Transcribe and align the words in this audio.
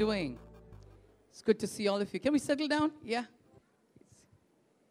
doing? 0.00 0.38
It's 1.30 1.42
good 1.42 1.58
to 1.58 1.66
see 1.66 1.86
all 1.86 2.00
of 2.00 2.10
you. 2.14 2.20
Can 2.20 2.32
we 2.32 2.38
settle 2.38 2.66
down? 2.66 2.90
Yeah. 3.04 3.24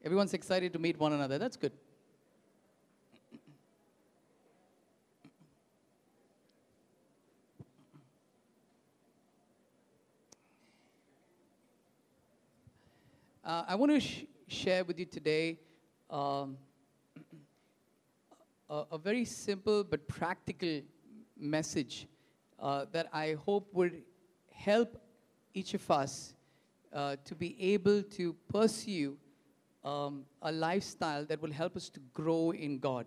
Everyone's 0.06 0.36
excited 0.36 0.72
to 0.74 0.78
meet 0.78 1.00
one 1.00 1.14
another. 1.14 1.40
That's 1.40 1.58
good. 1.58 1.72
Uh, 13.44 13.64
I 13.68 13.74
want 13.74 13.92
to 13.94 14.00
sh- 14.00 14.26
share 14.48 14.84
with 14.84 15.00
you 15.00 15.06
today 15.06 15.58
um, 16.12 16.56
a, 18.70 18.84
a, 18.92 18.98
very 19.00 19.26
simple 19.26 19.84
but 19.84 20.08
practical 20.08 20.82
message 21.36 22.06
uh, 22.60 22.86
that 22.92 23.08
I 23.12 23.38
hope 23.44 23.74
would 23.74 24.04
help 24.60 24.98
each 25.54 25.74
of 25.74 25.90
us 25.90 26.34
uh, 26.94 27.16
to 27.24 27.36
be 27.36 27.56
able 27.74 28.04
to 28.04 28.36
pursue 28.52 29.18
um, 29.84 30.26
a 30.42 30.52
lifestyle 30.52 31.26
that 31.26 31.42
will 31.42 31.52
help 31.52 31.76
us 31.76 31.90
to 31.90 32.00
grow 32.14 32.52
in 32.52 32.80
God. 32.80 33.06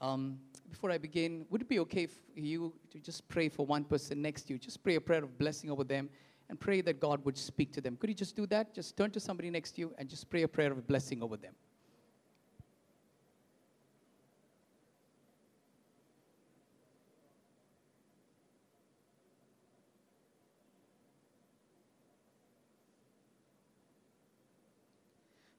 Um, 0.00 0.38
before 0.70 0.90
I 0.90 0.98
begin, 0.98 1.46
would 1.50 1.62
it 1.62 1.68
be 1.68 1.78
okay 1.80 2.06
for 2.06 2.20
you 2.34 2.74
to 2.90 2.98
just 2.98 3.26
pray 3.28 3.48
for 3.48 3.64
one 3.66 3.84
person 3.84 4.20
next 4.20 4.42
to 4.44 4.52
you? 4.52 4.58
Just 4.58 4.82
pray 4.82 4.96
a 4.96 5.00
prayer 5.00 5.24
of 5.24 5.38
blessing 5.38 5.70
over 5.70 5.84
them 5.84 6.10
and 6.50 6.60
pray 6.60 6.80
that 6.82 7.00
God 7.00 7.24
would 7.24 7.38
speak 7.38 7.72
to 7.72 7.80
them. 7.80 7.96
Could 7.96 8.10
you 8.10 8.14
just 8.14 8.36
do 8.36 8.46
that? 8.46 8.74
Just 8.74 8.96
turn 8.96 9.10
to 9.12 9.20
somebody 9.20 9.50
next 9.50 9.72
to 9.72 9.80
you 9.80 9.94
and 9.98 10.08
just 10.08 10.28
pray 10.28 10.42
a 10.42 10.48
prayer 10.48 10.72
of 10.72 10.86
blessing 10.86 11.22
over 11.22 11.36
them. 11.36 11.54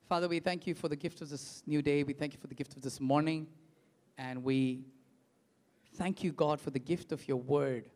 Father, 0.09 0.27
we 0.27 0.39
thank 0.39 0.65
you 0.65 0.73
for 0.73 0.87
the 0.87 0.95
gift 0.95 1.21
of 1.21 1.29
this 1.29 1.61
new 1.67 1.83
day. 1.83 2.01
We 2.01 2.13
thank 2.13 2.33
you 2.33 2.39
for 2.39 2.47
the 2.47 2.55
gift 2.55 2.75
of 2.75 2.81
this 2.81 2.99
morning. 2.99 3.45
And 4.17 4.43
we 4.43 4.81
thank 5.97 6.23
you, 6.23 6.31
God, 6.31 6.59
for 6.59 6.71
the 6.71 6.79
gift 6.79 7.11
of 7.11 7.27
your 7.27 7.37
word. 7.37 7.91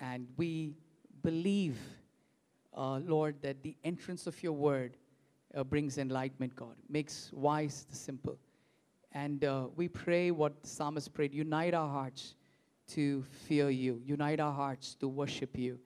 And 0.00 0.26
we 0.36 0.74
believe, 1.22 1.78
uh, 2.76 2.98
Lord, 2.98 3.36
that 3.42 3.62
the 3.62 3.76
entrance 3.84 4.26
of 4.26 4.42
your 4.42 4.54
word 4.54 4.96
uh, 5.54 5.62
brings 5.62 5.98
enlightenment, 5.98 6.56
God, 6.56 6.74
makes 6.88 7.30
wise 7.32 7.86
the 7.88 7.94
simple. 7.94 8.36
And 9.12 9.44
uh, 9.44 9.68
we 9.76 9.86
pray 9.86 10.32
what 10.32 10.62
the 10.62 10.68
psalmist 10.68 11.14
prayed 11.14 11.32
unite 11.32 11.74
our 11.74 11.88
hearts 11.88 12.34
to 12.88 13.22
fear 13.46 13.70
you, 13.70 14.02
unite 14.04 14.40
our 14.40 14.52
hearts 14.52 14.96
to 14.96 15.06
worship 15.06 15.56
you. 15.56 15.78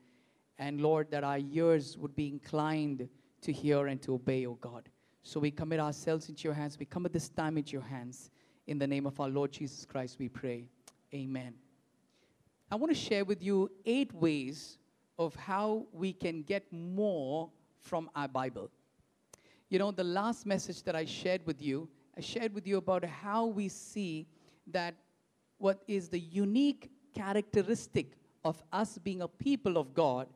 And 0.59 0.81
Lord, 0.81 1.11
that 1.11 1.23
our 1.23 1.41
ears 1.53 1.99
would 1.99 2.17
be 2.17 2.29
inclined 2.29 3.11
to 3.43 3.53
hear 3.53 3.89
and 3.89 4.01
to 4.01 4.15
obey, 4.15 4.47
O 4.47 4.53
oh 4.53 4.59
God. 4.59 4.89
So 5.29 5.39
we 5.39 5.51
commit 5.51 5.79
ourselves 5.79 6.31
into 6.31 6.45
your 6.45 6.55
hands. 6.55 6.79
We 6.79 6.87
commit 6.87 7.12
this 7.12 7.29
time 7.29 7.59
into 7.59 7.73
your 7.73 7.83
hands. 7.83 8.31
In 8.67 8.79
the 8.79 8.87
name 8.87 9.05
of 9.05 9.21
our 9.21 9.29
Lord 9.29 9.53
Jesus 9.53 9.84
Christ, 9.84 10.17
we 10.19 10.27
pray. 10.27 10.65
Amen. 11.12 11.53
I 12.71 12.77
want 12.77 12.94
to 12.94 12.99
share 12.99 13.27
with 13.27 13.43
you 13.43 13.71
eight 13.84 14.11
ways 14.15 14.78
of 15.19 15.34
how 15.34 15.84
we 15.93 16.15
can 16.15 16.44
get 16.44 16.65
more 16.72 17.50
from 17.78 18.09
our 18.16 18.27
Bible. 18.27 18.71
You 19.69 19.78
know, 19.78 19.91
the 19.91 20.03
last 20.03 20.47
message 20.47 20.83
that 20.84 20.97
I 20.97 21.05
shared 21.05 21.45
with 21.45 21.60
you, 21.60 21.91
I 22.16 22.22
shared 22.22 22.55
with 22.55 22.66
you 22.66 22.78
about 22.78 23.05
how 23.05 23.45
we 23.45 23.69
see 23.69 24.27
that 24.69 24.95
what 25.59 25.83
is 25.87 26.09
the 26.09 26.21
unique 26.21 26.91
characteristic 27.15 28.12
of 28.47 28.62
us 28.72 28.97
being 28.97 29.21
a 29.21 29.28
people 29.28 29.77
of 29.77 29.93
God 29.93 30.27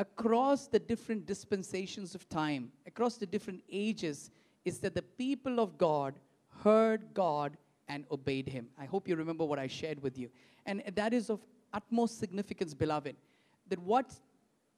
across 0.00 0.66
the 0.66 0.78
different 0.78 1.26
dispensations 1.26 2.14
of 2.14 2.26
time, 2.30 2.72
across 2.86 3.16
the 3.18 3.26
different 3.26 3.62
ages, 3.70 4.30
is 4.64 4.78
that 4.78 4.94
the 4.94 5.02
people 5.02 5.60
of 5.60 5.76
God 5.76 6.14
heard 6.64 7.02
God 7.12 7.56
and 7.86 8.06
obeyed 8.10 8.48
him. 8.48 8.66
I 8.78 8.86
hope 8.86 9.06
you 9.06 9.14
remember 9.14 9.44
what 9.44 9.58
I 9.58 9.66
shared 9.66 10.02
with 10.02 10.16
you. 10.16 10.30
And 10.64 10.82
that 10.94 11.12
is 11.12 11.28
of 11.28 11.40
utmost 11.74 12.18
significance, 12.18 12.72
beloved 12.72 13.14
that 13.68 13.78
what 13.78 14.10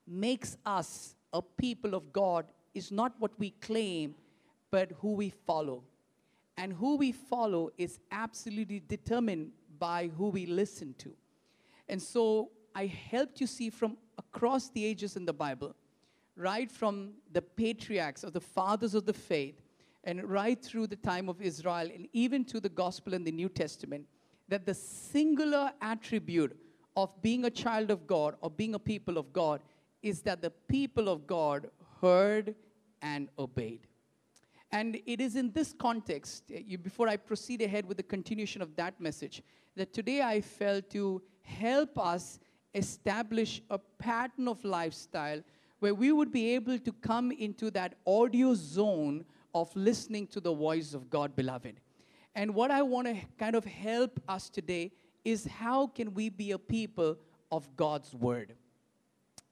makes 0.07 0.57
us 0.67 1.15
a 1.33 1.41
people 1.41 1.95
of 1.95 2.13
God 2.13 2.47
is 2.75 2.91
not 2.91 3.15
what 3.19 3.31
we 3.39 3.51
claim, 3.63 4.15
but 4.71 4.91
who 5.01 5.13
we 5.13 5.31
follow. 5.31 5.83
And 6.57 6.73
who 6.73 6.97
we 6.97 7.13
follow 7.13 7.71
is 7.79 8.01
absolutely 8.11 8.83
determined 8.87 9.53
by 9.79 10.11
who 10.19 10.29
we 10.29 10.47
listen 10.47 10.95
to. 10.99 11.13
And 11.89 12.01
so 12.01 12.51
I 12.75 12.87
helped 12.87 13.41
you 13.41 13.47
see 13.47 13.71
from 13.71 13.97
across 14.19 14.71
the 14.71 14.85
ages 14.85 15.17
in 15.17 15.25
the 15.25 15.33
Bible, 15.33 15.75
right 16.37 16.71
from 16.71 17.13
the 17.33 17.43
patriarchs 17.43 18.25
or 18.25 18.31
the 18.31 18.41
fathers 18.41 18.95
of 18.95 19.07
the 19.07 19.13
faith, 19.13 19.61
and 20.05 20.25
right 20.25 20.61
through 20.61 20.87
the 20.89 20.97
time 20.97 21.29
of 21.29 21.41
Israel, 21.41 21.89
and 21.95 22.09
even 22.13 22.45
to 22.45 22.61
the 22.61 22.69
gospel 22.69 23.15
in 23.15 23.23
the 23.23 23.31
New 23.31 23.49
Testament, 23.49 24.07
that 24.49 24.67
the 24.67 24.75
singular 24.75 25.73
attribute 25.81 26.57
of 26.97 27.11
being 27.23 27.45
a 27.45 27.51
child 27.51 27.91
of 27.91 28.07
God 28.07 28.35
or 28.41 28.51
being 28.51 28.75
a 28.75 28.79
people 28.79 29.17
of 29.17 29.33
God 29.33 29.61
is 30.03 30.23
that 30.23 30.43
the 30.43 30.51
people 30.51 31.09
of 31.09 31.27
God 31.27 31.71
heard 32.01 32.55
and 33.01 33.29
obeyed. 33.39 33.87
And 34.73 35.01
it 35.07 35.21
is 35.21 35.37
in 35.37 35.53
this 35.53 35.73
context, 35.73 36.45
uh, 36.51 36.59
you, 36.67 36.79
before 36.79 37.09
I 37.09 37.17
proceed 37.17 37.61
ahead 37.61 37.87
with 37.87 37.99
the 37.99 38.03
continuation 38.03 38.63
of 38.63 38.75
that 38.77 38.99
message, 39.01 39.43
that 39.77 39.93
today 39.93 40.23
I 40.23 40.41
felt 40.41 40.91
to 40.91 41.23
help 41.43 41.99
us 41.99 42.41
establish 42.75 43.63
a 43.71 43.79
pattern 43.79 44.49
of 44.49 44.65
lifestyle 44.65 45.43
where 45.81 45.95
we 45.95 46.13
would 46.13 46.31
be 46.31 46.55
able 46.55 46.79
to 46.79 46.93
come 46.93 47.33
into 47.33 47.71
that 47.73 47.95
audio 48.07 48.55
zone 48.55 49.25
of 49.55 49.75
listening 49.75 50.27
to 50.29 50.41
the 50.41 50.53
voice 50.53 50.95
of 50.95 51.11
God, 51.11 51.35
beloved. 51.35 51.81
And 52.35 52.55
what 52.55 52.71
I 52.71 52.83
want 52.83 53.09
to 53.09 53.17
kind 53.39 53.57
of 53.57 53.65
help 53.65 54.21
us 54.29 54.49
today 54.49 54.93
is 55.25 55.45
how 55.45 55.89
can 55.89 56.15
we 56.15 56.29
be 56.29 56.53
a 56.53 56.59
people 56.59 57.19
of 57.51 57.69
God's 57.77 58.15
word? 58.15 58.55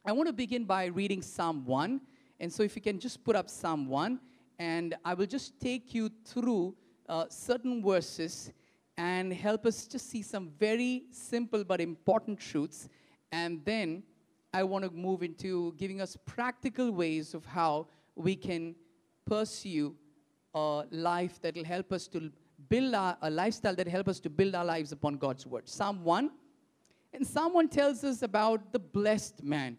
I 0.04 0.12
want 0.12 0.28
to 0.28 0.32
begin 0.32 0.64
by 0.64 0.86
reading 0.86 1.20
Psalm 1.20 1.64
1. 1.66 2.00
And 2.40 2.50
so, 2.50 2.62
if 2.62 2.74
you 2.74 2.80
can 2.80 2.98
just 2.98 3.22
put 3.22 3.36
up 3.36 3.50
Psalm 3.50 3.86
1, 3.86 4.18
and 4.58 4.94
I 5.04 5.14
will 5.14 5.26
just 5.26 5.60
take 5.60 5.94
you 5.94 6.10
through 6.24 6.74
uh, 7.08 7.26
certain 7.28 7.82
verses 7.82 8.50
and 8.96 9.32
help 9.32 9.66
us 9.66 9.86
just 9.86 10.08
see 10.08 10.22
some 10.22 10.50
very 10.58 11.04
simple 11.10 11.64
but 11.64 11.80
important 11.80 12.38
truths. 12.38 12.88
And 13.32 13.64
then 13.64 14.02
I 14.52 14.64
want 14.64 14.84
to 14.84 14.90
move 14.90 15.22
into 15.22 15.74
giving 15.76 16.00
us 16.00 16.16
practical 16.26 16.90
ways 16.90 17.34
of 17.34 17.44
how 17.44 17.86
we 18.16 18.34
can 18.34 18.74
pursue 19.24 19.94
a 20.54 20.84
life 20.90 21.40
that 21.42 21.54
will 21.54 21.64
help 21.64 21.92
us 21.92 22.08
to 22.08 22.30
build 22.68 22.94
our, 22.94 23.16
a 23.22 23.30
lifestyle 23.30 23.74
that 23.76 23.86
help 23.86 24.08
us 24.08 24.20
to 24.20 24.30
build 24.30 24.54
our 24.54 24.64
lives 24.64 24.92
upon 24.92 25.14
God's 25.16 25.46
word. 25.46 25.68
Psalm 25.68 26.04
1. 26.04 26.30
And 27.12 27.26
1 27.26 27.68
tells 27.68 28.04
us 28.04 28.22
about 28.22 28.72
the 28.72 28.78
blessed 28.78 29.42
man. 29.42 29.76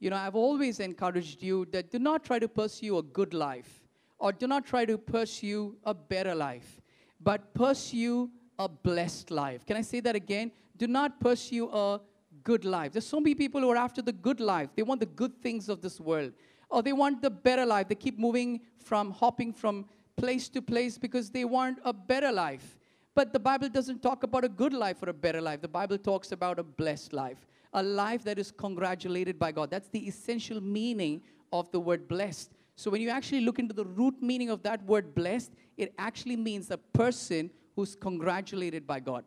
You 0.00 0.10
know, 0.10 0.16
I've 0.16 0.34
always 0.34 0.80
encouraged 0.80 1.42
you 1.42 1.66
that 1.66 1.90
do 1.90 1.98
not 1.98 2.24
try 2.24 2.38
to 2.38 2.48
pursue 2.48 2.98
a 2.98 3.02
good 3.02 3.34
life 3.34 3.82
or 4.18 4.32
do 4.32 4.46
not 4.46 4.64
try 4.64 4.84
to 4.84 4.98
pursue 4.98 5.76
a 5.84 5.94
better 5.94 6.34
life, 6.34 6.80
but 7.20 7.54
pursue 7.54 8.30
a 8.58 8.68
blessed 8.68 9.30
life. 9.30 9.64
Can 9.66 9.76
I 9.76 9.82
say 9.82 10.00
that 10.00 10.16
again? 10.16 10.50
Do 10.76 10.86
not 10.86 11.20
pursue 11.20 11.68
a 11.70 12.00
good 12.44 12.64
life. 12.64 12.92
There's 12.92 13.06
so 13.06 13.20
many 13.20 13.34
people 13.34 13.60
who 13.60 13.70
are 13.70 13.76
after 13.76 14.02
the 14.02 14.12
good 14.12 14.40
life. 14.40 14.70
They 14.74 14.82
want 14.82 15.00
the 15.00 15.06
good 15.06 15.40
things 15.42 15.68
of 15.68 15.80
this 15.80 16.00
world. 16.00 16.32
Or 16.68 16.82
they 16.82 16.92
want 16.92 17.22
the 17.22 17.30
better 17.30 17.66
life. 17.66 17.88
They 17.88 17.94
keep 17.94 18.18
moving 18.18 18.60
from 18.78 19.10
hopping 19.10 19.52
from 19.52 19.86
place 20.16 20.48
to 20.50 20.62
place 20.62 20.98
because 20.98 21.30
they 21.30 21.44
want 21.44 21.78
a 21.84 21.92
better 21.92 22.32
life. 22.32 22.78
But 23.14 23.32
the 23.32 23.38
Bible 23.38 23.68
doesn't 23.68 24.02
talk 24.02 24.22
about 24.22 24.44
a 24.44 24.48
good 24.48 24.72
life 24.72 25.02
or 25.02 25.10
a 25.10 25.14
better 25.14 25.40
life. 25.40 25.60
The 25.60 25.68
Bible 25.68 25.98
talks 25.98 26.32
about 26.32 26.58
a 26.58 26.62
blessed 26.62 27.12
life, 27.12 27.46
a 27.74 27.82
life 27.82 28.24
that 28.24 28.38
is 28.38 28.50
congratulated 28.50 29.38
by 29.38 29.52
God. 29.52 29.70
That's 29.70 29.88
the 29.88 30.06
essential 30.06 30.60
meaning 30.60 31.22
of 31.52 31.70
the 31.72 31.80
word 31.80 32.08
blessed. 32.08 32.52
So 32.76 32.90
when 32.90 33.02
you 33.02 33.10
actually 33.10 33.42
look 33.42 33.58
into 33.58 33.74
the 33.74 33.84
root 33.84 34.22
meaning 34.22 34.48
of 34.48 34.62
that 34.62 34.82
word 34.86 35.14
blessed, 35.14 35.52
it 35.76 35.92
actually 35.98 36.36
means 36.36 36.70
a 36.70 36.78
person 36.78 37.50
who's 37.76 37.94
congratulated 37.94 38.86
by 38.86 39.00
God. 39.00 39.24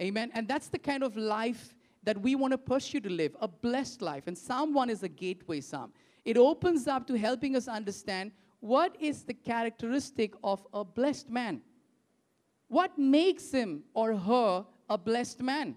Amen. 0.00 0.30
And 0.34 0.46
that's 0.46 0.68
the 0.68 0.78
kind 0.78 1.02
of 1.02 1.16
life 1.16 1.74
that 2.02 2.20
we 2.20 2.34
want 2.34 2.52
to 2.52 2.58
push 2.58 2.92
you 2.92 3.00
to 3.00 3.10
live, 3.10 3.36
a 3.40 3.48
blessed 3.48 4.02
life. 4.02 4.24
And 4.26 4.36
Psalm 4.36 4.74
1 4.74 4.90
is 4.90 5.02
a 5.02 5.08
gateway 5.08 5.60
psalm. 5.60 5.92
It 6.24 6.36
opens 6.36 6.86
up 6.86 7.06
to 7.08 7.18
helping 7.18 7.56
us 7.56 7.68
understand 7.68 8.32
what 8.60 8.96
is 9.00 9.24
the 9.24 9.34
characteristic 9.34 10.34
of 10.44 10.64
a 10.72 10.84
blessed 10.84 11.28
man? 11.28 11.62
What 12.68 12.96
makes 12.96 13.50
him 13.50 13.82
or 13.92 14.14
her 14.16 14.64
a 14.88 14.96
blessed 14.96 15.42
man? 15.42 15.76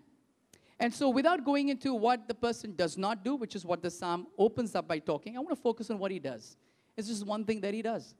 And 0.79 0.93
so, 0.93 1.09
without 1.09 1.43
going 1.45 1.69
into 1.69 1.93
what 1.93 2.27
the 2.27 2.33
person 2.33 2.75
does 2.75 2.97
not 2.97 3.23
do, 3.23 3.35
which 3.35 3.55
is 3.55 3.65
what 3.65 3.81
the 3.81 3.89
psalm 3.89 4.27
opens 4.37 4.75
up 4.75 4.87
by 4.87 4.99
talking, 4.99 5.35
I 5.35 5.39
want 5.39 5.49
to 5.49 5.61
focus 5.61 5.89
on 5.89 5.97
what 5.97 6.11
he 6.11 6.19
does. 6.19 6.57
It's 6.97 7.07
just 7.07 7.25
one 7.25 7.43
thing 7.43 7.61
that 7.61 7.73
he 7.73 7.81
does. 7.81 8.13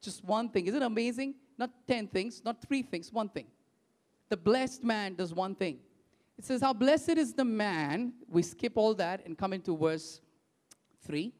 Just 0.00 0.22
one 0.22 0.48
thing. 0.48 0.66
Is 0.66 0.74
it 0.74 0.82
amazing? 0.82 1.34
Not 1.58 1.70
10 1.88 2.08
things, 2.08 2.42
not 2.44 2.62
three 2.62 2.82
things, 2.82 3.12
one 3.12 3.28
thing. 3.28 3.46
The 4.28 4.36
blessed 4.36 4.84
man 4.84 5.14
does 5.14 5.32
one 5.32 5.54
thing. 5.54 5.78
It 6.38 6.44
says, 6.44 6.60
How 6.60 6.72
blessed 6.72 7.10
is 7.10 7.32
the 7.32 7.44
man. 7.44 8.12
We 8.28 8.42
skip 8.42 8.72
all 8.76 8.94
that 8.94 9.24
and 9.24 9.36
come 9.36 9.52
into 9.52 9.76
verse 9.76 10.20
3. 11.06 11.32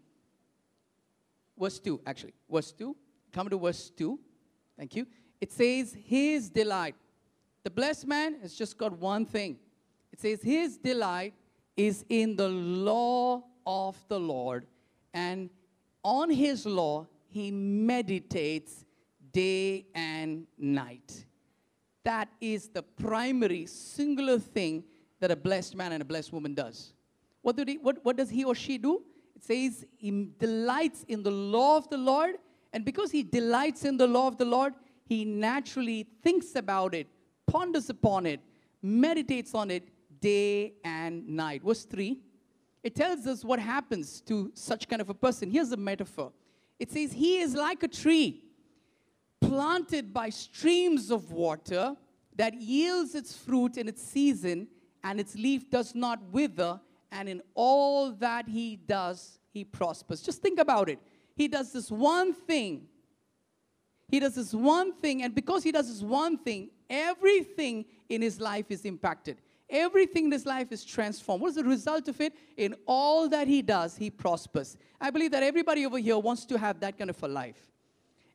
Verse 1.58 1.79
2, 1.79 2.00
actually. 2.06 2.35
Verse 2.50 2.73
2. 2.73 2.96
Come 3.32 3.49
to 3.49 3.58
verse 3.58 3.91
2. 3.96 4.19
Thank 4.76 4.96
you. 4.96 5.06
It 5.41 5.52
says, 5.52 5.96
His 6.06 6.50
delight. 6.50 6.94
The 7.62 7.70
blessed 7.70 8.06
man 8.06 8.37
has 8.43 8.55
just 8.55 8.76
got 8.76 8.93
one 8.99 9.26
thing. 9.26 9.58
It 10.12 10.20
says, 10.20 10.43
His 10.43 10.76
delight 10.76 11.35
is 11.76 12.05
in 12.08 12.37
the 12.37 12.49
law 12.49 13.44
of 13.67 13.96
the 14.08 14.19
Lord, 14.19 14.67
and 15.12 15.50
on 16.02 16.31
his 16.31 16.67
law 16.67 17.06
he 17.31 17.50
meditates 17.50 18.85
day 19.32 19.87
and 19.94 20.46
night. 20.58 21.25
That 22.05 22.29
is 22.41 22.69
the 22.69 22.83
primary, 22.83 23.67
singular 23.67 24.39
thing 24.39 24.85
that 25.21 25.31
a 25.31 25.37
blessed 25.37 25.75
man 25.75 25.93
and 25.93 26.03
a 26.03 26.05
blessed 26.05 26.33
woman 26.33 26.55
does. 26.55 26.93
What, 27.43 27.56
do 27.56 27.65
he, 27.67 27.79
what, 27.79 28.05
what 28.05 28.17
does 28.17 28.31
he 28.31 28.45
or 28.45 28.55
she 28.55 28.79
do? 28.79 29.03
It 29.35 29.43
says 29.43 29.87
he 29.97 30.29
delights 30.39 31.05
in 31.09 31.23
the 31.23 31.31
law 31.31 31.77
of 31.77 31.89
the 31.89 31.97
Lord, 31.97 32.37
and 32.73 32.85
because 32.85 33.11
he 33.11 33.23
delights 33.23 33.85
in 33.85 33.97
the 33.97 34.06
law 34.06 34.29
of 34.29 34.37
the 34.37 34.45
Lord, 34.45 34.75
he 35.06 35.25
naturally 35.25 36.06
thinks 36.23 36.55
about 36.56 36.95
it, 36.95 37.06
ponders 37.47 37.91
upon 37.91 38.27
it, 38.27 38.41
meditates 38.83 39.55
on 39.55 39.71
it 39.71 39.89
day 40.21 40.75
and 40.85 41.27
night. 41.29 41.62
Verse 41.62 41.85
3, 41.85 42.19
it 42.83 42.95
tells 42.95 43.27
us 43.27 43.45
what 43.45 43.59
happens 43.59 44.21
to 44.23 44.51
such 44.55 44.89
kind 44.89 45.01
of 45.01 45.09
a 45.09 45.15
person. 45.15 45.51
Here's 45.51 45.73
a 45.73 45.77
metaphor 45.77 46.33
it 46.79 46.91
says, 46.91 47.12
He 47.12 47.41
is 47.41 47.55
like 47.55 47.83
a 47.83 47.89
tree 47.89 48.44
planted 49.49 50.12
by 50.12 50.31
streams 50.31 51.11
of 51.11 51.32
water 51.32 51.96
that 52.37 52.55
yields 52.55 53.14
its 53.14 53.37
fruit 53.37 53.76
in 53.76 53.88
its 53.88 54.02
season, 54.02 54.69
and 55.02 55.20
its 55.20 55.35
leaf 55.35 55.70
does 55.70 55.94
not 55.94 56.20
wither, 56.31 56.81
and 57.12 57.29
in 57.29 57.43
all 57.55 58.11
that 58.12 58.49
he 58.49 58.76
does, 58.76 59.38
he 59.52 59.64
prospers. 59.64 60.20
Just 60.20 60.43
think 60.43 60.58
about 60.58 60.88
it. 60.88 60.99
He 61.37 61.49
does 61.49 61.73
this 61.73 61.91
one 61.91 62.32
thing. 62.32 62.88
He 64.08 64.20
does 64.20 64.35
this 64.35 64.52
one 64.52 64.93
thing, 64.94 65.23
and 65.23 65.35
because 65.35 65.62
he 65.62 65.73
does 65.73 65.88
this 65.88 66.02
one 66.02 66.38
thing, 66.38 66.70
everything 66.91 67.85
in 68.08 68.23
his 68.23 68.41
life 68.41 68.67
is 68.70 68.85
impacted. 68.85 69.38
Everything 69.70 70.26
in 70.26 70.32
his 70.32 70.44
life 70.44 70.70
is 70.73 70.85
transformed. 70.85 71.41
What 71.41 71.49
is 71.49 71.55
the 71.55 71.64
result 71.64 72.08
of 72.08 72.20
it? 72.20 72.35
In 72.56 72.75
all 72.87 73.29
that 73.31 73.49
he 73.49 73.62
does, 73.62 73.96
he 73.96 74.11
prospers. 74.11 74.76
I 75.00 75.11
believe 75.11 75.31
that 75.31 75.43
everybody 75.43 75.87
over 75.87 75.99
here 75.99 76.19
wants 76.19 76.44
to 76.46 76.58
have 76.58 76.81
that 76.81 76.99
kind 76.99 77.11
of 77.11 77.23
a 77.23 77.29
life. 77.29 77.74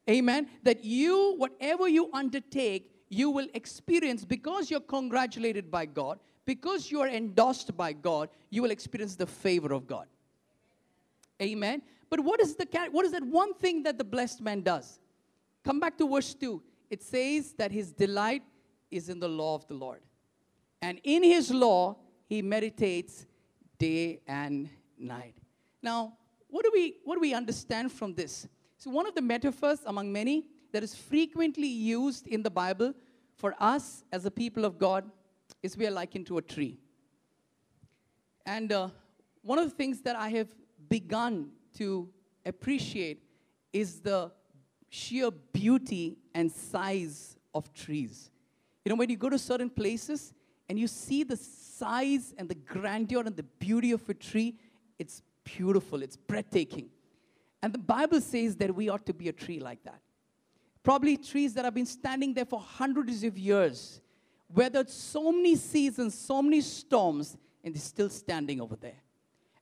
Amen. 0.09 0.47
That 0.63 0.83
you, 0.83 1.35
whatever 1.37 1.87
you 1.87 2.09
undertake, 2.13 2.91
you 3.09 3.29
will 3.29 3.47
experience 3.53 4.25
because 4.25 4.71
you're 4.71 4.79
congratulated 4.79 5.69
by 5.69 5.85
God, 5.85 6.19
because 6.45 6.91
you 6.91 7.01
are 7.01 7.07
endorsed 7.07 7.75
by 7.77 7.93
God, 7.93 8.29
you 8.49 8.61
will 8.61 8.71
experience 8.71 9.15
the 9.15 9.27
favor 9.27 9.73
of 9.73 9.87
God. 9.87 10.07
Amen. 11.41 11.81
But 12.09 12.21
what 12.21 12.41
is 12.41 12.55
the 12.55 12.67
what 12.91 13.05
is 13.05 13.11
that 13.11 13.23
one 13.23 13.53
thing 13.55 13.83
that 13.83 13.97
the 13.97 14.03
blessed 14.03 14.41
man 14.41 14.61
does? 14.61 14.99
Come 15.63 15.79
back 15.79 15.97
to 15.99 16.09
verse 16.09 16.33
2. 16.33 16.61
It 16.89 17.03
says 17.03 17.53
that 17.53 17.71
his 17.71 17.91
delight 17.91 18.43
is 18.89 19.09
in 19.09 19.19
the 19.19 19.29
law 19.29 19.55
of 19.55 19.67
the 19.67 19.75
Lord. 19.75 20.01
And 20.81 20.99
in 21.03 21.23
his 21.23 21.51
law, 21.51 21.97
he 22.27 22.41
meditates 22.41 23.25
day 23.77 24.21
and 24.27 24.69
night. 24.97 25.35
Now, 25.81 26.13
what 26.49 26.63
do 26.63 26.71
we, 26.73 26.95
what 27.03 27.15
do 27.15 27.21
we 27.21 27.33
understand 27.33 27.91
from 27.91 28.13
this? 28.13 28.47
So, 28.79 28.89
one 28.89 29.05
of 29.05 29.13
the 29.13 29.21
metaphors 29.21 29.81
among 29.85 30.09
many 30.09 30.45
that 30.71 30.83
is 30.83 30.95
frequently 30.95 31.67
used 31.67 32.27
in 32.27 32.41
the 32.41 32.49
Bible 32.49 32.93
for 33.35 33.53
us 33.59 34.05
as 34.13 34.25
a 34.25 34.31
people 34.31 34.63
of 34.63 34.79
God 34.79 35.03
is 35.61 35.75
we 35.75 35.85
are 35.85 35.91
likened 35.91 36.27
to 36.27 36.37
a 36.37 36.41
tree. 36.41 36.77
And 38.45 38.71
uh, 38.71 38.87
one 39.41 39.59
of 39.59 39.65
the 39.65 39.75
things 39.75 39.99
that 40.03 40.15
I 40.15 40.29
have 40.29 40.47
begun 40.87 41.49
to 41.77 42.07
appreciate 42.45 43.21
is 43.73 43.99
the 43.99 44.31
sheer 44.87 45.29
beauty 45.29 46.17
and 46.33 46.49
size 46.49 47.35
of 47.53 47.73
trees. 47.73 48.31
You 48.85 48.91
know, 48.91 48.95
when 48.95 49.09
you 49.09 49.17
go 49.17 49.29
to 49.29 49.37
certain 49.37 49.69
places 49.69 50.33
and 50.69 50.79
you 50.79 50.87
see 50.87 51.25
the 51.25 51.35
size 51.35 52.33
and 52.37 52.47
the 52.47 52.55
grandeur 52.55 53.23
and 53.25 53.35
the 53.35 53.43
beauty 53.43 53.91
of 53.91 54.07
a 54.07 54.13
tree, 54.13 54.57
it's 54.97 55.21
beautiful, 55.43 56.01
it's 56.01 56.15
breathtaking. 56.15 56.89
And 57.61 57.73
the 57.73 57.79
Bible 57.79 58.21
says 58.21 58.55
that 58.57 58.73
we 58.73 58.89
ought 58.89 59.05
to 59.05 59.13
be 59.13 59.29
a 59.29 59.33
tree 59.33 59.59
like 59.59 59.83
that. 59.83 59.99
Probably 60.81 61.17
trees 61.17 61.53
that 61.55 61.65
have 61.65 61.73
been 61.73 61.85
standing 61.85 62.33
there 62.33 62.45
for 62.45 62.59
hundreds 62.59 63.23
of 63.23 63.37
years, 63.37 63.99
weathered 64.53 64.89
so 64.89 65.31
many 65.31 65.55
seasons, 65.55 66.15
so 66.15 66.41
many 66.41 66.61
storms, 66.61 67.37
and 67.63 67.75
they're 67.75 67.81
still 67.81 68.09
standing 68.09 68.61
over 68.61 68.75
there. 68.75 69.01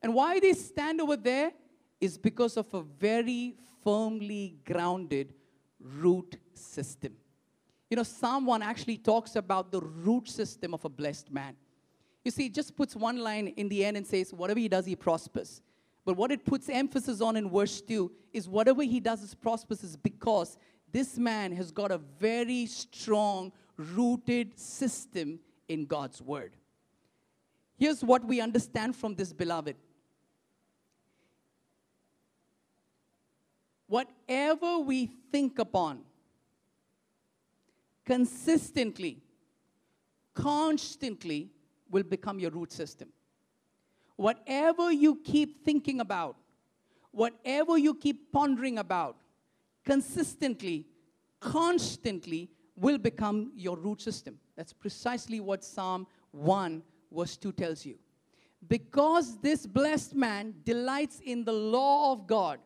And 0.02 0.14
why 0.14 0.40
they 0.40 0.54
stand 0.54 1.02
over 1.02 1.18
there 1.18 1.52
is 2.00 2.18
because 2.18 2.56
of 2.56 2.72
a 2.74 2.82
very 2.82 3.56
firmly 3.84 4.58
grounded 4.64 5.34
root 5.80 6.38
system. 6.54 7.14
You 7.90 7.98
know, 7.98 8.04
1 8.04 8.62
actually 8.62 8.98
talks 8.98 9.36
about 9.36 9.72
the 9.72 9.82
root 9.82 10.30
system 10.30 10.74
of 10.74 10.86
a 10.86 10.90
blessed 10.90 11.32
man. 11.32 11.56
You 12.24 12.32
see, 12.32 12.46
it 12.48 12.54
just 12.54 12.76
puts 12.76 12.96
one 12.96 13.18
line 13.18 13.48
in 13.48 13.70
the 13.70 13.84
end 13.84 13.98
and 13.98 14.06
says, 14.06 14.34
whatever 14.34 14.60
he 14.60 14.68
does, 14.68 14.86
he 14.86 14.96
prospers. 14.96 15.62
But 16.08 16.16
what 16.16 16.32
it 16.32 16.46
puts 16.46 16.70
emphasis 16.70 17.20
on 17.20 17.36
in 17.36 17.50
verse 17.50 17.82
2 17.82 18.10
is 18.32 18.48
whatever 18.48 18.82
he 18.82 19.02
does 19.02 19.22
is 19.22 19.36
prosperous 19.36 19.84
is 19.84 19.98
because 19.98 20.58
this 20.90 21.18
man 21.18 21.52
has 21.52 21.70
got 21.70 21.92
a 21.92 21.98
very 21.98 22.66
strong, 22.66 23.52
rooted 23.76 24.58
system 24.58 25.38
in 25.68 25.86
God's 25.86 26.22
word. 26.22 26.56
Here's 27.76 28.06
what 28.06 28.24
we 28.24 28.40
understand 28.40 28.96
from 28.96 29.16
this, 29.16 29.34
beloved. 29.34 29.76
Whatever 33.88 34.80
we 34.80 35.12
think 35.30 35.60
upon, 35.60 36.04
consistently, 38.06 39.22
constantly 40.34 41.50
will 41.92 42.04
become 42.04 42.40
your 42.40 42.52
root 42.52 42.72
system. 42.72 43.10
Whatever 44.18 44.92
you 44.92 45.16
keep 45.24 45.64
thinking 45.64 46.02
about, 46.02 46.36
whatever 47.12 47.78
you 47.78 47.94
keep 47.94 48.32
pondering 48.32 48.78
about, 48.78 49.16
consistently, 49.86 50.86
constantly 51.40 52.50
will 52.76 52.98
become 52.98 53.52
your 53.56 53.78
root 53.78 54.02
system. 54.02 54.38
That's 54.56 54.74
precisely 54.74 55.40
what 55.40 55.64
Psalm 55.64 56.08
1, 56.32 56.84
verse 57.12 57.38
2 57.38 57.52
tells 57.54 57.86
you. 57.86 57.98
Because 58.68 59.38
this 59.38 59.66
blessed 59.66 60.16
man 60.16 60.56
delights 60.66 61.22
in 61.24 61.44
the 61.44 61.54
law 61.54 62.12
of 62.12 62.28
God, 62.28 62.60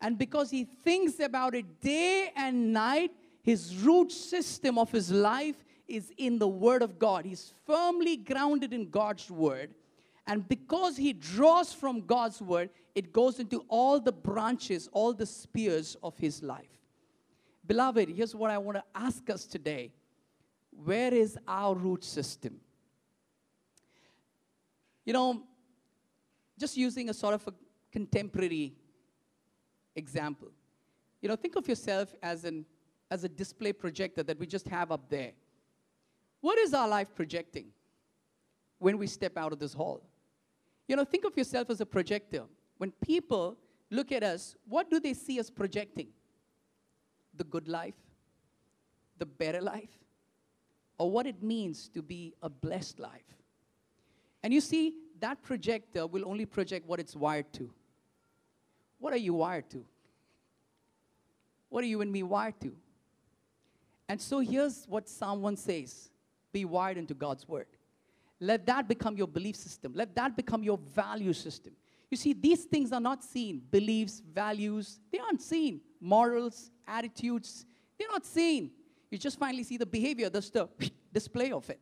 and 0.00 0.16
because 0.16 0.50
he 0.50 0.64
thinks 0.64 1.20
about 1.20 1.54
it 1.54 1.80
day 1.80 2.32
and 2.34 2.72
night, 2.72 3.12
his 3.42 3.76
root 3.76 4.10
system 4.10 4.78
of 4.78 4.90
his 4.90 5.10
life 5.10 5.56
is 5.86 6.12
in 6.16 6.38
the 6.38 6.48
Word 6.48 6.82
of 6.82 6.98
God. 6.98 7.24
He's 7.26 7.52
firmly 7.66 8.16
grounded 8.16 8.72
in 8.72 8.88
God's 8.88 9.30
Word. 9.30 9.74
And 10.30 10.48
because 10.48 10.96
he 10.96 11.12
draws 11.12 11.72
from 11.72 12.02
God's 12.02 12.40
Word, 12.40 12.70
it 12.94 13.12
goes 13.12 13.40
into 13.40 13.64
all 13.66 13.98
the 13.98 14.12
branches, 14.12 14.88
all 14.92 15.12
the 15.12 15.26
spears 15.26 15.96
of 16.04 16.16
his 16.18 16.40
life. 16.40 16.70
Beloved, 17.66 18.08
here's 18.10 18.32
what 18.32 18.52
I 18.52 18.56
want 18.56 18.78
to 18.78 18.84
ask 18.94 19.28
us 19.28 19.44
today 19.44 19.90
Where 20.84 21.12
is 21.12 21.36
our 21.48 21.74
root 21.74 22.04
system? 22.04 22.60
You 25.04 25.14
know, 25.14 25.42
just 26.56 26.76
using 26.76 27.08
a 27.10 27.14
sort 27.14 27.34
of 27.34 27.48
a 27.48 27.54
contemporary 27.90 28.74
example. 29.96 30.52
You 31.22 31.28
know, 31.28 31.34
think 31.34 31.56
of 31.56 31.66
yourself 31.66 32.14
as 32.22 32.44
an 32.44 32.66
as 33.10 33.24
a 33.24 33.28
display 33.28 33.72
projector 33.72 34.22
that 34.22 34.38
we 34.38 34.46
just 34.46 34.68
have 34.68 34.92
up 34.92 35.08
there. 35.10 35.32
What 36.40 36.56
is 36.60 36.72
our 36.72 36.86
life 36.86 37.08
projecting 37.16 37.72
when 38.78 38.96
we 38.96 39.08
step 39.08 39.36
out 39.36 39.52
of 39.52 39.58
this 39.58 39.72
hall? 39.72 40.06
You 40.90 40.96
know, 40.96 41.04
think 41.04 41.24
of 41.24 41.36
yourself 41.38 41.70
as 41.70 41.80
a 41.80 41.86
projector. 41.86 42.42
When 42.78 42.90
people 42.90 43.56
look 43.90 44.10
at 44.10 44.24
us, 44.24 44.56
what 44.66 44.90
do 44.90 44.98
they 44.98 45.14
see 45.14 45.38
us 45.38 45.48
projecting? 45.48 46.08
The 47.36 47.44
good 47.44 47.68
life, 47.68 47.94
the 49.16 49.24
better 49.24 49.60
life, 49.60 49.92
or 50.98 51.08
what 51.08 51.28
it 51.28 51.44
means 51.44 51.88
to 51.90 52.02
be 52.02 52.34
a 52.42 52.48
blessed 52.48 52.98
life. 52.98 53.36
And 54.42 54.52
you 54.52 54.60
see, 54.60 54.96
that 55.20 55.40
projector 55.44 56.08
will 56.08 56.28
only 56.28 56.44
project 56.44 56.88
what 56.88 56.98
it's 56.98 57.14
wired 57.14 57.52
to. 57.52 57.72
What 58.98 59.12
are 59.12 59.22
you 59.28 59.34
wired 59.34 59.70
to? 59.70 59.84
What 61.68 61.84
are 61.84 61.86
you 61.86 62.00
and 62.00 62.10
me 62.10 62.24
wired 62.24 62.60
to? 62.62 62.74
And 64.08 64.20
so 64.20 64.40
here's 64.40 64.86
what 64.88 65.08
Psalm 65.08 65.40
1 65.40 65.56
says 65.56 66.10
be 66.52 66.64
wired 66.64 66.98
into 66.98 67.14
God's 67.14 67.46
word. 67.46 67.68
Let 68.40 68.66
that 68.66 68.88
become 68.88 69.16
your 69.16 69.28
belief 69.28 69.56
system. 69.56 69.92
Let 69.94 70.14
that 70.16 70.34
become 70.34 70.62
your 70.62 70.78
value 70.78 71.34
system. 71.34 71.74
You 72.10 72.16
see, 72.16 72.32
these 72.32 72.64
things 72.64 72.90
are 72.90 73.00
not 73.00 73.22
seen. 73.22 73.62
Beliefs, 73.70 74.22
values, 74.32 74.98
they 75.12 75.18
aren't 75.18 75.42
seen. 75.42 75.80
Morals, 76.00 76.70
attitudes, 76.88 77.66
they're 77.98 78.08
not 78.08 78.24
seen. 78.24 78.70
You 79.10 79.18
just 79.18 79.38
finally 79.38 79.62
see 79.62 79.76
the 79.76 79.86
behavior, 79.86 80.30
that's 80.30 80.50
the 80.50 80.68
display 81.12 81.52
of 81.52 81.68
it. 81.68 81.78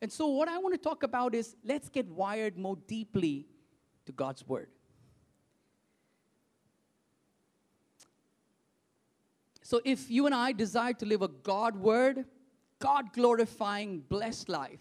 And 0.00 0.10
so, 0.10 0.26
what 0.26 0.48
I 0.48 0.58
want 0.58 0.74
to 0.74 0.78
talk 0.78 1.02
about 1.02 1.34
is 1.34 1.56
let's 1.64 1.88
get 1.88 2.06
wired 2.08 2.56
more 2.56 2.76
deeply 2.86 3.46
to 4.06 4.12
God's 4.12 4.46
Word. 4.46 4.68
So, 9.62 9.80
if 9.84 10.10
you 10.10 10.26
and 10.26 10.34
I 10.34 10.52
desire 10.52 10.92
to 10.94 11.06
live 11.06 11.22
a 11.22 11.28
God 11.28 11.76
Word, 11.76 12.24
God 12.78 13.12
glorifying, 13.12 14.00
blessed 14.00 14.48
life, 14.48 14.80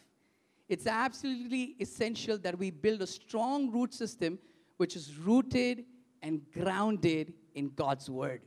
it's 0.67 0.87
absolutely 0.87 1.75
essential 1.79 2.37
that 2.39 2.57
we 2.57 2.71
build 2.71 3.01
a 3.01 3.07
strong 3.07 3.71
root 3.71 3.93
system 3.93 4.39
which 4.77 4.95
is 4.95 5.15
rooted 5.17 5.85
and 6.21 6.41
grounded 6.51 7.33
in 7.53 7.69
God's 7.75 8.09
word. 8.09 8.41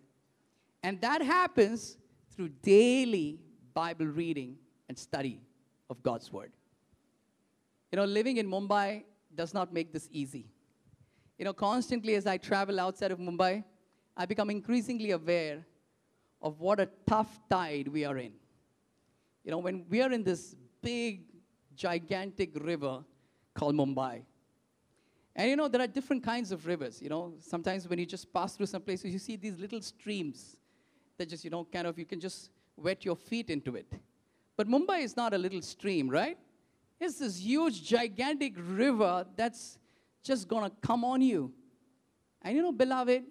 And 0.82 1.00
that 1.00 1.22
happens 1.22 1.96
through 2.34 2.50
daily 2.62 3.40
Bible 3.72 4.06
reading 4.06 4.56
and 4.88 4.98
study 4.98 5.40
of 5.88 6.02
God's 6.02 6.32
word. 6.32 6.52
You 7.92 7.96
know, 7.96 8.04
living 8.04 8.36
in 8.36 8.46
Mumbai 8.46 9.04
does 9.34 9.54
not 9.54 9.72
make 9.72 9.92
this 9.92 10.08
easy. 10.10 10.46
You 11.38 11.44
know, 11.44 11.52
constantly 11.52 12.16
as 12.16 12.26
I 12.26 12.36
travel 12.36 12.80
outside 12.80 13.12
of 13.12 13.18
Mumbai, 13.18 13.64
I 14.16 14.26
become 14.26 14.50
increasingly 14.50 15.12
aware 15.12 15.64
of 16.42 16.60
what 16.60 16.80
a 16.80 16.88
tough 17.06 17.40
tide 17.48 17.88
we 17.88 18.04
are 18.04 18.18
in. 18.18 18.32
You 19.44 19.52
know, 19.52 19.58
when 19.58 19.86
we 19.88 20.02
are 20.02 20.12
in 20.12 20.24
this 20.24 20.56
big, 20.82 21.22
gigantic 21.78 22.50
river 22.62 23.04
called 23.54 23.74
Mumbai, 23.74 24.22
and 25.38 25.48
you 25.48 25.54
know, 25.54 25.68
there 25.68 25.80
are 25.80 25.86
different 25.86 26.24
kinds 26.24 26.50
of 26.50 26.66
rivers. 26.66 27.00
You 27.00 27.08
know, 27.08 27.34
sometimes 27.38 27.88
when 27.88 28.00
you 28.00 28.06
just 28.06 28.32
pass 28.32 28.56
through 28.56 28.66
some 28.66 28.82
places, 28.82 29.12
you 29.12 29.20
see 29.20 29.36
these 29.36 29.56
little 29.56 29.80
streams 29.80 30.56
that 31.16 31.28
just, 31.28 31.44
you 31.44 31.50
know, 31.50 31.64
kind 31.72 31.86
of, 31.86 31.96
you 31.96 32.04
can 32.04 32.18
just 32.18 32.50
wet 32.76 33.04
your 33.04 33.14
feet 33.14 33.48
into 33.48 33.76
it. 33.76 33.86
But 34.56 34.66
Mumbai 34.66 35.04
is 35.04 35.16
not 35.16 35.32
a 35.32 35.38
little 35.38 35.62
stream, 35.62 36.10
right? 36.10 36.36
It's 36.98 37.20
this 37.20 37.38
huge, 37.38 37.84
gigantic 37.84 38.54
river 38.56 39.24
that's 39.36 39.78
just 40.24 40.48
gonna 40.48 40.72
come 40.82 41.04
on 41.04 41.20
you. 41.20 41.52
And 42.42 42.56
you 42.56 42.62
know, 42.62 42.72
beloved, 42.72 43.22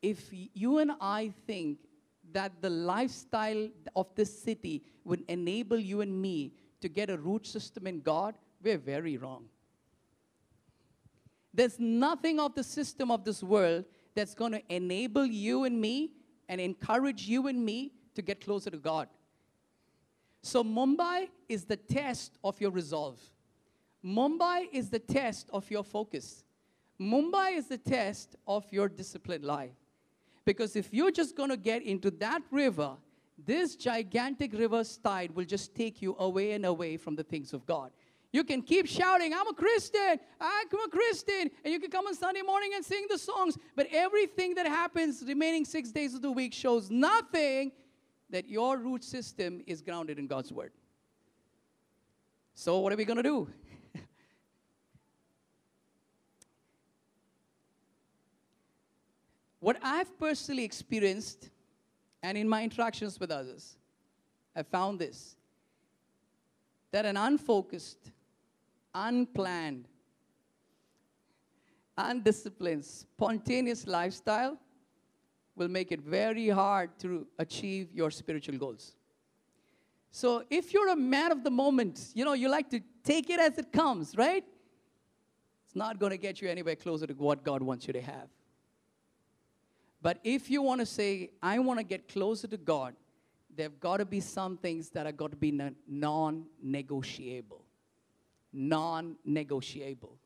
if 0.00 0.30
you 0.30 0.78
and 0.78 0.92
I 1.00 1.32
think 1.48 1.78
that 2.32 2.62
the 2.62 2.70
lifestyle 2.70 3.68
of 3.96 4.14
this 4.14 4.42
city 4.42 4.84
would 5.02 5.24
enable 5.28 5.78
you 5.78 6.02
and 6.02 6.22
me 6.22 6.52
to 6.80 6.88
get 6.88 7.10
a 7.10 7.16
root 7.16 7.46
system 7.46 7.86
in 7.86 8.00
God, 8.00 8.34
we're 8.62 8.78
very 8.78 9.16
wrong. 9.16 9.44
There's 11.52 11.78
nothing 11.78 12.38
of 12.38 12.54
the 12.54 12.62
system 12.62 13.10
of 13.10 13.24
this 13.24 13.42
world 13.42 13.84
that's 14.14 14.34
going 14.34 14.52
to 14.52 14.62
enable 14.68 15.26
you 15.26 15.64
and 15.64 15.80
me 15.80 16.12
and 16.48 16.60
encourage 16.60 17.26
you 17.26 17.46
and 17.48 17.64
me 17.64 17.92
to 18.14 18.22
get 18.22 18.44
closer 18.44 18.70
to 18.70 18.76
God. 18.76 19.08
So, 20.42 20.62
Mumbai 20.62 21.28
is 21.48 21.64
the 21.64 21.76
test 21.76 22.38
of 22.44 22.60
your 22.60 22.70
resolve. 22.70 23.18
Mumbai 24.04 24.68
is 24.72 24.88
the 24.88 24.98
test 24.98 25.50
of 25.52 25.68
your 25.70 25.82
focus. 25.82 26.44
Mumbai 27.00 27.56
is 27.56 27.66
the 27.66 27.78
test 27.78 28.36
of 28.46 28.64
your 28.70 28.88
disciplined 28.88 29.44
life. 29.44 29.74
Because 30.44 30.76
if 30.76 30.92
you're 30.94 31.10
just 31.10 31.36
going 31.36 31.50
to 31.50 31.56
get 31.56 31.82
into 31.82 32.10
that 32.12 32.42
river, 32.50 32.96
this 33.46 33.76
gigantic 33.76 34.52
river's 34.52 34.96
tide 34.96 35.34
will 35.34 35.44
just 35.44 35.74
take 35.74 36.02
you 36.02 36.16
away 36.18 36.52
and 36.52 36.66
away 36.66 36.96
from 36.96 37.14
the 37.14 37.22
things 37.22 37.52
of 37.52 37.64
God. 37.66 37.92
You 38.32 38.44
can 38.44 38.60
keep 38.60 38.86
shouting, 38.86 39.32
I'm 39.32 39.48
a 39.48 39.54
Christian, 39.54 40.18
I'm 40.40 40.66
a 40.66 40.88
Christian, 40.90 41.50
and 41.64 41.72
you 41.72 41.80
can 41.80 41.90
come 41.90 42.06
on 42.06 42.14
Sunday 42.14 42.42
morning 42.42 42.72
and 42.74 42.84
sing 42.84 43.06
the 43.08 43.16
songs, 43.16 43.56
but 43.74 43.86
everything 43.90 44.54
that 44.56 44.66
happens 44.66 45.24
remaining 45.26 45.64
six 45.64 45.90
days 45.90 46.14
of 46.14 46.20
the 46.20 46.30
week 46.30 46.52
shows 46.52 46.90
nothing 46.90 47.72
that 48.28 48.46
your 48.48 48.76
root 48.76 49.02
system 49.02 49.62
is 49.66 49.80
grounded 49.80 50.18
in 50.18 50.26
God's 50.26 50.52
Word. 50.52 50.72
So, 52.54 52.80
what 52.80 52.92
are 52.92 52.96
we 52.96 53.06
going 53.06 53.16
to 53.16 53.22
do? 53.22 53.48
what 59.60 59.78
I've 59.82 60.18
personally 60.18 60.64
experienced 60.64 61.48
and 62.22 62.36
in 62.36 62.48
my 62.48 62.62
interactions 62.64 63.20
with 63.20 63.30
others, 63.30 63.76
I 64.54 64.62
found 64.62 64.98
this 64.98 65.36
that 66.90 67.04
an 67.04 67.16
unfocused, 67.16 68.12
unplanned, 68.94 69.86
undisciplined, 71.98 72.84
spontaneous 72.84 73.86
lifestyle 73.86 74.58
will 75.54 75.68
make 75.68 75.92
it 75.92 76.00
very 76.00 76.48
hard 76.48 76.98
to 77.00 77.26
achieve 77.38 77.88
your 77.92 78.10
spiritual 78.10 78.56
goals. 78.56 78.94
So 80.10 80.44
if 80.48 80.72
you're 80.72 80.88
a 80.88 80.96
man 80.96 81.32
of 81.32 81.44
the 81.44 81.50
moment, 81.50 82.08
you 82.14 82.24
know, 82.24 82.32
you 82.32 82.48
like 82.48 82.70
to 82.70 82.80
take 83.04 83.28
it 83.28 83.38
as 83.38 83.58
it 83.58 83.72
comes, 83.72 84.16
right? 84.16 84.44
It's 85.66 85.76
not 85.76 85.98
going 85.98 86.10
to 86.10 86.16
get 86.16 86.40
you 86.40 86.48
anywhere 86.48 86.76
closer 86.76 87.06
to 87.06 87.12
what 87.14 87.44
God 87.44 87.62
wants 87.62 87.86
you 87.86 87.92
to 87.92 88.00
have. 88.00 88.28
But 90.00 90.18
if 90.22 90.50
you 90.50 90.62
want 90.62 90.80
to 90.80 90.86
say, 90.86 91.30
I 91.42 91.58
want 91.58 91.80
to 91.80 91.84
get 91.84 92.08
closer 92.08 92.46
to 92.46 92.56
God, 92.56 92.94
there 93.54 93.64
have 93.64 93.80
got 93.80 93.96
to 93.96 94.04
be 94.04 94.20
some 94.20 94.56
things 94.56 94.90
that 94.90 95.06
are 95.06 95.12
got 95.12 95.32
to 95.32 95.36
be 95.36 95.50
non 95.88 96.46
negotiable. 96.62 97.64
Non 98.52 99.16
negotiable. 99.24 100.16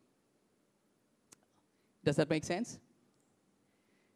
Does 2.05 2.17
that 2.17 2.29
make 2.29 2.45
sense? 2.45 2.79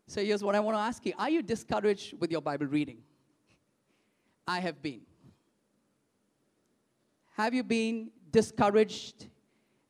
So 0.06 0.22
here's 0.22 0.44
what 0.44 0.54
I 0.54 0.60
want 0.60 0.76
to 0.76 0.80
ask 0.80 1.04
you 1.06 1.14
Are 1.18 1.30
you 1.30 1.42
discouraged 1.42 2.14
with 2.20 2.30
your 2.30 2.42
Bible 2.42 2.66
reading? 2.66 2.98
I 4.46 4.60
have 4.60 4.80
been. 4.82 5.00
Have 7.36 7.52
you 7.52 7.64
been 7.64 8.10
discouraged 8.30 9.26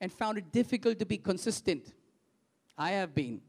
and 0.00 0.12
found 0.12 0.38
it 0.38 0.50
difficult 0.52 0.98
to 0.98 1.06
be 1.06 1.18
consistent? 1.18 1.92
I 2.78 2.90
have 2.90 3.14
been. 3.14 3.40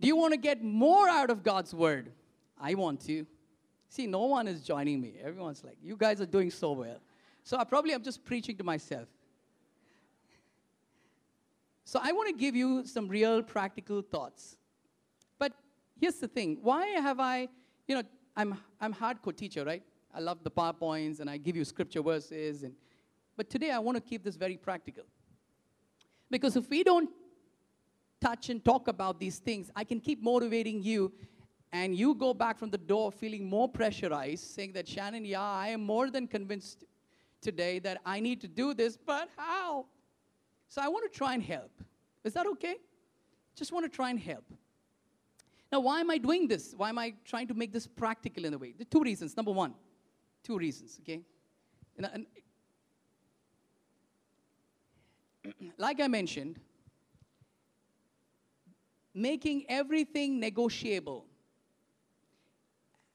Do 0.00 0.06
you 0.06 0.16
want 0.16 0.32
to 0.32 0.38
get 0.38 0.62
more 0.62 1.08
out 1.08 1.30
of 1.30 1.42
God's 1.42 1.74
word? 1.74 2.10
I 2.58 2.74
want 2.74 3.00
to. 3.06 3.26
See, 3.88 4.06
no 4.06 4.24
one 4.24 4.48
is 4.48 4.62
joining 4.62 5.00
me. 5.00 5.14
Everyone's 5.22 5.62
like, 5.62 5.76
you 5.82 5.96
guys 5.96 6.20
are 6.20 6.26
doing 6.26 6.50
so 6.50 6.72
well. 6.72 7.00
So 7.42 7.58
I 7.58 7.64
probably 7.64 7.92
am 7.92 8.02
just 8.02 8.24
preaching 8.24 8.56
to 8.56 8.64
myself. 8.64 9.08
So 11.84 11.98
I 12.02 12.12
want 12.12 12.28
to 12.28 12.34
give 12.34 12.54
you 12.54 12.86
some 12.86 13.08
real 13.08 13.42
practical 13.42 14.00
thoughts. 14.00 14.56
But 15.38 15.52
here's 16.00 16.16
the 16.16 16.28
thing 16.28 16.58
why 16.62 16.86
have 16.86 17.18
I, 17.18 17.48
you 17.88 17.96
know, 17.96 18.02
I'm, 18.36 18.56
I'm 18.80 18.94
hardcore 18.94 19.36
teacher, 19.36 19.64
right? 19.64 19.82
I 20.14 20.20
love 20.20 20.38
the 20.42 20.50
PowerPoints 20.50 21.20
and 21.20 21.28
I 21.28 21.36
give 21.36 21.56
you 21.56 21.64
scripture 21.64 22.02
verses. 22.02 22.62
And, 22.62 22.74
but 23.36 23.50
today 23.50 23.70
I 23.70 23.78
want 23.80 23.96
to 23.96 24.00
keep 24.00 24.22
this 24.22 24.36
very 24.36 24.56
practical. 24.56 25.04
Because 26.30 26.56
if 26.56 26.70
we 26.70 26.84
don't 26.84 27.10
touch 28.20 28.50
and 28.50 28.64
talk 28.64 28.88
about 28.88 29.18
these 29.18 29.38
things, 29.38 29.70
I 29.74 29.84
can 29.84 30.00
keep 30.00 30.22
motivating 30.22 30.82
you 30.82 31.12
and 31.72 31.94
you 31.94 32.14
go 32.14 32.34
back 32.34 32.58
from 32.58 32.70
the 32.70 32.78
door 32.78 33.12
feeling 33.12 33.48
more 33.48 33.68
pressurized, 33.68 34.44
saying 34.44 34.72
that, 34.72 34.88
Shannon, 34.88 35.24
yeah, 35.24 35.40
I 35.40 35.68
am 35.68 35.82
more 35.82 36.10
than 36.10 36.26
convinced 36.26 36.84
today 37.40 37.78
that 37.80 38.00
I 38.04 38.20
need 38.20 38.40
to 38.40 38.48
do 38.48 38.74
this, 38.74 38.96
but 38.96 39.28
how? 39.36 39.86
So 40.68 40.82
I 40.82 40.88
want 40.88 41.10
to 41.10 41.16
try 41.16 41.34
and 41.34 41.42
help. 41.42 41.70
Is 42.24 42.32
that 42.34 42.46
okay? 42.46 42.76
Just 43.54 43.72
want 43.72 43.84
to 43.84 43.94
try 43.94 44.10
and 44.10 44.18
help. 44.18 44.44
Now, 45.72 45.80
why 45.80 46.00
am 46.00 46.10
I 46.10 46.18
doing 46.18 46.48
this? 46.48 46.74
Why 46.76 46.88
am 46.88 46.98
I 46.98 47.14
trying 47.24 47.46
to 47.48 47.54
make 47.54 47.72
this 47.72 47.86
practical 47.86 48.44
in 48.44 48.54
a 48.54 48.58
way? 48.58 48.74
Are 48.80 48.84
two 48.84 49.02
reasons. 49.02 49.36
Number 49.36 49.52
one, 49.52 49.74
two 50.42 50.58
reasons, 50.58 50.98
okay? 51.02 51.20
And, 51.96 52.26
and, 55.44 55.62
like 55.78 56.00
I 56.00 56.08
mentioned, 56.08 56.58
making 59.14 59.64
everything 59.68 60.38
negotiable, 60.38 61.26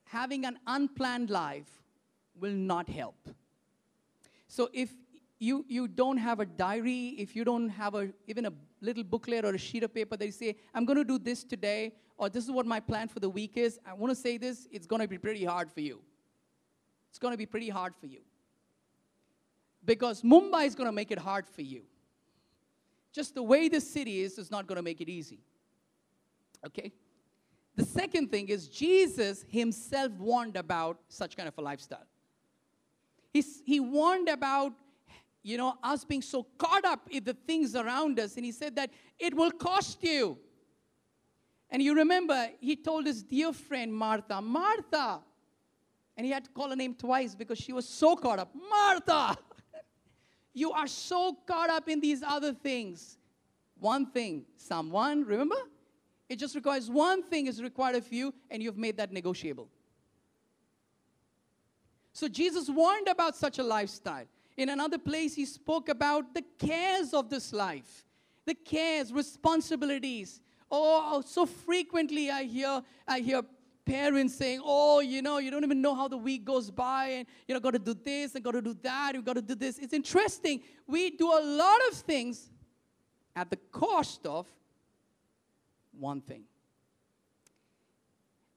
having 0.06 0.46
an 0.46 0.58
unplanned 0.68 1.30
life 1.30 1.70
will 2.40 2.54
not 2.54 2.90
help. 2.90 3.30
So 4.48 4.70
if 4.74 4.90
you, 5.40 5.66
you 5.68 5.88
don't 5.88 6.18
have 6.18 6.40
a 6.40 6.46
diary, 6.46 7.16
if 7.18 7.36
you 7.36 7.44
don't 7.44 7.70
have 7.70 7.96
a, 7.96 8.10
even 8.28 8.46
a 8.46 8.54
little 8.82 9.04
booklet 9.04 9.46
or 9.46 9.50
a 9.50 9.58
sheet 9.58 9.84
of 9.84 9.94
paper 9.94 10.16
that 10.18 10.26
you 10.26 10.32
say, 10.32 10.56
I'm 10.74 10.86
going 10.86 10.98
to 10.98 11.04
do 11.04 11.18
this 11.18 11.44
today, 11.44 11.94
or 12.18 12.30
this 12.30 12.46
is 12.46 12.52
what 12.52 12.66
my 12.66 12.80
plan 12.80 13.08
for 13.08 13.20
the 13.20 13.30
week 13.30 13.58
is, 13.58 13.80
I 13.86 13.94
want 13.94 14.12
to 14.12 14.16
say 14.16 14.38
this, 14.38 14.68
it's 14.72 14.88
going 14.88 15.02
to 15.02 15.08
be 15.08 15.18
pretty 15.18 15.44
hard 15.44 15.72
for 15.72 15.82
you. 15.82 16.02
It's 17.10 17.20
going 17.20 17.34
to 17.34 17.38
be 17.38 17.46
pretty 17.46 17.70
hard 17.70 17.96
for 17.96 18.08
you. 18.08 18.20
Because 19.84 20.22
Mumbai 20.22 20.66
is 20.66 20.76
going 20.76 20.88
to 20.88 20.92
make 20.92 21.12
it 21.12 21.20
hard 21.20 21.48
for 21.48 21.62
you. 21.62 21.84
Just 23.14 23.36
the 23.36 23.44
way 23.44 23.70
the 23.70 23.80
city 23.80 24.22
is 24.22 24.38
is 24.38 24.52
not 24.52 24.68
going 24.68 24.78
to 24.78 24.82
make 24.82 25.00
it 25.00 25.10
easy. 25.10 25.40
Okay? 26.66 26.92
The 27.76 27.86
second 27.86 28.32
thing 28.32 28.50
is 28.50 28.68
Jesus 28.68 29.46
himself 29.50 30.12
warned 30.14 30.56
about 30.56 30.98
such 31.10 31.36
kind 31.36 31.48
of 31.48 31.58
a 31.58 31.62
lifestyle. 31.62 32.08
He's, 33.34 33.62
he 33.66 33.80
warned 33.80 34.30
about 34.30 34.74
you 35.46 35.58
know, 35.58 35.78
us 35.84 36.04
being 36.04 36.24
so 36.24 36.48
caught 36.58 36.84
up 36.86 37.08
in 37.12 37.24
the 37.24 37.36
things 37.46 37.76
around 37.76 38.20
us. 38.20 38.36
And 38.36 38.44
he 38.44 38.52
said 38.52 38.76
that 38.78 38.90
it 39.20 39.32
will 39.36 39.52
cost 39.52 40.04
you. 40.04 40.40
And 41.70 41.84
you 41.84 41.94
remember, 41.94 42.50
he 42.60 42.76
told 42.76 43.06
his 43.06 43.22
dear 43.22 43.54
friend 43.54 43.94
Martha, 43.94 44.42
Martha. 44.42 45.20
And 46.18 46.26
he 46.26 46.32
had 46.32 46.46
to 46.46 46.50
call 46.50 46.72
her 46.72 46.76
name 46.76 46.96
twice 46.96 47.36
because 47.36 47.60
she 47.60 47.74
was 47.74 47.88
so 47.88 48.16
caught 48.16 48.40
up. 48.40 48.56
Martha, 48.70 49.38
you 50.54 50.72
are 50.72 50.88
so 50.88 51.38
caught 51.46 51.70
up 51.70 51.90
in 51.90 52.00
these 52.00 52.24
other 52.24 52.52
things. 52.54 53.20
One 53.78 54.08
thing, 54.08 54.46
someone, 54.56 55.26
remember? 55.26 55.58
It 56.28 56.38
just 56.38 56.56
requires 56.56 56.90
one 56.90 57.24
thing 57.24 57.48
is 57.48 57.62
required 57.62 57.96
of 57.96 58.12
you, 58.12 58.34
and 58.50 58.62
you've 58.62 58.78
made 58.78 58.98
that 58.98 59.12
negotiable. 59.12 59.70
So 62.14 62.28
Jesus 62.28 62.70
warned 62.70 63.08
about 63.08 63.36
such 63.36 63.60
a 63.60 63.64
lifestyle. 63.64 64.26
In 64.58 64.70
another 64.70 64.98
place, 64.98 65.36
he 65.36 65.46
spoke 65.46 65.90
about 65.90 66.34
the 66.34 66.44
cares 66.58 67.14
of 67.14 67.30
this 67.30 67.52
life, 67.52 68.06
the 68.46 68.56
cares, 68.56 69.12
responsibilities. 69.12 70.42
Oh, 70.72 71.22
so 71.26 71.46
frequently 71.46 72.32
I 72.32 72.44
hear, 72.44 72.82
I 73.08 73.20
hear 73.20 73.42
parents 73.86 74.36
saying, 74.36 74.62
Oh, 74.64 75.02
you 75.02 75.22
know, 75.22 75.38
you 75.38 75.52
don't 75.52 75.64
even 75.64 75.82
know 75.82 75.94
how 75.94 76.08
the 76.08 76.18
week 76.18 76.46
goes 76.46 76.72
by, 76.72 77.08
and 77.08 77.28
you 77.48 77.54
know, 77.54 77.60
got 77.60 77.74
to 77.74 77.80
do 77.80 77.94
this 77.94 78.34
and 78.34 78.44
got 78.44 78.52
to 78.52 78.62
do 78.62 78.76
that, 78.82 79.14
you 79.14 79.22
got 79.22 79.34
to 79.34 79.42
do 79.42 79.56
this. 79.56 79.78
It's 79.78 79.94
interesting. 79.94 80.62
We 80.88 81.12
do 81.12 81.28
a 81.28 81.44
lot 81.44 81.80
of 81.92 81.98
things 81.98 82.50
at 83.36 83.50
the 83.50 83.58
cost 83.72 84.26
of 84.26 84.48
one 85.98 86.22
thing. 86.22 86.44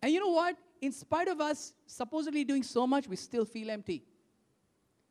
And 0.03 0.13
you 0.13 0.21
know 0.21 0.31
what? 0.31 0.57
In 0.81 0.93
spite 0.93 1.29
of 1.29 1.41
us 1.41 1.73
supposedly 1.87 2.45
doing 2.45 2.63
so 2.63 2.87
much, 2.87 3.09
we 3.09 3.17
still 3.17 3.45
feel 3.45 3.71
empty. 3.71 4.05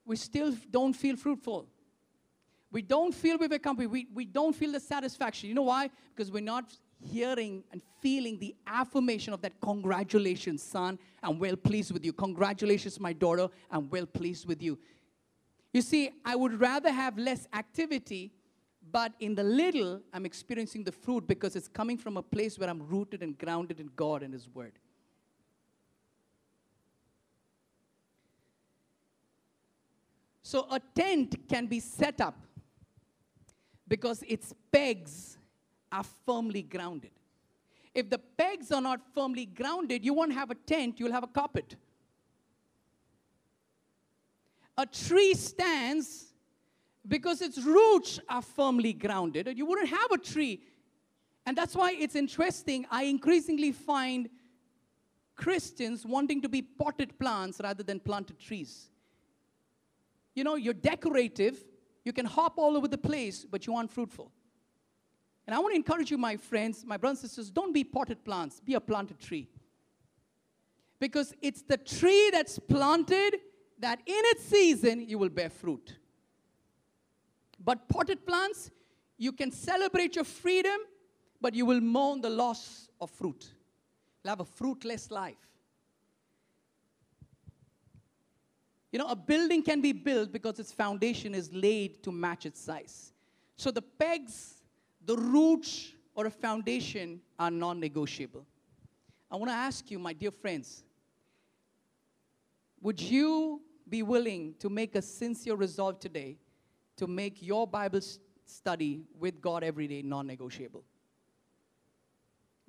We 0.06 0.16
still 0.16 0.56
don't 0.72 0.94
feel 0.94 1.18
fruitful. 1.18 1.68
We 2.72 2.82
don't 2.82 3.14
feel 3.14 3.38
we've 3.38 3.52
accomplished. 3.52 3.92
We, 3.92 4.08
we 4.14 4.26
don't 4.26 4.56
feel 4.56 4.72
the 4.72 4.80
satisfaction. 4.80 5.50
You 5.50 5.56
know 5.56 5.64
why? 5.64 5.90
Because 6.16 6.32
we're 6.32 6.44
not 6.44 6.72
hearing 7.02 7.64
and 7.72 7.82
feeling 8.02 8.40
the 8.40 8.56
affirmation 8.66 9.34
of 9.34 9.42
that 9.42 9.60
congratulations, 9.62 10.64
son, 10.64 10.98
I'm 11.22 11.40
well 11.40 11.56
pleased 11.56 11.92
with 11.92 12.04
you. 12.06 12.14
Congratulations, 12.14 13.00
my 13.00 13.14
daughter, 13.14 13.50
I'm 13.70 13.90
well 13.90 14.06
pleased 14.06 14.48
with 14.48 14.62
you. 14.62 14.80
You 15.74 15.82
see, 15.82 16.12
I 16.26 16.36
would 16.36 16.60
rather 16.60 16.92
have 16.92 17.18
less 17.18 17.48
activity 17.54 18.34
but 18.92 19.14
in 19.20 19.36
the 19.36 19.44
little, 19.44 20.02
I'm 20.14 20.26
experiencing 20.26 20.84
the 20.84 20.92
fruit 20.92 21.28
because 21.28 21.56
it's 21.56 21.68
coming 21.68 21.98
from 21.98 22.18
a 22.18 22.22
place 22.22 22.58
where 22.58 22.70
I'm 22.70 22.88
rooted 22.88 23.24
and 23.24 23.38
grounded 23.38 23.80
in 23.80 23.90
God 23.96 24.24
and 24.24 24.34
His 24.34 24.48
Word. 24.50 24.74
So 30.44 30.66
a 30.72 30.80
tent 30.96 31.50
can 31.50 31.66
be 31.66 31.80
set 31.80 32.22
up 32.22 32.40
because 33.88 34.24
its 34.28 34.54
pegs 34.72 35.38
are 35.92 36.06
firmly 36.26 36.62
grounded. 36.62 37.12
If 37.94 38.10
the 38.10 38.20
pegs 38.20 38.72
are 38.72 38.82
not 38.82 39.02
firmly 39.14 39.46
grounded, 39.46 40.06
you 40.06 40.14
won't 40.14 40.34
have 40.34 40.52
a 40.52 40.56
tent, 40.56 41.00
you'll 41.00 41.12
have 41.12 41.24
a 41.24 41.28
carpet. 41.28 41.76
A 44.78 44.86
tree 44.86 45.34
stands 45.34 46.28
because 47.08 47.42
its 47.42 47.58
roots 47.60 48.20
are 48.28 48.42
firmly 48.42 48.94
grounded. 48.94 49.58
You 49.58 49.66
wouldn't 49.66 49.90
have 49.90 50.12
a 50.12 50.18
tree. 50.18 50.62
And 51.46 51.58
that's 51.58 51.76
why 51.76 51.94
it's 51.94 52.16
interesting. 52.16 52.86
I 52.92 53.04
increasingly 53.04 53.72
find 53.72 54.30
Christians 55.36 56.06
wanting 56.06 56.42
to 56.42 56.50
be 56.50 56.62
potted 56.62 57.18
plants 57.20 57.62
rather 57.64 57.84
than 57.84 58.00
planted 58.00 58.40
trees. 58.40 58.90
You 60.36 60.44
know, 60.44 60.56
you're 60.56 60.74
decorative, 60.74 61.64
you 62.04 62.12
can 62.12 62.26
hop 62.26 62.58
all 62.58 62.76
over 62.76 62.88
the 62.88 62.98
place, 62.98 63.46
but 63.50 63.66
you 63.66 63.76
aren't 63.76 63.92
fruitful. 63.92 64.32
And 65.46 65.56
I 65.56 65.60
want 65.60 65.72
to 65.74 65.78
encourage 65.78 66.12
you, 66.12 66.18
my 66.18 66.36
friends, 66.36 66.84
my 66.86 66.98
brothers 66.98 67.22
and 67.22 67.30
sisters, 67.30 67.50
don't 67.50 67.74
be 67.74 67.84
potted 67.84 68.26
plants, 68.26 68.60
be 68.60 68.74
a 68.74 68.82
planted 68.82 69.20
tree. 69.20 69.48
Because 71.00 71.34
it's 71.42 71.62
the 71.62 71.78
tree 71.78 72.30
that's 72.32 72.60
planted 72.60 73.38
that 73.80 74.00
in 74.06 74.22
its 74.26 74.44
season 74.44 75.08
you 75.08 75.18
will 75.18 75.30
bear 75.30 75.50
fruit. 75.50 75.98
But 77.64 77.88
potted 77.88 78.26
plants, 78.26 78.72
you 79.18 79.32
can 79.32 79.52
celebrate 79.52 80.16
your 80.16 80.24
freedom, 80.24 80.78
but 81.42 81.54
you 81.54 81.66
will 81.66 81.82
mourn 81.82 82.22
the 82.22 82.30
loss 82.30 82.90
of 83.02 83.10
fruit. 83.10 83.52
You'll 84.24 84.30
have 84.30 84.40
a 84.40 84.46
fruitless 84.46 85.12
life. 85.12 85.36
You 88.92 89.00
know, 89.00 89.08
a 89.08 89.16
building 89.16 89.64
can 89.64 89.82
be 89.82 89.92
built 89.92 90.32
because 90.32 90.60
its 90.60 90.72
foundation 90.72 91.36
is 91.36 91.52
laid 91.52 92.02
to 92.04 92.12
match 92.12 92.46
its 92.46 92.62
size. 92.62 93.12
So 93.58 93.70
the 93.70 93.82
pegs, 93.82 94.64
the 95.06 95.18
roots, 95.18 95.92
or 96.16 96.26
a 96.26 96.32
foundation 96.32 97.22
are 97.38 97.52
non 97.52 97.80
negotiable. 97.80 98.46
I 99.30 99.36
want 99.36 99.52
to 99.52 99.56
ask 99.56 99.92
you, 99.92 100.00
my 100.00 100.14
dear 100.14 100.32
friends, 100.32 100.84
would 102.82 103.00
you 103.02 103.62
be 103.90 104.04
willing 104.04 104.56
to 104.60 104.70
make 104.70 104.96
a 104.96 105.02
sincere 105.02 105.56
resolve 105.56 106.00
today 106.00 106.38
to 106.98 107.08
make 107.08 107.42
your 107.42 107.66
Bible 107.66 108.02
study 108.46 109.02
with 109.18 109.42
God 109.42 109.64
every 109.64 109.88
day 109.88 110.02
non 110.02 110.28
negotiable? 110.28 110.84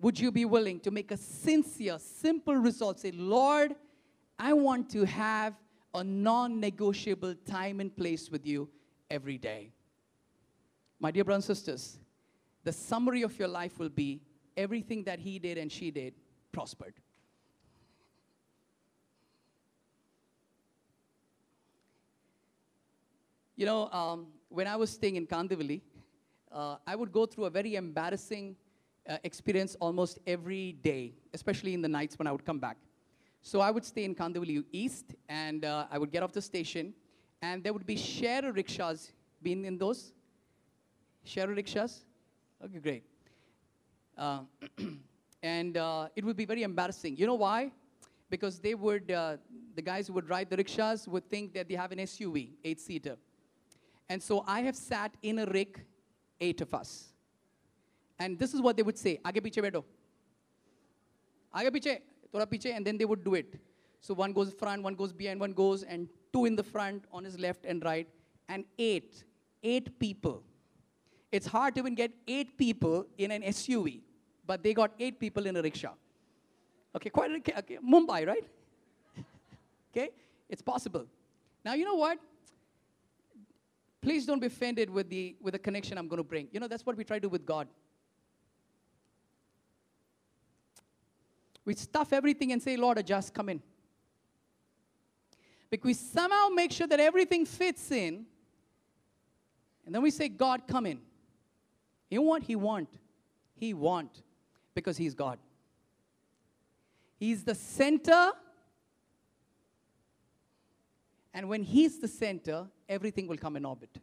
Would 0.00 0.18
you 0.18 0.30
be 0.30 0.44
willing 0.44 0.78
to 0.80 0.90
make 0.90 1.10
a 1.10 1.16
sincere, 1.16 1.98
simple 1.98 2.54
result? 2.54 3.00
Say, 3.00 3.10
Lord, 3.10 3.74
I 4.38 4.52
want 4.52 4.90
to 4.90 5.04
have 5.04 5.54
a 5.94 6.04
non 6.04 6.60
negotiable 6.60 7.34
time 7.46 7.80
and 7.80 7.94
place 7.94 8.30
with 8.30 8.46
you 8.46 8.68
every 9.10 9.38
day. 9.38 9.72
My 11.00 11.10
dear 11.10 11.24
brothers 11.24 11.48
and 11.48 11.56
sisters, 11.56 11.98
the 12.64 12.72
summary 12.72 13.22
of 13.22 13.38
your 13.38 13.48
life 13.48 13.78
will 13.78 13.88
be 13.88 14.20
everything 14.56 15.04
that 15.04 15.18
he 15.18 15.38
did 15.38 15.58
and 15.58 15.70
she 15.70 15.90
did 15.90 16.14
prospered. 16.52 16.94
You 23.58 23.66
know, 23.66 23.90
um, 23.90 24.28
when 24.50 24.68
I 24.68 24.76
was 24.76 24.88
staying 24.88 25.16
in 25.16 25.26
Kandivali, 25.26 25.80
uh, 26.52 26.76
I 26.86 26.94
would 26.94 27.10
go 27.10 27.26
through 27.26 27.46
a 27.46 27.50
very 27.50 27.74
embarrassing 27.74 28.54
uh, 29.08 29.16
experience 29.24 29.76
almost 29.80 30.20
every 30.28 30.74
day, 30.74 31.14
especially 31.34 31.74
in 31.74 31.82
the 31.82 31.88
nights 31.88 32.16
when 32.20 32.28
I 32.28 32.30
would 32.30 32.44
come 32.44 32.60
back. 32.60 32.76
So 33.42 33.58
I 33.58 33.72
would 33.72 33.84
stay 33.84 34.04
in 34.04 34.14
Kandivali 34.14 34.64
East, 34.70 35.16
and 35.28 35.64
uh, 35.64 35.86
I 35.90 35.98
would 35.98 36.12
get 36.12 36.22
off 36.22 36.30
the 36.30 36.40
station, 36.40 36.94
and 37.42 37.64
there 37.64 37.72
would 37.72 37.84
be 37.84 37.96
share 37.96 38.52
rickshaws. 38.52 39.10
Been 39.42 39.64
in 39.64 39.76
those? 39.76 40.12
Share 41.24 41.48
rickshaws? 41.48 42.04
Okay, 42.64 42.78
great. 42.78 43.02
Uh, 44.16 44.42
and 45.42 45.76
uh, 45.76 46.06
it 46.14 46.24
would 46.24 46.36
be 46.36 46.44
very 46.44 46.62
embarrassing. 46.62 47.16
You 47.16 47.26
know 47.26 47.34
why? 47.34 47.72
Because 48.30 48.60
they 48.60 48.76
would, 48.76 49.10
uh, 49.10 49.38
the 49.74 49.82
guys 49.82 50.06
who 50.06 50.12
would 50.12 50.28
ride 50.28 50.48
the 50.48 50.56
rickshaws 50.56 51.08
would 51.08 51.28
think 51.28 51.54
that 51.54 51.68
they 51.68 51.74
have 51.74 51.90
an 51.90 51.98
SUV, 51.98 52.50
eight 52.62 52.78
seater. 52.78 53.16
And 54.08 54.22
so 54.22 54.44
I 54.46 54.60
have 54.62 54.76
sat 54.76 55.12
in 55.22 55.38
a 55.40 55.46
rig, 55.46 55.84
eight 56.40 56.60
of 56.60 56.72
us. 56.74 57.08
And 58.18 58.38
this 58.38 58.54
is 58.54 58.60
what 58.60 58.76
they 58.76 58.82
would 58.82 58.98
say, 58.98 59.20
Aage 59.24 59.42
piche 59.42 59.62
beto. 59.62 59.84
Aage 61.54 61.70
piche, 61.72 61.98
thoda 62.32 62.46
piche, 62.46 62.74
and 62.74 62.86
then 62.86 62.96
they 62.96 63.04
would 63.04 63.22
do 63.22 63.34
it. 63.34 63.54
So 64.00 64.14
one 64.14 64.32
goes 64.32 64.52
front, 64.52 64.82
one 64.82 64.94
goes 64.94 65.12
behind, 65.12 65.40
one 65.40 65.52
goes, 65.52 65.82
and 65.82 66.08
two 66.32 66.44
in 66.44 66.56
the 66.56 66.62
front 66.62 67.04
on 67.12 67.24
his 67.24 67.38
left 67.38 67.64
and 67.64 67.84
right, 67.84 68.08
and 68.48 68.64
eight, 68.78 69.24
eight 69.62 69.98
people. 69.98 70.42
It's 71.30 71.46
hard 71.46 71.74
to 71.74 71.80
even 71.80 71.94
get 71.94 72.12
eight 72.26 72.56
people 72.56 73.06
in 73.18 73.30
an 73.30 73.42
SUV, 73.42 74.00
but 74.46 74.62
they 74.62 74.72
got 74.72 74.92
eight 74.98 75.20
people 75.20 75.46
in 75.46 75.56
a 75.56 75.62
rickshaw. 75.62 75.92
Okay, 76.96 77.10
quite 77.10 77.30
okay, 77.30 77.78
Mumbai, 77.86 78.26
right? 78.26 78.44
okay, 79.92 80.10
it's 80.48 80.62
possible. 80.62 81.06
Now 81.64 81.74
you 81.74 81.84
know 81.84 81.96
what? 81.96 82.18
Please 84.00 84.26
don't 84.26 84.40
be 84.40 84.46
offended 84.46 84.88
with 84.90 85.08
the, 85.08 85.36
with 85.40 85.52
the 85.52 85.58
connection 85.58 85.98
I'm 85.98 86.08
going 86.08 86.18
to 86.18 86.24
bring. 86.24 86.48
You 86.52 86.60
know, 86.60 86.68
that's 86.68 86.86
what 86.86 86.96
we 86.96 87.04
try 87.04 87.16
to 87.16 87.20
do 87.20 87.28
with 87.28 87.44
God. 87.44 87.68
We 91.64 91.74
stuff 91.74 92.12
everything 92.12 92.52
and 92.52 92.62
say, 92.62 92.76
Lord, 92.76 93.04
just 93.06 93.34
come 93.34 93.48
in. 93.48 93.60
Because 95.70 95.84
we 95.84 95.94
somehow 95.94 96.48
make 96.48 96.72
sure 96.72 96.86
that 96.86 97.00
everything 97.00 97.44
fits 97.44 97.90
in. 97.90 98.24
And 99.84 99.94
then 99.94 100.00
we 100.00 100.10
say, 100.10 100.28
God, 100.28 100.62
come 100.66 100.86
in. 100.86 101.00
You 102.10 102.20
know 102.20 102.22
what 102.22 102.42
he 102.42 102.56
want? 102.56 102.88
He 103.54 103.74
want 103.74 104.22
because 104.74 104.96
he's 104.96 105.14
God. 105.14 105.38
He's 107.18 107.44
the 107.44 107.54
center. 107.54 108.32
And 111.38 111.48
when 111.48 111.62
he's 111.62 112.00
the 112.00 112.08
center, 112.08 112.66
everything 112.88 113.28
will 113.28 113.36
come 113.36 113.54
in 113.54 113.64
orbit. 113.64 113.96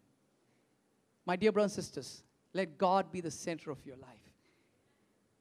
My 1.26 1.36
dear 1.36 1.52
brothers 1.52 1.76
and 1.76 1.84
sisters, 1.84 2.24
let 2.54 2.78
God 2.78 3.12
be 3.12 3.20
the 3.20 3.30
center 3.30 3.72
of 3.72 3.86
your 3.86 3.98
life. 3.98 4.32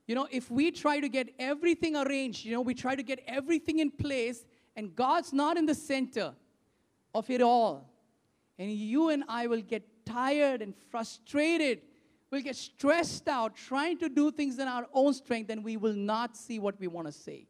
You 0.08 0.16
know, 0.16 0.26
if 0.32 0.50
we 0.50 0.72
try 0.72 0.98
to 0.98 1.08
get 1.08 1.32
everything 1.38 1.94
arranged, 1.94 2.44
you 2.44 2.52
know, 2.52 2.62
we 2.62 2.74
try 2.74 2.96
to 2.96 3.04
get 3.04 3.22
everything 3.28 3.78
in 3.78 3.92
place, 3.92 4.44
and 4.74 4.96
God's 4.96 5.32
not 5.32 5.56
in 5.56 5.66
the 5.66 5.74
center 5.76 6.34
of 7.14 7.30
it 7.30 7.40
all, 7.40 7.88
and 8.58 8.72
you 8.72 9.10
and 9.10 9.22
I 9.28 9.46
will 9.46 9.62
get 9.62 9.84
tired 10.04 10.62
and 10.62 10.74
frustrated. 10.90 11.82
We'll 12.28 12.42
get 12.42 12.56
stressed 12.56 13.28
out 13.28 13.54
trying 13.54 13.98
to 13.98 14.08
do 14.08 14.32
things 14.32 14.58
in 14.58 14.66
our 14.66 14.88
own 14.92 15.14
strength, 15.14 15.48
and 15.48 15.62
we 15.62 15.76
will 15.76 15.94
not 15.94 16.36
see 16.36 16.58
what 16.58 16.74
we 16.80 16.88
want 16.88 17.06
to 17.06 17.12
say 17.12 17.46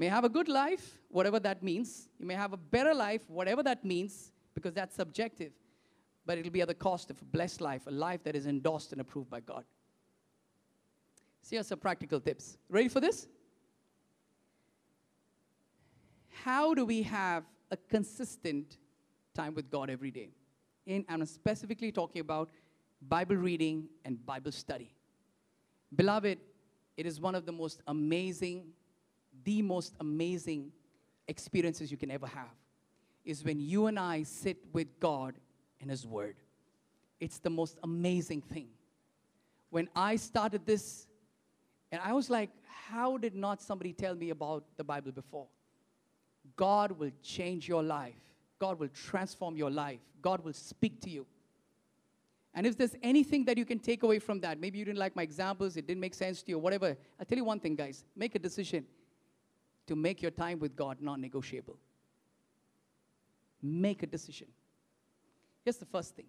may 0.00 0.06
have 0.06 0.24
a 0.24 0.30
good 0.30 0.48
life, 0.48 0.98
whatever 1.10 1.38
that 1.38 1.62
means. 1.62 2.08
You 2.18 2.24
may 2.24 2.32
have 2.32 2.54
a 2.54 2.56
better 2.56 2.94
life, 2.94 3.28
whatever 3.28 3.62
that 3.64 3.84
means, 3.84 4.32
because 4.54 4.72
that's 4.72 4.96
subjective. 4.96 5.52
But 6.24 6.38
it'll 6.38 6.50
be 6.50 6.62
at 6.62 6.68
the 6.68 6.74
cost 6.74 7.10
of 7.10 7.20
a 7.20 7.24
blessed 7.26 7.60
life, 7.60 7.86
a 7.86 7.90
life 7.90 8.24
that 8.24 8.34
is 8.34 8.46
endorsed 8.46 8.92
and 8.92 9.02
approved 9.02 9.28
by 9.28 9.40
God. 9.40 9.62
So 11.42 11.56
here's 11.56 11.66
some 11.66 11.78
practical 11.78 12.18
tips. 12.18 12.56
Ready 12.70 12.88
for 12.88 13.00
this? 13.00 13.28
How 16.44 16.72
do 16.72 16.86
we 16.86 17.02
have 17.02 17.44
a 17.70 17.76
consistent 17.76 18.78
time 19.34 19.54
with 19.54 19.70
God 19.70 19.90
every 19.90 20.10
day? 20.10 20.30
In, 20.86 21.04
I'm 21.10 21.26
specifically 21.26 21.92
talking 21.92 22.20
about 22.20 22.48
Bible 23.02 23.36
reading 23.36 23.86
and 24.06 24.24
Bible 24.24 24.52
study. 24.52 24.94
Beloved, 25.94 26.38
it 26.96 27.04
is 27.04 27.20
one 27.20 27.34
of 27.34 27.44
the 27.44 27.52
most 27.52 27.82
amazing, 27.86 28.64
the 29.44 29.62
most 29.62 29.94
amazing 30.00 30.72
experiences 31.28 31.90
you 31.90 31.96
can 31.96 32.10
ever 32.10 32.26
have 32.26 32.54
is 33.24 33.44
when 33.44 33.60
you 33.60 33.86
and 33.86 33.98
I 33.98 34.22
sit 34.22 34.58
with 34.72 34.88
God 34.98 35.34
and 35.80 35.90
His 35.90 36.06
Word. 36.06 36.36
It's 37.20 37.38
the 37.38 37.50
most 37.50 37.78
amazing 37.82 38.42
thing. 38.42 38.68
When 39.70 39.88
I 39.94 40.16
started 40.16 40.66
this, 40.66 41.06
and 41.92 42.00
I 42.04 42.12
was 42.12 42.30
like, 42.30 42.50
how 42.86 43.18
did 43.18 43.34
not 43.34 43.60
somebody 43.60 43.92
tell 43.92 44.14
me 44.14 44.30
about 44.30 44.64
the 44.76 44.84
Bible 44.84 45.12
before? 45.12 45.46
God 46.56 46.92
will 46.92 47.10
change 47.22 47.68
your 47.68 47.82
life. 47.82 48.14
God 48.58 48.78
will 48.78 48.88
transform 48.88 49.56
your 49.56 49.70
life. 49.70 50.00
God 50.22 50.42
will 50.44 50.52
speak 50.52 51.00
to 51.02 51.10
you. 51.10 51.26
And 52.54 52.66
if 52.66 52.76
there's 52.76 52.96
anything 53.02 53.44
that 53.44 53.56
you 53.56 53.64
can 53.64 53.78
take 53.78 54.02
away 54.02 54.18
from 54.18 54.40
that, 54.40 54.58
maybe 54.58 54.78
you 54.78 54.84
didn't 54.84 54.98
like 54.98 55.14
my 55.14 55.22
examples, 55.22 55.76
it 55.76 55.86
didn't 55.86 56.00
make 56.00 56.14
sense 56.14 56.42
to 56.42 56.50
you, 56.50 56.58
whatever. 56.58 56.96
I'll 57.18 57.26
tell 57.26 57.38
you 57.38 57.44
one 57.44 57.60
thing, 57.60 57.76
guys 57.76 58.04
make 58.16 58.34
a 58.34 58.38
decision 58.38 58.84
to 59.90 59.96
make 59.96 60.22
your 60.22 60.30
time 60.30 60.60
with 60.60 60.76
God 60.76 60.98
non 61.00 61.20
negotiable. 61.20 61.76
Make 63.60 64.04
a 64.04 64.06
decision. 64.06 64.46
Here's 65.64 65.78
the 65.78 65.84
first 65.84 66.14
thing 66.14 66.26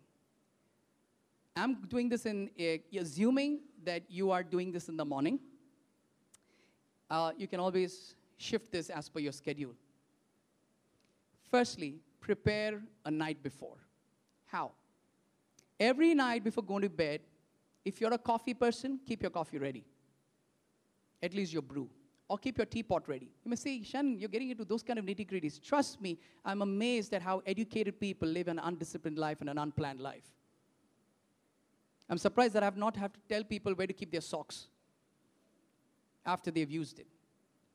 I'm 1.56 1.76
doing 1.88 2.10
this 2.10 2.26
in 2.26 2.50
uh, 2.60 3.00
assuming 3.00 3.60
that 3.84 4.10
you 4.10 4.32
are 4.32 4.42
doing 4.42 4.72
this 4.72 4.90
in 4.90 4.98
the 4.98 5.06
morning. 5.06 5.40
Uh, 7.08 7.34
you 7.38 7.48
can 7.48 7.60
always 7.60 8.16
shift 8.38 8.72
this 8.72 8.90
as 8.90 9.10
per 9.10 9.20
your 9.20 9.32
schedule. 9.32 9.76
Firstly, 11.52 12.00
prepare 12.20 12.82
a 13.06 13.12
night 13.12 13.44
before. 13.44 13.78
How? 14.48 14.72
Every 15.80 16.16
night 16.16 16.44
before 16.44 16.64
going 16.64 16.82
to 16.82 16.90
bed, 16.90 17.22
if 17.86 18.02
you're 18.02 18.14
a 18.14 18.18
coffee 18.18 18.56
person, 18.56 19.00
keep 19.06 19.22
your 19.22 19.32
coffee 19.32 19.60
ready. 19.60 19.84
At 21.22 21.36
least 21.36 21.54
your 21.54 21.62
brew. 21.62 21.90
Or 22.32 22.38
keep 22.38 22.58
your 22.58 22.66
teapot 22.66 23.10
ready. 23.10 23.30
You 23.44 23.50
may 23.50 23.58
say, 23.58 23.84
Shannon, 23.84 24.18
you're 24.18 24.30
getting 24.30 24.52
into 24.52 24.64
those 24.64 24.84
kind 24.84 24.98
of 24.98 25.04
nitty 25.04 25.30
gritties. 25.30 25.62
Trust 25.62 26.00
me, 26.00 26.18
I'm 26.46 26.62
amazed 26.62 27.14
at 27.14 27.22
how 27.22 27.42
educated 27.46 28.00
people 28.00 28.30
live 28.30 28.48
an 28.48 28.58
undisciplined 28.58 29.18
life 29.18 29.42
and 29.42 29.50
an 29.50 29.58
unplanned 29.58 30.00
life. 30.00 30.24
I'm 32.10 32.18
surprised 32.18 32.54
that 32.54 32.64
I've 32.64 32.78
not 32.78 32.96
had 32.96 33.14
to 33.16 33.20
tell 33.28 33.44
people 33.44 33.74
where 33.74 33.86
to 33.86 33.92
keep 33.92 34.14
their 34.14 34.22
socks 34.22 34.70
after 36.26 36.52
they've 36.52 36.72
used 36.72 37.00
it. 37.00 37.08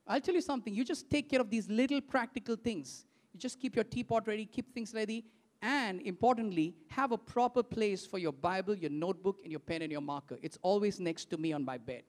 I'll 0.07 0.21
tell 0.21 0.33
you 0.33 0.41
something, 0.41 0.73
you 0.73 0.83
just 0.83 1.07
take 1.07 1.29
care 1.29 1.39
of 1.39 1.51
these 1.51 1.69
little 1.69 2.01
practical 2.01 2.55
things. 2.55 3.05
You 3.33 3.39
just 3.39 3.59
keep 3.59 3.75
your 3.75 3.85
teapot 3.85 4.25
ready, 4.25 4.47
keep 4.47 4.73
things 4.73 4.91
ready, 4.91 5.23
and 5.61 6.01
importantly, 6.01 6.73
have 6.87 7.11
a 7.11 7.17
proper 7.19 7.61
place 7.61 8.07
for 8.07 8.17
your 8.17 8.33
Bible, 8.33 8.73
your 8.73 8.89
notebook, 8.89 9.37
and 9.43 9.51
your 9.51 9.59
pen 9.59 9.83
and 9.83 9.91
your 9.91 10.01
marker. 10.01 10.39
It's 10.41 10.57
always 10.63 10.99
next 10.99 11.29
to 11.29 11.37
me 11.37 11.53
on 11.53 11.63
my 11.63 11.77
bed. 11.77 12.01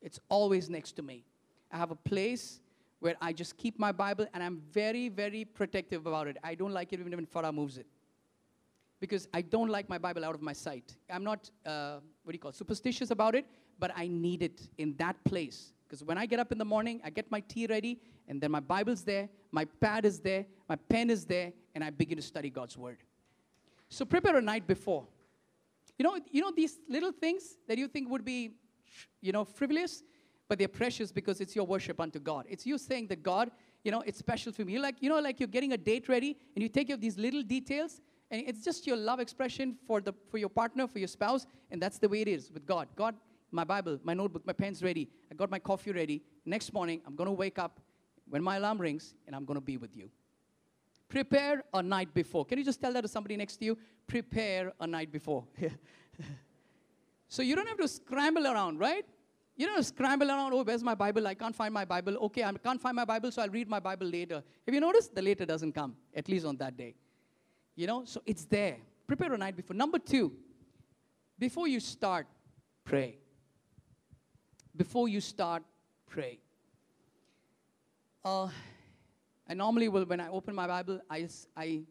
It's 0.00 0.18
always 0.30 0.70
next 0.70 0.92
to 0.92 1.02
me. 1.02 1.26
I 1.70 1.76
have 1.76 1.90
a 1.90 1.96
place 1.96 2.60
where 3.00 3.16
I 3.20 3.32
just 3.32 3.56
keep 3.56 3.78
my 3.78 3.92
Bible, 3.92 4.26
and 4.34 4.42
I'm 4.42 4.60
very, 4.72 5.08
very 5.08 5.44
protective 5.44 6.06
about 6.06 6.26
it. 6.26 6.36
I 6.44 6.54
don't 6.54 6.72
like 6.72 6.92
it 6.92 7.00
even 7.00 7.14
when 7.16 7.26
Farah 7.26 7.52
moves 7.52 7.78
it. 7.78 7.86
Because 9.00 9.26
I 9.32 9.40
don't 9.40 9.70
like 9.70 9.88
my 9.88 9.96
Bible 9.96 10.24
out 10.24 10.34
of 10.34 10.42
my 10.42 10.52
sight. 10.52 10.96
I'm 11.08 11.24
not, 11.24 11.50
uh, 11.64 12.00
what 12.22 12.32
do 12.32 12.36
you 12.36 12.38
call, 12.38 12.50
it, 12.50 12.56
superstitious 12.56 13.10
about 13.10 13.34
it, 13.34 13.46
but 13.78 13.90
I 13.96 14.06
need 14.08 14.42
it 14.42 14.68
in 14.76 14.94
that 14.98 15.22
place. 15.24 15.72
Because 15.86 16.04
when 16.04 16.18
I 16.18 16.26
get 16.26 16.38
up 16.38 16.52
in 16.52 16.58
the 16.58 16.64
morning, 16.64 17.00
I 17.02 17.10
get 17.10 17.30
my 17.30 17.40
tea 17.40 17.66
ready, 17.66 17.98
and 18.28 18.40
then 18.40 18.50
my 18.50 18.60
Bible's 18.60 19.02
there, 19.02 19.28
my 19.50 19.64
pad 19.64 20.04
is 20.04 20.20
there, 20.20 20.44
my 20.68 20.76
pen 20.76 21.08
is 21.08 21.24
there, 21.24 21.52
and 21.74 21.82
I 21.82 21.90
begin 21.90 22.16
to 22.16 22.22
study 22.22 22.50
God's 22.50 22.76
Word. 22.76 22.98
So 23.88 24.04
prepare 24.04 24.36
a 24.36 24.42
night 24.42 24.66
before. 24.66 25.06
You 25.98 26.04
know, 26.04 26.18
you 26.30 26.42
know 26.42 26.52
these 26.54 26.78
little 26.88 27.12
things 27.12 27.56
that 27.66 27.76
you 27.76 27.88
think 27.88 28.08
would 28.10 28.24
be, 28.24 28.52
you 29.20 29.32
know, 29.32 29.44
frivolous, 29.44 30.02
but 30.50 30.58
they're 30.58 30.66
precious 30.66 31.12
because 31.12 31.40
it's 31.40 31.54
your 31.54 31.64
worship 31.64 32.00
unto 32.00 32.18
God. 32.18 32.44
It's 32.48 32.66
you 32.66 32.76
saying 32.76 33.06
that 33.06 33.22
God, 33.22 33.52
you 33.84 33.92
know, 33.92 34.00
it's 34.00 34.18
special 34.18 34.52
for 34.52 34.64
me. 34.64 34.80
Like, 34.80 34.96
you 34.98 35.08
know, 35.08 35.20
like 35.20 35.38
you're 35.38 35.46
getting 35.46 35.74
a 35.74 35.76
date 35.76 36.08
ready, 36.08 36.36
and 36.56 36.62
you 36.64 36.68
take 36.68 36.88
care 36.88 36.94
of 36.94 37.00
these 37.00 37.16
little 37.16 37.44
details, 37.44 38.00
and 38.32 38.42
it's 38.44 38.64
just 38.64 38.84
your 38.84 38.96
love 38.96 39.20
expression 39.20 39.76
for 39.86 40.00
the 40.00 40.12
for 40.28 40.38
your 40.38 40.48
partner, 40.48 40.88
for 40.88 40.98
your 40.98 41.06
spouse, 41.06 41.46
and 41.70 41.80
that's 41.80 41.98
the 41.98 42.08
way 42.08 42.22
it 42.22 42.26
is 42.26 42.50
with 42.50 42.66
God. 42.66 42.88
God, 42.96 43.14
my 43.52 43.62
Bible, 43.62 44.00
my 44.02 44.12
notebook, 44.12 44.44
my 44.44 44.52
pen's 44.52 44.82
ready. 44.82 45.08
I 45.30 45.36
got 45.36 45.52
my 45.52 45.60
coffee 45.60 45.92
ready. 45.92 46.20
Next 46.44 46.72
morning, 46.72 47.00
I'm 47.06 47.14
going 47.14 47.28
to 47.28 47.38
wake 47.44 47.60
up 47.60 47.78
when 48.28 48.42
my 48.42 48.56
alarm 48.56 48.80
rings, 48.80 49.14
and 49.28 49.36
I'm 49.36 49.44
going 49.44 49.56
to 49.56 49.66
be 49.72 49.76
with 49.76 49.96
you. 49.96 50.10
Prepare 51.08 51.62
a 51.72 51.80
night 51.80 52.12
before. 52.12 52.44
Can 52.44 52.58
you 52.58 52.64
just 52.64 52.80
tell 52.80 52.92
that 52.92 53.02
to 53.02 53.08
somebody 53.08 53.36
next 53.36 53.58
to 53.58 53.64
you? 53.66 53.78
Prepare 54.08 54.72
a 54.80 54.86
night 54.88 55.12
before. 55.12 55.44
so 57.28 57.40
you 57.40 57.54
don't 57.54 57.68
have 57.68 57.78
to 57.78 57.86
scramble 57.86 58.48
around, 58.48 58.80
right? 58.80 59.06
You 59.60 59.66
don't 59.66 59.84
scramble 59.84 60.30
around, 60.30 60.54
oh, 60.54 60.62
where's 60.62 60.82
my 60.82 60.94
Bible? 60.94 61.26
I 61.26 61.34
can't 61.34 61.54
find 61.54 61.74
my 61.74 61.84
Bible. 61.84 62.16
Okay, 62.16 62.42
I 62.42 62.50
can't 62.50 62.80
find 62.80 62.96
my 62.96 63.04
Bible, 63.04 63.30
so 63.30 63.42
I'll 63.42 63.50
read 63.50 63.68
my 63.68 63.78
Bible 63.78 64.06
later. 64.06 64.42
Have 64.64 64.74
you 64.74 64.80
noticed? 64.80 65.14
The 65.14 65.20
later 65.20 65.44
doesn't 65.44 65.72
come, 65.72 65.96
at 66.16 66.30
least 66.30 66.46
on 66.46 66.56
that 66.56 66.78
day. 66.78 66.94
You 67.76 67.86
know, 67.86 68.06
so 68.06 68.22
it's 68.24 68.46
there. 68.46 68.78
Prepare 69.06 69.34
a 69.34 69.36
night 69.36 69.54
before. 69.54 69.76
Number 69.76 69.98
two, 69.98 70.32
before 71.38 71.68
you 71.68 71.78
start, 71.78 72.26
pray. 72.84 73.18
Before 74.74 75.10
you 75.10 75.20
start, 75.20 75.62
pray. 76.08 76.38
Uh, 78.24 78.48
I 79.46 79.52
normally 79.52 79.90
will, 79.90 80.06
when 80.06 80.20
I 80.20 80.28
open 80.28 80.54
my 80.54 80.68
Bible, 80.68 81.02
I, 81.10 81.28
I 81.54 81.82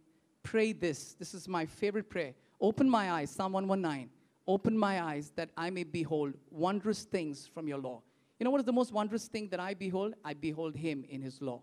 pray 0.41 0.73
this. 0.73 1.13
This 1.19 1.35
is 1.35 1.47
my 1.47 1.67
favorite 1.67 2.09
prayer. 2.09 2.33
Open 2.59 2.89
my 2.89 3.11
eyes, 3.11 3.29
Psalm 3.29 3.51
119. 3.51 4.09
Open 4.49 4.75
my 4.75 4.99
eyes 5.03 5.31
that 5.35 5.51
I 5.55 5.69
may 5.69 5.83
behold 5.83 6.33
wondrous 6.49 7.03
things 7.03 7.47
from 7.53 7.67
your 7.67 7.77
law. 7.77 8.01
You 8.39 8.45
know 8.45 8.49
what 8.49 8.61
is 8.61 8.65
the 8.65 8.73
most 8.73 8.91
wondrous 8.91 9.27
thing 9.27 9.47
that 9.49 9.59
I 9.59 9.75
behold? 9.75 10.15
I 10.25 10.33
behold 10.33 10.75
him 10.75 11.05
in 11.07 11.21
his 11.21 11.39
law. 11.39 11.61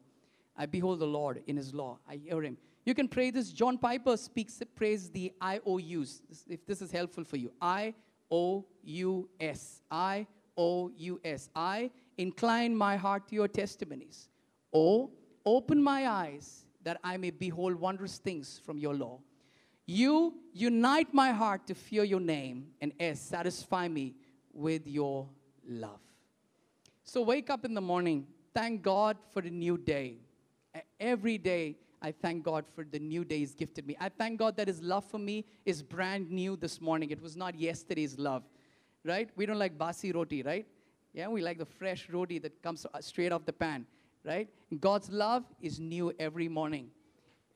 I 0.56 0.66
behold 0.66 1.00
the 1.00 1.06
Lord 1.06 1.42
in 1.48 1.56
his 1.56 1.74
law. 1.74 1.98
I 2.08 2.14
hear 2.14 2.40
him. 2.40 2.56
You 2.84 2.94
can 2.94 3.08
pray 3.08 3.32
this. 3.32 3.50
John 3.50 3.76
Piper 3.76 4.16
speaks, 4.16 4.62
prays 4.76 5.10
the 5.10 5.32
IOUs, 5.42 6.22
if 6.48 6.64
this 6.64 6.80
is 6.80 6.92
helpful 6.92 7.24
for 7.24 7.36
you. 7.36 7.50
I 7.60 7.92
O 8.30 8.64
U 8.84 9.28
S. 9.40 9.82
I 9.90 10.28
O 10.56 10.92
U 10.96 11.20
S. 11.24 11.50
I 11.56 11.90
incline 12.18 12.76
my 12.76 12.94
heart 12.96 13.26
to 13.30 13.34
your 13.34 13.48
testimonies. 13.48 14.28
O, 14.72 15.10
open 15.44 15.82
my 15.82 16.08
eyes 16.08 16.66
that 16.84 17.00
I 17.02 17.16
may 17.16 17.30
behold 17.30 17.74
wondrous 17.74 18.18
things 18.18 18.60
from 18.64 18.78
your 18.78 18.94
law. 18.94 19.18
You 19.86 20.34
unite 20.52 21.14
my 21.14 21.30
heart 21.30 21.66
to 21.68 21.74
fear 21.74 22.02
your 22.02 22.20
name, 22.20 22.66
and 22.80 22.92
S, 22.98 23.20
satisfy 23.20 23.86
me 23.86 24.14
with 24.52 24.86
your 24.86 25.28
love. 25.68 26.00
So 27.04 27.22
wake 27.22 27.50
up 27.50 27.64
in 27.64 27.72
the 27.72 27.80
morning, 27.80 28.26
thank 28.52 28.82
God 28.82 29.16
for 29.32 29.40
the 29.40 29.50
new 29.50 29.78
day. 29.78 30.18
Every 30.98 31.38
day, 31.38 31.76
I 32.02 32.12
thank 32.12 32.42
God 32.42 32.64
for 32.74 32.84
the 32.84 32.98
new 32.98 33.24
day 33.24 33.38
He's 33.38 33.54
gifted 33.54 33.86
me. 33.86 33.96
I 34.00 34.08
thank 34.08 34.38
God 34.38 34.56
that 34.56 34.66
His 34.66 34.82
love 34.82 35.04
for 35.04 35.18
me 35.18 35.44
is 35.64 35.82
brand 35.82 36.30
new 36.30 36.56
this 36.56 36.80
morning. 36.80 37.10
It 37.10 37.22
was 37.22 37.36
not 37.36 37.58
yesterday's 37.58 38.18
love, 38.18 38.42
right? 39.04 39.30
We 39.36 39.46
don't 39.46 39.58
like 39.58 39.78
basi 39.78 40.12
roti, 40.12 40.42
right? 40.42 40.66
Yeah, 41.12 41.28
we 41.28 41.42
like 41.42 41.58
the 41.58 41.64
fresh 41.64 42.08
roti 42.10 42.38
that 42.40 42.60
comes 42.62 42.86
uh, 42.92 43.00
straight 43.00 43.32
off 43.32 43.46
the 43.46 43.52
pan, 43.52 43.86
right? 44.24 44.48
God's 44.80 45.10
love 45.10 45.44
is 45.60 45.78
new 45.78 46.12
every 46.18 46.48
morning. 46.48 46.90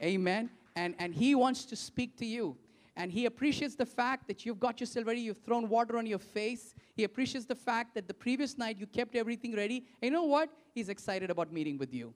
Amen. 0.03 0.49
And, 0.77 0.95
and 0.99 1.15
He 1.15 1.35
wants 1.35 1.65
to 1.67 1.77
speak 1.77 2.17
to 2.19 2.27
you. 2.27 2.57
And 2.97 3.11
He 3.11 3.27
appreciates 3.27 3.77
the 3.77 3.87
fact 3.87 4.29
that 4.29 4.45
you've 4.45 4.61
got 4.61 4.81
yourself 4.81 5.07
ready, 5.07 5.21
you've 5.21 5.39
thrown 5.39 5.69
water 5.69 5.97
on 5.97 6.07
your 6.07 6.19
face. 6.19 6.75
He 6.95 7.05
appreciates 7.05 7.47
the 7.47 7.55
fact 7.55 7.95
that 7.95 8.09
the 8.09 8.15
previous 8.15 8.59
night 8.59 8.79
you 8.79 8.87
kept 8.87 9.15
everything 9.15 9.55
ready. 9.55 9.87
And 10.03 10.09
you 10.09 10.11
know 10.11 10.25
what? 10.25 10.51
He's 10.75 10.89
excited 10.89 11.31
about 11.31 11.53
meeting 11.53 11.79
with 11.79 11.95
you. 11.95 12.15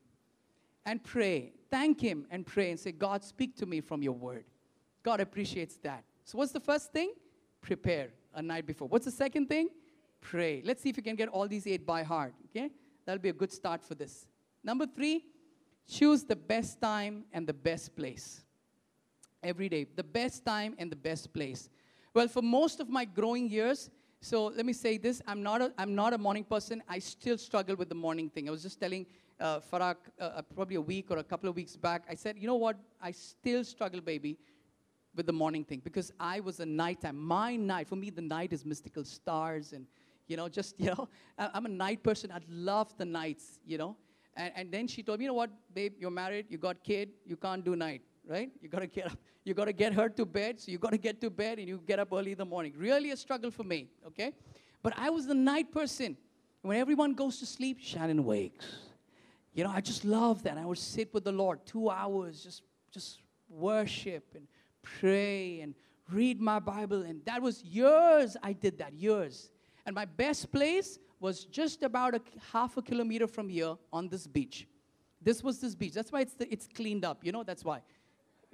And 0.84 1.02
pray. 1.02 1.52
Thank 1.70 2.00
Him 2.00 2.26
and 2.30 2.46
pray 2.46 2.70
and 2.70 2.78
say, 2.78 2.92
God, 2.92 3.24
speak 3.24 3.56
to 3.56 3.66
me 3.66 3.80
from 3.80 4.02
your 4.02 4.12
word. 4.12 4.44
God 5.02 5.20
appreciates 5.20 5.76
that. 5.82 6.04
So, 6.24 6.38
what's 6.38 6.52
the 6.52 6.60
first 6.60 6.92
thing? 6.92 7.12
Prepare 7.60 8.10
a 8.34 8.42
night 8.42 8.66
before. 8.66 8.88
What's 8.88 9.04
the 9.04 9.10
second 9.10 9.48
thing? 9.48 9.68
Pray. 10.20 10.62
Let's 10.64 10.82
see 10.82 10.88
if 10.88 10.96
you 10.96 11.02
can 11.02 11.16
get 11.16 11.28
all 11.28 11.46
these 11.46 11.66
eight 11.66 11.86
by 11.86 12.02
heart. 12.02 12.34
Okay? 12.50 12.70
That'll 13.04 13.22
be 13.22 13.28
a 13.28 13.34
good 13.34 13.52
start 13.52 13.82
for 13.82 13.94
this. 13.94 14.26
Number 14.62 14.86
three, 14.86 15.24
choose 15.88 16.24
the 16.24 16.36
best 16.36 16.80
time 16.80 17.24
and 17.32 17.46
the 17.46 17.52
best 17.52 17.94
place 17.94 18.43
every 19.44 19.68
day. 19.68 19.86
The 19.94 20.02
best 20.02 20.44
time 20.44 20.74
and 20.78 20.90
the 20.90 20.96
best 20.96 21.32
place. 21.32 21.68
Well, 22.14 22.28
for 22.28 22.42
most 22.42 22.80
of 22.80 22.88
my 22.88 23.04
growing 23.04 23.48
years, 23.50 23.90
so 24.20 24.46
let 24.46 24.64
me 24.64 24.72
say 24.72 24.96
this 24.98 25.20
I'm 25.26 25.42
not 25.42 25.60
a, 25.60 25.72
I'm 25.76 25.94
not 25.94 26.14
a 26.14 26.18
morning 26.18 26.44
person. 26.44 26.82
I 26.88 26.98
still 26.98 27.38
struggle 27.38 27.76
with 27.76 27.88
the 27.88 27.94
morning 27.94 28.30
thing. 28.30 28.48
I 28.48 28.50
was 28.50 28.62
just 28.62 28.80
telling 28.80 29.06
uh, 29.38 29.60
Farah 29.60 29.96
uh, 30.20 30.24
uh, 30.24 30.42
probably 30.54 30.76
a 30.76 30.80
week 30.80 31.10
or 31.10 31.18
a 31.18 31.24
couple 31.24 31.48
of 31.48 31.56
weeks 31.56 31.76
back, 31.76 32.04
I 32.08 32.14
said, 32.14 32.36
you 32.38 32.46
know 32.46 32.54
what? 32.54 32.76
I 33.02 33.10
still 33.10 33.64
struggle, 33.64 34.00
baby, 34.00 34.38
with 35.14 35.26
the 35.26 35.32
morning 35.32 35.64
thing 35.64 35.80
because 35.84 36.12
I 36.18 36.40
was 36.40 36.60
a 36.60 36.66
nighttime. 36.66 37.18
My 37.18 37.56
night, 37.56 37.88
for 37.88 37.96
me, 37.96 38.10
the 38.10 38.22
night 38.22 38.52
is 38.52 38.64
mystical 38.64 39.04
stars 39.04 39.72
and 39.72 39.86
You 40.26 40.38
know, 40.38 40.48
just, 40.48 40.80
you 40.84 40.86
know, 40.86 41.08
I'm 41.36 41.66
a 41.66 41.68
night 41.68 42.02
person. 42.02 42.32
I 42.32 42.40
love 42.48 42.96
the 42.96 43.04
nights, 43.04 43.58
you 43.66 43.76
know. 43.76 43.96
And, 44.36 44.52
and 44.56 44.72
then 44.72 44.88
she 44.88 45.02
told 45.02 45.18
me, 45.18 45.24
you 45.24 45.30
know 45.30 45.34
what, 45.34 45.50
babe, 45.74 45.94
you're 45.98 46.10
married, 46.10 46.46
you 46.48 46.58
got 46.58 46.82
kid, 46.82 47.10
you 47.26 47.36
can't 47.36 47.64
do 47.64 47.76
night, 47.76 48.02
right? 48.28 48.50
You 48.60 48.68
got 48.68 48.80
to 48.80 48.86
get 48.86 49.06
up. 49.06 49.18
You 49.44 49.52
got 49.52 49.66
to 49.66 49.72
get 49.72 49.92
her 49.92 50.08
to 50.08 50.24
bed, 50.24 50.60
so 50.60 50.72
you 50.72 50.78
got 50.78 50.92
to 50.92 50.98
get 50.98 51.20
to 51.20 51.30
bed 51.30 51.58
and 51.58 51.68
you 51.68 51.80
get 51.86 51.98
up 51.98 52.08
early 52.12 52.32
in 52.32 52.38
the 52.38 52.44
morning. 52.44 52.72
Really 52.76 53.10
a 53.10 53.16
struggle 53.16 53.50
for 53.50 53.62
me, 53.62 53.88
okay? 54.06 54.32
But 54.82 54.94
I 54.96 55.10
was 55.10 55.26
the 55.26 55.34
night 55.34 55.70
person. 55.70 56.16
When 56.62 56.78
everyone 56.78 57.12
goes 57.12 57.38
to 57.40 57.46
sleep, 57.46 57.78
Shannon 57.80 58.24
wakes. 58.24 58.64
You 59.52 59.64
know, 59.64 59.70
I 59.70 59.82
just 59.82 60.04
love 60.04 60.42
that. 60.44 60.56
I 60.56 60.64
would 60.64 60.78
sit 60.78 61.12
with 61.12 61.24
the 61.24 61.32
Lord 61.32 61.60
two 61.66 61.90
hours, 61.90 62.42
just, 62.42 62.62
just 62.90 63.20
worship 63.50 64.24
and 64.34 64.46
pray 64.82 65.60
and 65.60 65.74
read 66.10 66.40
my 66.40 66.58
Bible. 66.58 67.02
And 67.02 67.24
that 67.26 67.42
was 67.42 67.62
years 67.62 68.36
I 68.42 68.54
did 68.54 68.78
that, 68.78 68.94
years. 68.94 69.50
And 69.84 69.94
my 69.94 70.06
best 70.06 70.50
place 70.50 70.98
was 71.20 71.44
just 71.44 71.82
about 71.82 72.14
a 72.14 72.20
half 72.52 72.76
a 72.76 72.82
kilometer 72.82 73.26
from 73.26 73.48
here 73.48 73.76
on 73.92 74.08
this 74.08 74.26
beach. 74.26 74.66
This 75.22 75.42
was 75.42 75.60
this 75.60 75.74
beach. 75.74 75.92
That's 75.92 76.12
why 76.12 76.20
it's, 76.20 76.34
the, 76.34 76.50
it's 76.52 76.66
cleaned 76.66 77.04
up. 77.04 77.24
You 77.24 77.32
know, 77.32 77.42
that's 77.42 77.64
why. 77.64 77.80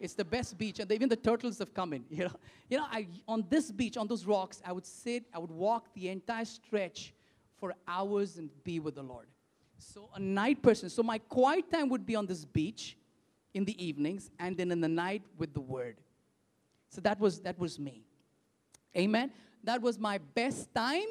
It's 0.01 0.15
the 0.15 0.25
best 0.25 0.57
beach, 0.57 0.81
and 0.81 0.91
even 0.91 1.11
the 1.11 1.17
turtles 1.17 1.59
have 1.59 1.75
come 1.75 1.93
in. 1.93 2.05
You 2.11 2.25
know, 2.25 2.37
you 2.71 2.79
know. 2.79 2.87
I 2.91 3.07
on 3.29 3.45
this 3.51 3.71
beach, 3.71 3.99
on 3.99 4.07
those 4.07 4.25
rocks, 4.25 4.63
I 4.65 4.73
would 4.73 4.87
sit, 4.87 5.25
I 5.35 5.39
would 5.39 5.51
walk 5.51 5.93
the 5.95 6.09
entire 6.09 6.47
stretch 6.47 7.13
for 7.59 7.75
hours 7.87 8.39
and 8.39 8.49
be 8.65 8.81
with 8.81 8.95
the 8.95 9.03
Lord. 9.03 9.27
So 9.79 10.09
a 10.15 10.21
night 10.21 10.63
person. 10.63 10.89
So 10.89 11.03
my 11.03 11.19
quiet 11.19 11.71
time 11.71 11.91
would 11.91 12.07
be 12.07 12.17
on 12.17 12.27
this 12.27 12.47
beach 12.47 12.97
in 13.53 13.65
the 13.67 13.77
evenings, 13.85 14.31
and 14.39 14.57
then 14.57 14.73
in 14.73 14.81
the 14.81 14.89
night 14.89 15.23
with 15.37 15.53
the 15.53 15.61
Word. 15.61 15.97
So 16.89 17.03
that 17.03 17.21
was 17.21 17.41
that 17.41 17.59
was 17.59 17.79
me. 17.79 18.03
Amen. 18.97 19.31
That 19.65 19.83
was 19.83 19.99
my 19.99 20.17
best 20.35 20.75
time, 20.75 21.11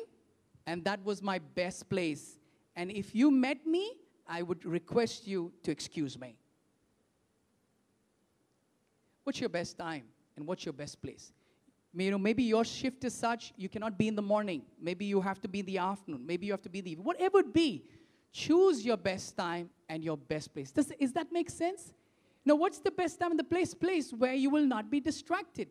and 0.65 0.83
that 0.85 1.03
was 1.05 1.21
my 1.21 1.37
best 1.37 1.89
place. 1.89 2.39
And 2.75 2.89
if 2.89 3.13
you 3.13 3.29
met 3.29 3.67
me, 3.67 3.93
I 4.27 4.41
would 4.41 4.65
request 4.65 5.27
you 5.27 5.51
to 5.63 5.69
excuse 5.71 6.17
me. 6.17 6.35
What's 9.29 9.39
your 9.39 9.49
best 9.49 9.77
time 9.77 10.05
and 10.35 10.47
what's 10.47 10.65
your 10.65 10.73
best 10.73 10.99
place? 11.03 11.31
You 11.93 12.09
know, 12.09 12.17
maybe 12.17 12.41
your 12.41 12.65
shift 12.65 13.03
is 13.03 13.13
such 13.13 13.53
you 13.57 13.69
cannot 13.69 13.95
be 13.95 14.07
in 14.07 14.15
the 14.15 14.23
morning. 14.23 14.63
Maybe 14.81 15.05
you 15.05 15.21
have 15.21 15.39
to 15.41 15.47
be 15.47 15.59
in 15.59 15.67
the 15.67 15.77
afternoon. 15.77 16.25
Maybe 16.25 16.47
you 16.47 16.51
have 16.51 16.63
to 16.63 16.69
be 16.69 16.79
in 16.79 16.85
the 16.85 16.91
evening. 16.93 17.05
Whatever 17.05 17.41
it 17.41 17.53
be, 17.53 17.83
choose 18.33 18.83
your 18.83 18.97
best 18.97 19.37
time 19.37 19.69
and 19.87 20.03
your 20.03 20.17
best 20.17 20.51
place. 20.51 20.71
Does, 20.71 20.91
does 20.99 21.13
that 21.13 21.31
make 21.31 21.51
sense? 21.51 21.93
Now, 22.43 22.55
what's 22.55 22.79
the 22.79 22.89
best 22.89 23.19
time 23.19 23.29
and 23.29 23.39
the 23.39 23.43
place? 23.43 23.75
Place 23.75 24.11
where 24.11 24.33
you 24.33 24.49
will 24.49 24.65
not 24.65 24.89
be 24.89 24.99
distracted, 24.99 25.67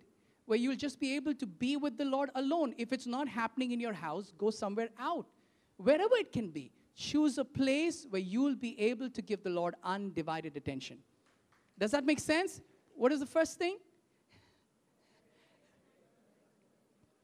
where 0.46 0.56
you'll 0.56 0.76
just 0.76 1.00
be 1.00 1.16
able 1.16 1.34
to 1.34 1.46
be 1.46 1.76
with 1.76 1.98
the 1.98 2.04
Lord 2.04 2.30
alone. 2.36 2.76
If 2.78 2.92
it's 2.92 3.08
not 3.08 3.26
happening 3.26 3.72
in 3.72 3.80
your 3.80 3.92
house, 3.92 4.32
go 4.38 4.50
somewhere 4.50 4.90
out. 5.00 5.26
Wherever 5.78 6.14
it 6.14 6.30
can 6.30 6.50
be, 6.50 6.70
choose 6.94 7.38
a 7.38 7.44
place 7.44 8.06
where 8.08 8.22
you 8.22 8.40
will 8.40 8.54
be 8.54 8.78
able 8.78 9.10
to 9.10 9.20
give 9.20 9.42
the 9.42 9.50
Lord 9.50 9.74
undivided 9.82 10.56
attention. 10.56 10.98
Does 11.76 11.90
that 11.90 12.04
make 12.04 12.20
sense? 12.20 12.60
What 12.98 13.12
is 13.12 13.20
the 13.20 13.26
first 13.26 13.58
thing? 13.58 13.78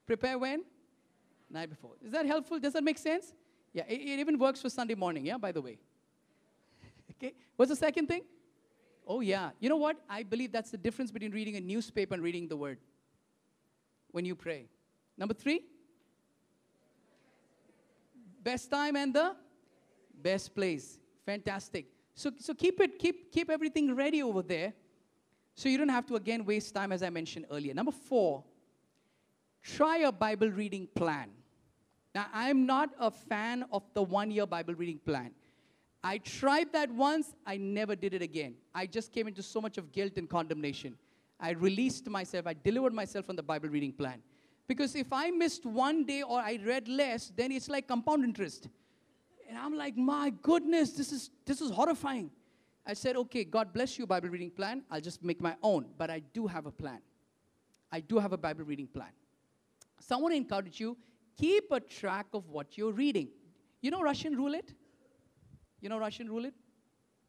Prepare 0.07 0.39
when? 0.39 0.63
Night 1.51 1.69
before. 1.69 1.93
Is 2.05 2.13
that 2.13 2.27
helpful? 2.27 2.61
Does 2.61 2.75
that 2.75 2.85
make 2.85 2.97
sense? 2.97 3.35
Yeah, 3.73 3.83
it, 3.89 4.01
it 4.01 4.21
even 4.21 4.39
works 4.39 4.63
for 4.63 4.69
Sunday 4.69 4.95
morning, 4.95 5.27
yeah, 5.27 5.37
by 5.37 5.51
the 5.51 5.61
way. 5.61 5.79
okay, 7.11 7.35
what's 7.57 7.71
the 7.71 7.77
second 7.77 8.07
thing? 8.07 8.23
Oh, 9.05 9.21
yeah. 9.21 9.51
You 9.59 9.69
know 9.69 9.77
what? 9.77 9.97
I 10.09 10.23
believe 10.23 10.53
that's 10.53 10.71
the 10.71 10.79
difference 10.79 11.11
between 11.11 11.33
reading 11.33 11.57
a 11.57 11.61
newspaper 11.61 12.15
and 12.15 12.23
reading 12.23 12.47
the 12.47 12.57
Word 12.57 12.79
when 14.13 14.25
you 14.25 14.37
pray. 14.37 14.69
Number 15.19 15.35
three, 15.35 15.65
best 18.45 18.71
time 18.71 18.95
and 18.95 19.13
the 19.13 19.35
best 20.23 20.55
place. 20.55 21.01
Fantastic. 21.27 21.87
So, 22.15 22.31
so 22.39 22.55
keep 22.55 22.81
it, 22.81 22.97
keep, 23.01 23.33
keep 23.33 23.51
everything 23.51 23.97
ready 23.97 24.23
over 24.23 24.43
there 24.43 24.73
so 25.55 25.69
you 25.69 25.79
don't 25.79 25.89
have 25.89 26.07
to 26.07 26.17
again 26.17 26.45
waste 26.45 26.75
time 26.75 26.93
as 26.93 27.03
I 27.03 27.11
mentioned 27.11 27.47
earlier. 27.51 27.75
Number 27.75 27.93
four, 27.93 28.45
try 29.63 29.99
a 29.99 30.13
Bible 30.13 30.51
reading 30.51 30.89
plan. 30.95 31.31
Now, 32.15 32.27
I'm 32.33 32.67
not 32.67 32.91
a 32.99 33.11
fan 33.11 33.65
of 33.73 33.83
the 33.93 34.03
one 34.03 34.31
year 34.31 34.47
Bible 34.47 34.75
reading 34.75 34.99
plan. 34.99 35.33
I 36.03 36.19
tried 36.19 36.73
that 36.73 36.91
once, 36.91 37.35
I 37.47 37.57
never 37.57 37.97
did 37.97 38.15
it 38.15 38.23
again. 38.23 38.55
I 38.75 38.87
just 38.87 39.11
came 39.11 39.27
into 39.27 39.43
so 39.43 39.61
much 39.61 39.79
of 39.79 39.91
guilt 39.91 40.13
and 40.17 40.29
condemnation. 40.29 40.97
I 41.41 41.51
released 41.51 42.09
myself, 42.09 42.47
I 42.47 42.55
delivered 42.55 42.93
myself 42.93 43.27
from 43.27 43.37
the 43.37 43.43
Bible 43.43 43.69
reading 43.69 43.93
plan. 43.93 44.23
Because 44.67 44.95
if 44.95 45.13
I 45.13 45.31
missed 45.31 45.67
one 45.67 46.05
day 46.05 46.23
or 46.23 46.41
I 46.41 46.59
read 46.65 46.89
less, 46.89 47.33
then 47.35 47.53
it's 47.53 47.69
like 47.69 47.89
compound 47.89 48.25
interest. 48.25 48.69
And 49.49 49.59
I'm 49.59 49.75
like, 49.75 49.97
my 49.97 50.33
goodness, 50.43 50.93
this 50.93 51.13
is, 51.13 51.31
this 51.45 51.61
is 51.61 51.71
horrifying. 51.71 52.31
I 52.87 52.93
said, 52.93 53.17
okay, 53.17 53.45
God 53.45 53.73
bless 53.73 53.99
you, 53.99 54.07
Bible 54.07 54.29
reading 54.29 54.51
plan. 54.51 54.83
I'll 54.91 55.01
just 55.01 55.23
make 55.23 55.41
my 55.41 55.57
own. 55.63 55.87
But 55.97 56.11
I 56.11 56.21
do 56.33 56.47
have 56.47 56.67
a 56.67 56.71
plan. 56.71 57.01
I 57.91 58.01
do 58.01 58.19
have 58.19 58.33
a 58.33 58.37
Bible 58.37 58.65
reading 58.65 58.87
plan. 58.87 59.13
So 60.01 60.17
I 60.17 60.21
want 60.21 60.33
to 60.33 60.37
encourage 60.37 60.81
you 60.81 60.97
keep 61.37 61.71
a 61.71 61.81
track 61.81 62.27
of 62.35 62.49
what 62.49 62.77
you're 62.77 62.93
reading. 62.93 63.29
You 63.81 63.91
know 63.91 64.03
Russian 64.03 64.37
roulette? 64.37 64.73
You 65.81 65.89
know 65.89 65.99
Russian 65.99 66.29
roulette? 66.29 66.55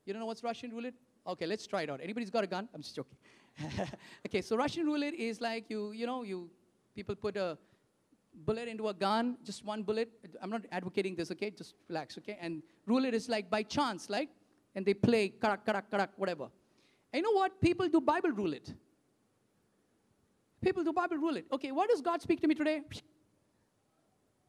You 0.06 0.14
don't 0.14 0.20
know 0.20 0.26
what's 0.26 0.44
Russian 0.44 0.72
roulette? 0.72 0.94
Okay, 1.28 1.46
let's 1.46 1.66
try 1.66 1.84
it 1.84 1.90
out. 1.90 2.00
Anybody's 2.02 2.30
got 2.30 2.44
a 2.44 2.48
gun? 2.48 2.70
I'm 2.74 2.82
just 2.82 2.96
joking. 2.96 3.18
okay, 4.26 4.42
so 4.42 4.56
Russian 4.56 4.86
roulette 4.86 5.14
is 5.14 5.42
like 5.42 5.70
you, 5.70 5.92
you 5.92 6.06
know, 6.06 6.24
you 6.24 6.50
people 6.94 7.16
put 7.16 7.38
a 7.38 7.58
bullet 8.44 8.68
into 8.68 8.90
a 8.90 8.94
gun, 8.94 9.38
just 9.44 9.64
one 9.64 9.84
bullet. 9.84 10.12
I'm 10.42 10.50
not 10.50 10.64
advocating 10.72 11.16
this, 11.16 11.32
okay? 11.32 11.50
Just 11.50 11.76
relax, 11.88 12.18
okay? 12.18 12.38
And 12.40 12.62
roulette 12.86 13.14
is 13.14 13.30
like 13.30 13.50
by 13.50 13.64
chance, 13.64 14.10
like, 14.10 14.30
and 14.76 14.86
they 14.86 14.94
play 14.94 15.30
karak, 15.30 15.60
karak, 15.66 15.84
karak, 15.92 16.10
whatever. 16.18 16.50
And 17.12 17.22
you 17.22 17.24
know 17.24 17.40
what? 17.40 17.60
People 17.62 17.88
do 17.88 18.02
Bible 18.02 18.32
roulette. 18.32 18.74
People 20.62 20.84
do 20.84 20.92
Bible 20.92 21.18
roulette. 21.18 21.46
Okay, 21.52 21.72
what 21.72 21.90
does 21.90 22.02
God 22.02 22.22
speak 22.22 22.42
to 22.42 22.48
me 22.48 22.56
today? 22.56 22.82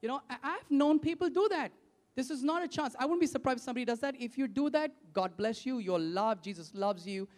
You 0.02 0.08
know, 0.08 0.20
I've 0.28 0.70
known 0.70 0.98
people 0.98 1.28
do 1.28 1.48
that. 1.50 1.72
This 2.14 2.30
is 2.30 2.42
not 2.42 2.62
a 2.64 2.68
chance. 2.68 2.96
I 2.98 3.04
wouldn't 3.04 3.20
be 3.20 3.26
surprised 3.26 3.58
if 3.58 3.64
somebody 3.64 3.84
does 3.84 4.00
that. 4.00 4.14
If 4.18 4.38
you 4.38 4.48
do 4.48 4.70
that, 4.70 4.90
God 5.12 5.36
bless 5.36 5.66
you. 5.66 5.78
You're 5.78 5.98
loved. 5.98 6.44
Jesus 6.44 6.72
loves 6.74 7.06
you. 7.06 7.28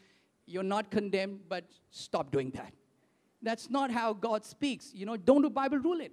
You're 0.46 0.62
not 0.62 0.90
condemned, 0.90 1.40
but 1.48 1.64
stop 1.90 2.30
doing 2.30 2.50
that. 2.50 2.72
That's 3.42 3.68
not 3.70 3.90
how 3.90 4.12
God 4.12 4.44
speaks. 4.44 4.92
You 4.94 5.06
know, 5.06 5.16
don't 5.16 5.42
do 5.42 5.50
Bible 5.50 5.78
roulette. 5.78 6.12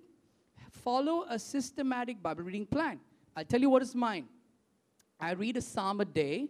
Follow 0.71 1.25
a 1.29 1.39
systematic 1.39 2.21
Bible 2.21 2.43
reading 2.43 2.65
plan. 2.65 2.99
I'll 3.35 3.45
tell 3.45 3.61
you 3.61 3.69
what 3.69 3.81
is 3.81 3.95
mine. 3.95 4.25
I 5.19 5.31
read 5.31 5.57
a 5.57 5.61
psalm 5.61 6.01
a 6.01 6.05
day, 6.05 6.49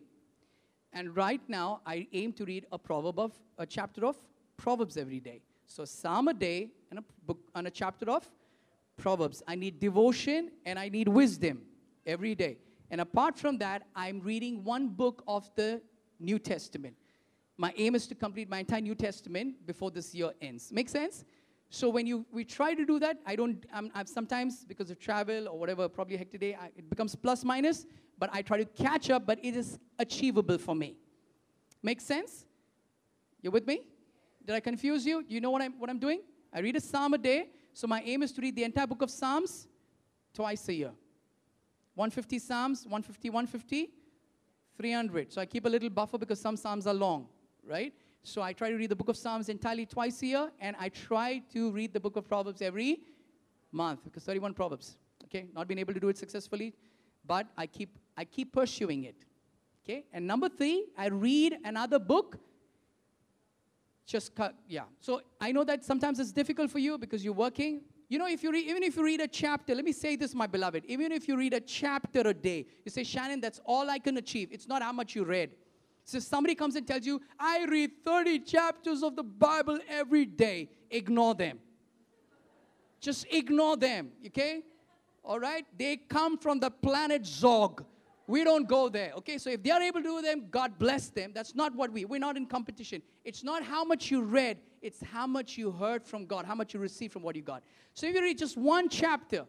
and 0.96 1.16
right 1.16 1.42
now 1.48 1.82
I 1.86 2.08
aim 2.14 2.34
to 2.34 2.46
read 2.46 2.66
a 2.72 2.80
proverb 2.80 3.20
of 3.20 3.34
a 3.58 3.66
chapter 3.66 4.06
of 4.06 4.16
Proverbs 4.58 4.96
every 4.98 5.20
day. 5.20 5.42
So 5.68 5.84
psalm 5.84 6.30
a 6.30 6.34
day 6.34 6.72
and 6.90 7.00
a 7.00 7.04
book 7.26 7.40
and 7.54 7.68
a 7.68 7.70
chapter 7.70 8.10
of 8.10 8.26
Proverbs. 8.98 9.44
I 9.46 9.56
need 9.56 9.80
devotion 9.80 10.52
and 10.66 10.80
I 10.80 10.88
need 10.90 11.10
wisdom 11.10 11.62
every 12.06 12.34
day. 12.34 12.58
And 12.90 13.02
apart 13.02 13.38
from 13.38 13.58
that, 13.58 13.84
I'm 13.96 14.22
reading 14.22 14.64
one 14.64 14.88
book 14.88 15.22
of 15.28 15.50
the 15.56 15.82
New 16.20 16.40
Testament. 16.40 16.96
My 17.58 17.74
aim 17.78 17.94
is 17.96 18.08
to 18.08 18.16
complete 18.16 18.50
my 18.50 18.60
entire 18.60 18.82
New 18.82 18.96
Testament 18.96 19.66
before 19.66 19.92
this 19.92 20.16
year 20.16 20.32
ends. 20.42 20.72
Make 20.72 20.88
sense? 20.88 21.26
So 21.76 21.90
when 21.90 22.08
you 22.08 22.26
we 22.32 22.46
try 22.46 22.74
to 22.74 22.86
do 22.86 23.00
that, 23.00 23.18
I 23.26 23.36
don't. 23.36 23.66
I'm, 23.74 23.92
I'm 23.94 24.06
sometimes 24.06 24.64
because 24.64 24.90
of 24.92 24.98
travel 24.98 25.50
or 25.50 25.60
whatever, 25.60 25.90
probably 25.90 26.16
hectic 26.16 26.40
day, 26.40 26.56
I, 26.56 26.68
it 26.68 26.90
becomes 26.90 27.16
plus 27.18 27.44
minus. 27.44 27.86
But 28.18 28.30
I 28.32 28.44
try 28.44 28.58
to 28.60 28.64
catch 28.84 29.10
up. 29.10 29.26
But 29.26 29.40
it 29.44 29.58
is 29.58 29.78
achievable 30.00 30.58
for 30.58 30.74
me. 30.74 30.96
Make 31.84 32.00
sense? 32.00 32.46
You 33.42 33.52
with 33.52 33.68
me? 33.68 33.88
Did 34.46 34.56
I 34.56 34.62
confuse 34.62 35.06
you? 35.06 35.22
Do 35.22 35.36
you 35.36 35.42
know 35.42 35.50
what 35.50 35.62
I'm 35.62 35.74
what 35.78 35.90
I'm 35.90 36.00
doing? 36.00 36.22
I 36.54 36.62
read 36.62 36.78
a 36.78 36.80
psalm 36.80 37.14
a 37.14 37.18
day. 37.18 37.50
So 37.74 37.88
my 37.88 38.02
aim 38.06 38.24
is 38.24 38.32
to 38.32 38.42
read 38.42 38.56
the 38.56 38.64
entire 38.64 38.88
book 38.88 39.02
of 39.02 39.12
Psalms 39.12 39.68
twice 40.34 40.70
a 40.70 40.74
year. 40.74 40.94
150 41.96 42.40
Psalms, 42.40 42.86
150, 42.86 43.30
150, 43.32 43.92
300. 44.78 45.34
So 45.34 45.42
I 45.42 45.46
keep 45.46 45.66
a 45.66 45.70
little 45.70 45.90
buffer 45.90 46.18
because 46.18 46.40
some 46.40 46.56
Psalms 46.56 46.88
are 46.88 46.94
long, 46.94 47.28
right? 47.68 47.94
So 48.26 48.42
I 48.42 48.54
try 48.54 48.72
to 48.72 48.76
read 48.76 48.90
the 48.90 48.96
book 48.96 49.10
of 49.10 49.18
Psalms 49.18 49.50
entirely 49.50 49.86
twice 49.86 50.20
a 50.24 50.26
year, 50.26 50.52
and 50.60 50.76
I 50.80 50.90
try 50.90 51.44
to 51.54 51.72
read 51.72 51.94
the 51.94 52.00
book 52.00 52.16
of 52.16 52.28
Proverbs 52.28 52.60
every 52.60 53.02
month 53.72 54.04
because 54.04 54.24
31 54.24 54.56
Proverbs. 54.56 54.98
Okay, 55.26 55.46
not 55.54 55.68
been 55.68 55.78
able 55.78 55.94
to 55.94 56.00
do 56.00 56.10
it 56.10 56.18
successfully, 56.18 56.74
but 57.24 57.46
I 57.56 57.68
keep 57.68 57.90
I 58.18 58.26
keep 58.26 58.52
pursuing 58.52 59.04
it. 59.04 59.16
Okay, 59.84 60.06
and 60.12 60.26
number 60.26 60.50
three, 60.50 60.88
I 60.98 61.08
read 61.08 61.58
another 61.64 62.00
book. 62.00 62.40
Just 64.08 64.34
cut, 64.34 64.56
yeah. 64.68 64.86
So 65.00 65.22
I 65.40 65.52
know 65.52 65.64
that 65.64 65.86
sometimes 65.86 66.20
it's 66.20 66.32
difficult 66.32 66.72
for 66.72 66.80
you 66.80 66.98
because 66.98 67.24
you're 67.24 67.34
working. 67.34 67.82
You 68.10 68.18
know, 68.18 68.28
if 68.28 68.42
you 68.42 68.52
read, 68.52 68.68
even 68.68 68.82
if 68.82 68.96
you 68.96 69.04
read 69.04 69.22
a 69.22 69.28
chapter, 69.28 69.76
let 69.76 69.86
me 69.86 69.92
say 69.92 70.16
this, 70.16 70.34
my 70.34 70.48
beloved. 70.48 70.84
Even 70.88 71.12
if 71.12 71.28
you 71.28 71.38
read 71.38 71.54
a 71.54 71.60
chapter 71.60 72.22
a 72.22 72.34
day, 72.34 72.66
you 72.84 72.92
say, 72.92 73.04
Shannon, 73.04 73.40
that's 73.40 73.60
all 73.66 73.90
I 73.90 74.00
can 74.00 74.18
achieve. 74.18 74.50
It's 74.52 74.68
not 74.68 74.82
how 74.82 74.92
much 74.92 75.16
you 75.16 75.26
read. 75.26 75.52
So 76.06 76.20
somebody 76.20 76.56
comes 76.56 76.76
and 76.76 76.88
tells 76.88 77.06
you, 77.06 77.22
I 77.38 77.66
read 77.66 77.92
30 78.06 78.40
chapters 78.40 79.04
of 79.04 79.16
the 79.18 79.24
Bible 79.24 79.80
every 79.90 80.26
day. 80.26 80.70
Ignore 80.90 81.36
them. 81.36 81.60
Just 83.02 83.26
ignore 83.30 83.76
them, 83.76 84.12
okay? 84.28 84.64
all 85.26 85.40
right? 85.40 85.66
They 85.78 85.98
come 85.98 86.38
from 86.38 86.60
the 86.60 86.70
planet 86.70 87.26
Zog. 87.26 87.84
We 88.28 88.44
don't 88.44 88.68
go 88.68 88.90
there, 88.90 89.12
okay? 89.18 89.38
So 89.38 89.52
if 89.52 89.62
they 89.62 89.70
are 89.70 89.82
able 89.82 90.02
to 90.02 90.08
do 90.08 90.22
them, 90.22 90.46
God 90.50 90.80
bless 90.80 91.10
them. 91.10 91.32
That's 91.34 91.54
not 91.54 91.76
what 91.76 91.92
we, 91.92 92.06
we're 92.06 92.20
not 92.20 92.38
in 92.38 92.48
competition. 92.48 93.04
It's 93.24 93.44
not 93.44 93.64
how 93.64 93.84
much 93.84 94.10
you 94.10 94.24
read, 94.24 94.58
it's 94.82 95.02
how 95.04 95.28
much 95.28 95.58
you 95.58 95.72
heard 95.72 96.04
from 96.04 96.26
God, 96.26 96.46
how 96.46 96.56
much 96.56 96.74
you 96.74 96.80
received 96.80 97.14
from 97.14 97.22
what 97.22 97.36
you 97.36 97.44
got. 97.44 97.62
So 97.94 98.08
if 98.08 98.16
you 98.16 98.22
read 98.22 98.38
just 98.38 98.58
one 98.58 98.90
chapter, 98.90 99.46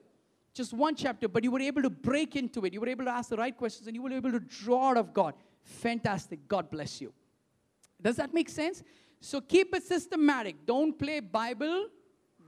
just 0.52 0.74
one 0.74 0.94
chapter, 0.94 1.26
but 1.26 1.42
you 1.42 1.50
were 1.50 1.60
able 1.60 1.82
to 1.82 1.90
break 1.90 2.36
into 2.36 2.66
it, 2.66 2.74
you 2.74 2.80
were 2.80 2.88
able 2.88 3.04
to 3.06 3.10
ask 3.10 3.30
the 3.30 3.36
right 3.36 3.56
questions, 3.56 3.86
and 3.86 3.96
you 3.96 4.02
were 4.02 4.12
able 4.12 4.32
to 4.32 4.40
draw 4.40 4.90
out 4.90 4.98
of 4.98 5.14
God. 5.14 5.34
Fantastic. 5.66 6.48
God 6.48 6.70
bless 6.70 7.00
you. 7.00 7.12
Does 8.00 8.16
that 8.16 8.32
make 8.32 8.48
sense? 8.48 8.82
So 9.20 9.40
keep 9.40 9.74
it 9.74 9.82
systematic. 9.82 10.66
Don't 10.66 10.98
play 10.98 11.20
Bible 11.20 11.88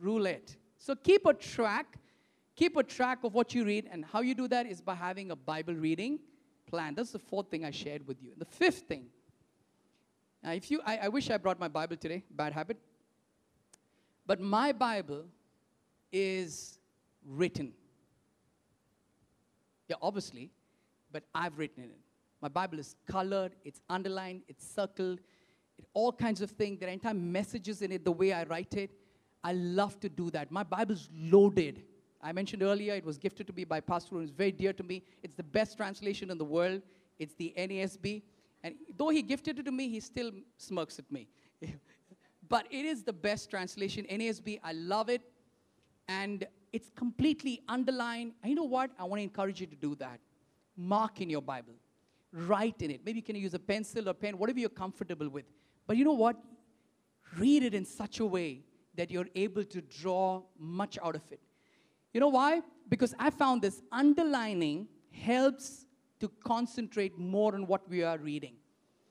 roulette. 0.01 0.57
So 0.79 0.95
keep 0.95 1.27
a 1.27 1.35
track 1.35 1.99
keep 2.59 2.77
a 2.77 2.83
track 2.83 3.23
of 3.23 3.35
what 3.35 3.55
you 3.55 3.65
read, 3.65 3.89
and 3.91 4.05
how 4.05 4.21
you 4.21 4.35
do 4.35 4.49
that 4.49 4.67
is 4.67 4.81
by 4.81 4.95
having 4.95 5.31
a 5.31 5.37
Bible 5.37 5.75
reading 5.75 6.19
plan. 6.67 6.95
That's 6.97 7.13
the 7.13 7.19
fourth 7.21 7.49
thing 7.51 7.65
I 7.65 7.71
shared 7.71 8.07
with 8.07 8.21
you. 8.21 8.33
The 8.37 8.45
fifth 8.45 8.81
thing. 8.89 9.07
Now, 10.43 10.53
if 10.53 10.69
you, 10.71 10.81
I, 10.85 10.99
I 11.05 11.09
wish 11.09 11.31
I 11.31 11.37
brought 11.37 11.61
my 11.61 11.69
Bible 11.69 11.97
today, 11.97 12.25
bad 12.31 12.53
habit. 12.53 12.77
But 14.27 14.41
my 14.41 14.73
Bible 14.73 15.25
is 16.13 16.79
written. 17.25 17.73
Yeah, 19.87 19.97
obviously, 20.03 20.51
but 21.13 21.23
I've 21.35 21.57
written 21.59 21.85
it. 21.85 21.91
My 22.41 22.49
Bible 22.49 22.79
is 22.79 22.95
colored, 23.07 23.55
it's 23.65 23.81
underlined, 23.89 24.43
it's 24.49 24.67
circled, 24.67 25.21
it, 25.79 25.87
all 25.93 26.13
kinds 26.13 26.41
of 26.41 26.51
things. 26.51 26.79
There 26.79 26.89
are 26.89 26.93
entire 26.93 27.15
messages 27.15 27.83
in 27.83 27.93
it, 27.93 28.05
the 28.05 28.13
way 28.13 28.33
I 28.33 28.45
write 28.45 28.75
it. 28.75 28.91
I 29.43 29.53
love 29.53 29.99
to 30.01 30.09
do 30.09 30.31
that. 30.31 30.51
My 30.51 30.63
Bible's 30.63 31.09
loaded 31.15 31.83
I 32.21 32.33
mentioned 32.33 32.63
earlier, 32.63 32.95
it 32.95 33.05
was 33.05 33.17
gifted 33.17 33.47
to 33.47 33.53
me 33.53 33.65
by 33.65 33.81
Pastor, 33.81 34.17
and 34.17 34.25
it's 34.25 34.33
very 34.33 34.51
dear 34.51 34.73
to 34.73 34.83
me. 34.83 35.05
It's 35.23 35.37
the 35.37 35.43
best 35.43 35.77
translation 35.77 36.31
in 36.31 36.39
the 36.39 36.45
world. 36.45 36.83
It's 37.19 37.35
the 37.35 37.55
NASB. 37.57 38.23
And 38.65 38.75
though 38.97 39.11
he 39.11 39.23
gifted 39.23 39.59
it 39.61 39.65
to 39.65 39.71
me, 39.71 39.89
he 39.89 40.01
still 40.01 40.33
smirks 40.57 40.99
at 40.99 41.11
me. 41.13 41.29
but 42.49 42.67
it 42.71 42.85
is 42.85 43.05
the 43.05 43.13
best 43.13 43.51
translation. 43.51 44.05
NASB, 44.11 44.61
I 44.65 44.73
love 44.73 45.09
it. 45.09 45.23
And 46.09 46.47
it's 46.73 46.91
completely 46.97 47.63
underlined. 47.69 48.33
And 48.43 48.51
you 48.51 48.57
know 48.57 48.65
what? 48.65 48.91
I 48.99 49.05
want 49.05 49.21
to 49.21 49.25
encourage 49.25 49.61
you 49.61 49.67
to 49.69 49.77
do 49.77 49.95
that. 49.97 50.19
Mark 50.77 51.21
in 51.21 51.31
your 51.31 51.43
Bible, 51.43 51.75
write 52.33 52.83
in 52.83 52.91
it. 52.91 53.01
Maybe 53.05 53.19
you 53.19 53.23
can 53.23 53.37
use 53.37 53.55
a 53.55 53.59
pencil 53.59 54.09
or 54.09 54.15
pen, 54.15 54.39
whatever 54.39 54.59
you're 54.59 54.69
comfortable 54.69 55.29
with. 55.29 55.45
But 55.87 55.97
you 55.97 56.05
know 56.05 56.13
what? 56.13 56.37
Read 57.37 57.63
it 57.63 57.75
in 57.75 57.85
such 57.85 58.21
a 58.21 58.27
way 58.27 58.63
that 58.95 59.11
you're 59.11 59.29
able 59.35 59.65
to 59.65 59.81
draw 59.81 60.43
much 60.59 60.99
out 61.03 61.15
of 61.15 61.23
it. 61.31 61.41
You 62.13 62.21
know 62.21 62.29
why? 62.29 62.63
Because 62.89 63.15
I 63.19 63.31
found 63.31 63.63
this 63.63 63.83
underlining 63.93 64.89
helps 65.11 65.87
to 66.21 66.29
concentrate 66.45 67.19
more 67.19 67.55
on 67.55 67.67
what 67.67 67.89
we 67.89 68.03
are 68.03 68.19
reading. 68.19 68.55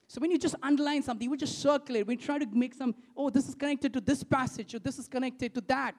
So 0.08 0.22
when 0.22 0.32
you 0.32 0.38
just 0.38 0.56
underline 0.64 1.04
something, 1.04 1.30
we 1.30 1.38
just 1.38 1.60
circle 1.60 1.96
it. 1.98 2.08
We 2.08 2.16
try 2.16 2.40
to 2.40 2.46
make 2.52 2.74
some, 2.74 2.96
oh, 3.16 3.30
this 3.30 3.48
is 3.48 3.56
connected 3.56 3.94
to 3.94 4.02
this 4.02 4.24
passage, 4.24 4.74
or 4.74 4.80
this 4.80 4.98
is 5.00 5.08
connected 5.08 5.54
to 5.56 5.62
that. 5.68 5.96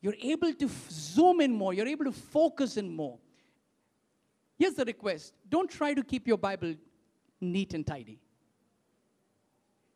You're 0.00 0.16
able 0.20 0.52
to 0.52 0.66
f- 0.66 0.90
zoom 0.90 1.40
in 1.40 1.52
more, 1.52 1.74
you're 1.74 1.86
able 1.86 2.04
to 2.04 2.12
focus 2.12 2.76
in 2.76 2.88
more. 2.88 3.18
Here's 4.62 4.74
the 4.74 4.84
request 4.84 5.32
don't 5.48 5.70
try 5.78 5.92
to 5.92 6.04
keep 6.04 6.28
your 6.28 6.38
Bible 6.38 6.74
neat 7.40 7.74
and 7.74 7.84
tidy. 7.86 8.20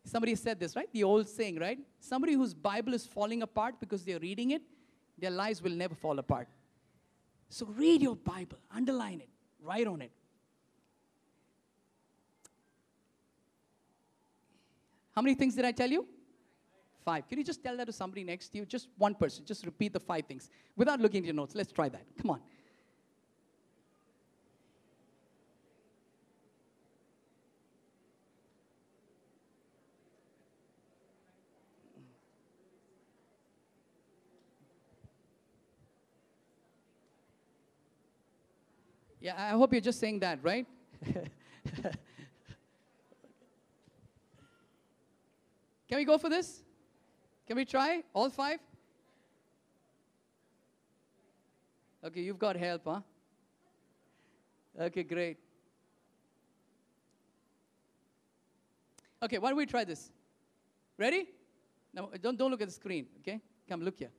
Somebody 0.04 0.34
said 0.34 0.58
this, 0.58 0.74
right? 0.74 0.88
The 0.92 1.04
old 1.04 1.28
saying, 1.28 1.58
right? 1.58 1.78
Somebody 2.00 2.32
whose 2.32 2.52
Bible 2.52 2.94
is 2.94 3.06
falling 3.06 3.42
apart 3.42 3.76
because 3.78 4.04
they're 4.04 4.18
reading 4.18 4.50
it 4.56 4.62
their 5.18 5.30
lives 5.30 5.62
will 5.62 5.76
never 5.82 5.94
fall 5.94 6.18
apart. 6.18 6.48
So 7.48 7.66
read 7.66 8.02
your 8.02 8.16
Bible, 8.16 8.58
underline 8.74 9.20
it, 9.20 9.28
write 9.62 9.86
on 9.86 10.02
it. 10.02 10.10
How 15.14 15.22
many 15.22 15.34
things 15.34 15.54
did 15.54 15.64
I 15.64 15.72
tell 15.72 15.88
you? 15.88 16.06
Five. 17.04 17.28
Can 17.28 17.38
you 17.38 17.44
just 17.44 17.62
tell 17.62 17.76
that 17.76 17.86
to 17.86 17.92
somebody 17.92 18.24
next 18.24 18.48
to 18.48 18.58
you? 18.58 18.66
Just 18.66 18.88
one 18.98 19.14
person. 19.14 19.44
Just 19.46 19.64
repeat 19.64 19.92
the 19.92 20.00
five 20.00 20.26
things 20.26 20.50
without 20.74 21.00
looking 21.00 21.20
at 21.20 21.26
your 21.26 21.34
notes. 21.34 21.54
Let's 21.54 21.72
try 21.72 21.88
that. 21.88 22.04
Come 22.20 22.32
on. 22.32 22.40
Yeah, 39.26 39.34
I 39.36 39.50
hope 39.56 39.72
you're 39.72 39.80
just 39.80 39.98
saying 39.98 40.20
that, 40.20 40.38
right? 40.40 40.64
Can 45.88 45.98
we 45.98 46.04
go 46.04 46.16
for 46.16 46.28
this? 46.28 46.62
Can 47.44 47.56
we 47.56 47.64
try 47.64 48.04
all 48.14 48.30
five? 48.30 48.60
Okay, 52.04 52.20
you've 52.20 52.38
got 52.38 52.54
help, 52.54 52.82
huh? 52.84 53.00
Okay, 54.80 55.02
great. 55.02 55.38
Okay, 59.24 59.38
why 59.38 59.48
don't 59.48 59.58
we 59.58 59.66
try 59.66 59.82
this? 59.82 60.12
Ready? 60.96 61.26
No, 61.92 62.10
don't, 62.22 62.38
don't 62.38 62.52
look 62.52 62.62
at 62.62 62.68
the 62.68 62.74
screen, 62.74 63.06
okay? 63.22 63.40
Come, 63.68 63.82
look 63.82 63.98
here. 63.98 64.12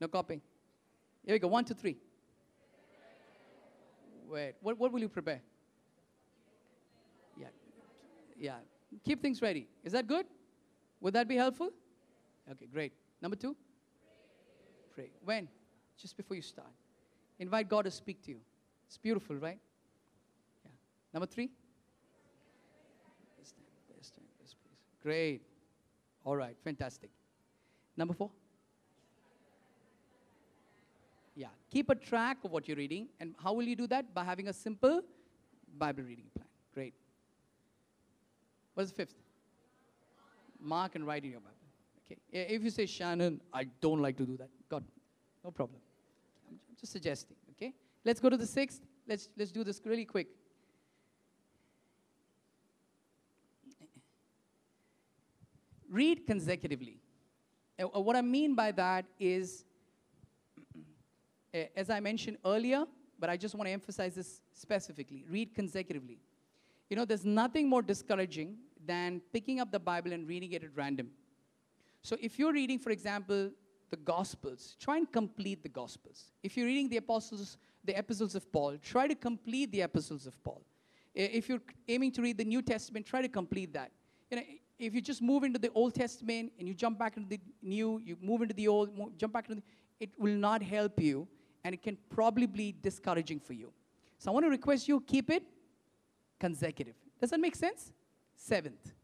No 0.00 0.08
copying. 0.08 0.42
Here 1.24 1.36
we 1.36 1.38
go. 1.38 1.46
One, 1.46 1.64
two, 1.64 1.74
three. 1.74 1.96
Wait, 4.28 4.54
what, 4.60 4.78
what 4.78 4.92
will 4.92 5.00
you 5.00 5.08
prepare? 5.08 5.40
Yeah. 7.36 7.46
Yeah. 8.38 8.56
Keep 9.04 9.22
things 9.22 9.40
ready. 9.40 9.66
Is 9.84 9.92
that 9.92 10.06
good? 10.06 10.26
Would 11.00 11.14
that 11.14 11.28
be 11.28 11.36
helpful? 11.36 11.70
Okay, 12.50 12.66
great. 12.72 12.92
Number 13.22 13.36
two? 13.36 13.56
Pray. 14.94 15.10
When? 15.24 15.48
Just 16.00 16.16
before 16.16 16.36
you 16.36 16.42
start. 16.42 16.68
Invite 17.38 17.68
God 17.68 17.84
to 17.84 17.90
speak 17.90 18.22
to 18.22 18.30
you. 18.30 18.40
It's 18.86 18.98
beautiful, 18.98 19.36
right? 19.36 19.58
Yeah. 20.64 20.70
Number 21.12 21.26
three? 21.26 21.50
Great. 25.02 25.42
All 26.24 26.36
right, 26.36 26.56
fantastic. 26.64 27.10
Number 27.96 28.14
four? 28.14 28.30
Yeah. 31.38 31.46
Keep 31.70 31.90
a 31.90 31.94
track 31.94 32.38
of 32.42 32.50
what 32.50 32.66
you're 32.66 32.76
reading. 32.76 33.06
And 33.20 33.36
how 33.42 33.52
will 33.52 33.62
you 33.62 33.76
do 33.76 33.86
that? 33.86 34.12
By 34.12 34.24
having 34.24 34.48
a 34.48 34.52
simple 34.52 35.02
Bible 35.78 36.02
reading 36.02 36.24
plan. 36.34 36.48
Great. 36.74 36.94
What's 38.74 38.90
the 38.90 38.96
fifth? 38.96 39.14
Mark 40.60 40.96
and 40.96 41.06
write 41.06 41.22
in 41.22 41.30
your 41.30 41.40
Bible. 41.40 41.54
Okay. 42.04 42.18
If 42.56 42.64
you 42.64 42.70
say, 42.70 42.86
Shannon, 42.86 43.40
I 43.52 43.64
don't 43.80 44.02
like 44.02 44.16
to 44.16 44.26
do 44.26 44.36
that, 44.38 44.48
God, 44.68 44.82
no 45.44 45.52
problem. 45.52 45.80
I'm 46.50 46.58
just 46.80 46.90
suggesting. 46.90 47.36
Okay. 47.52 47.72
Let's 48.04 48.18
go 48.18 48.28
to 48.28 48.36
the 48.36 48.46
sixth. 48.46 48.80
Let's 49.06 49.28
let's 49.36 49.52
do 49.52 49.62
this 49.62 49.80
really 49.84 50.04
quick. 50.04 50.26
Read 55.88 56.26
consecutively. 56.26 56.98
Uh, 57.78 58.00
what 58.00 58.16
I 58.16 58.22
mean 58.22 58.56
by 58.56 58.72
that 58.72 59.04
is 59.20 59.64
Eh, 61.52 61.66
as 61.76 61.88
I 61.90 62.00
mentioned 62.00 62.38
earlier, 62.44 62.84
but 63.18 63.30
I 63.30 63.36
just 63.36 63.54
want 63.54 63.66
to 63.68 63.72
emphasize 63.72 64.14
this 64.14 64.40
specifically 64.52 65.24
read 65.28 65.54
consecutively. 65.54 66.18
You 66.90 66.96
know, 66.96 67.04
there's 67.04 67.24
nothing 67.24 67.68
more 67.68 67.82
discouraging 67.82 68.56
than 68.84 69.20
picking 69.32 69.60
up 69.60 69.70
the 69.70 69.78
Bible 69.78 70.12
and 70.12 70.26
reading 70.26 70.52
it 70.52 70.62
at 70.62 70.70
random. 70.74 71.10
So 72.02 72.16
if 72.20 72.38
you're 72.38 72.52
reading, 72.52 72.78
for 72.78 72.90
example, 72.90 73.50
the 73.90 73.96
Gospels, 73.96 74.76
try 74.78 74.98
and 74.98 75.10
complete 75.10 75.62
the 75.62 75.68
Gospels. 75.68 76.32
If 76.42 76.56
you're 76.56 76.66
reading 76.66 76.88
the 76.88 76.98
apostles, 76.98 77.56
the 77.84 77.98
epistles 77.98 78.34
of 78.34 78.50
Paul, 78.52 78.76
try 78.82 79.06
to 79.08 79.14
complete 79.14 79.72
the 79.72 79.82
epistles 79.82 80.26
of 80.26 80.42
Paul. 80.44 80.62
Eh, 81.16 81.28
if 81.32 81.48
you're 81.48 81.62
aiming 81.88 82.12
to 82.12 82.22
read 82.22 82.38
the 82.38 82.44
New 82.44 82.62
Testament, 82.62 83.06
try 83.06 83.22
to 83.22 83.28
complete 83.28 83.72
that. 83.72 83.90
You 84.30 84.36
know, 84.36 84.42
if 84.78 84.94
you 84.94 85.00
just 85.00 85.22
move 85.22 85.44
into 85.44 85.58
the 85.58 85.70
Old 85.74 85.94
Testament 85.94 86.52
and 86.58 86.68
you 86.68 86.74
jump 86.74 86.98
back 86.98 87.16
into 87.16 87.28
the 87.28 87.40
New, 87.62 88.00
you 88.04 88.16
move 88.20 88.42
into 88.42 88.54
the 88.54 88.68
Old, 88.68 89.18
jump 89.18 89.32
back 89.32 89.48
into 89.48 89.62
the, 89.62 89.66
it 90.00 90.10
will 90.18 90.36
not 90.36 90.62
help 90.62 91.00
you 91.00 91.26
and 91.68 91.74
it 91.74 91.82
can 91.82 91.98
probably 92.08 92.46
be 92.46 92.74
discouraging 92.80 93.38
for 93.38 93.52
you. 93.52 93.70
So 94.16 94.30
I 94.30 94.32
want 94.32 94.46
to 94.46 94.48
request 94.48 94.88
you 94.88 95.02
keep 95.02 95.28
it 95.28 95.42
consecutive. 96.40 96.94
Does 97.20 97.28
that 97.28 97.40
make 97.40 97.54
sense? 97.54 97.92
Seventh. 98.34 98.94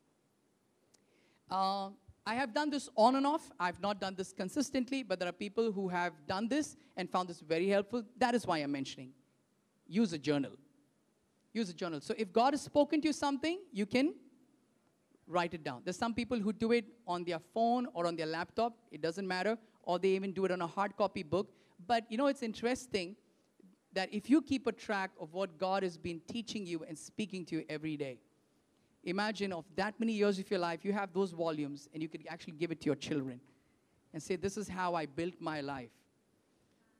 Uh, 1.51 1.91
I 2.25 2.35
have 2.37 2.55
done 2.55 2.71
this 2.71 2.89
on 2.97 3.17
and 3.17 3.27
off. 3.27 3.51
I've 3.61 3.83
not 3.83 4.01
done 4.01 4.15
this 4.15 4.33
consistently, 4.33 5.03
but 5.03 5.19
there 5.19 5.29
are 5.29 5.39
people 5.47 5.73
who 5.73 5.89
have 5.89 6.15
done 6.27 6.49
this 6.49 6.75
and 6.97 7.11
found 7.11 7.29
this 7.29 7.41
very 7.41 7.69
helpful. 7.69 8.03
That 8.17 8.35
is 8.35 8.47
why 8.47 8.57
I'm 8.61 8.73
mentioning. 8.73 9.11
Use 9.87 10.15
a 10.15 10.19
journal. 10.19 10.53
Use 11.53 11.69
a 11.69 11.75
journal. 11.75 12.01
So 12.01 12.15
if 12.17 12.33
God 12.33 12.55
has 12.55 12.63
spoken 12.63 13.03
to 13.03 13.09
you 13.09 13.13
something, 13.13 13.59
you 13.73 13.85
can 13.85 14.15
write 15.27 15.53
it 15.53 15.63
down. 15.63 15.83
There's 15.85 15.99
some 15.99 16.15
people 16.15 16.41
who 16.41 16.55
do 16.55 16.73
it 16.73 16.87
on 17.07 17.25
their 17.25 17.41
phone 17.53 17.89
or 17.93 18.07
on 18.07 18.17
their 18.17 18.31
laptop. 18.39 18.79
It 18.91 19.03
doesn't 19.03 19.29
matter. 19.29 19.59
Or 19.83 19.99
they 19.99 20.13
even 20.21 20.33
do 20.33 20.47
it 20.47 20.51
on 20.51 20.63
a 20.63 20.67
hard 20.67 20.97
copy 20.97 21.23
book. 21.23 21.53
But 21.87 22.05
you 22.11 22.19
know, 22.19 22.27
it's 22.27 22.43
interesting 22.43 23.17
that 23.93 24.13
if 24.13 24.29
you 24.29 24.43
keep 24.43 24.67
a 24.67 24.73
track 24.73 25.11
of 25.21 25.33
what 25.33 25.59
God 25.59 25.83
has 25.83 25.97
been 25.97 26.21
teaching 26.29 26.67
you 26.67 26.85
and 26.87 26.99
speaking 26.99 27.45
to 27.47 27.57
you 27.57 27.65
every 27.69 27.97
day, 27.97 28.19
imagine 29.05 29.53
of 29.53 29.65
that 29.77 29.99
many 29.99 30.13
years 30.13 30.39
of 30.39 30.51
your 30.51 30.61
life, 30.61 30.85
you 30.85 30.93
have 30.93 31.13
those 31.13 31.31
volumes 31.31 31.89
and 31.93 32.03
you 32.03 32.09
could 32.09 32.25
actually 32.29 32.55
give 32.55 32.71
it 32.71 32.81
to 32.81 32.87
your 32.87 32.97
children 32.97 33.41
and 34.13 34.23
say, 34.23 34.37
This 34.37 34.57
is 34.57 34.69
how 34.69 34.95
I 34.95 35.07
built 35.07 35.35
my 35.41 35.61
life. 35.61 35.91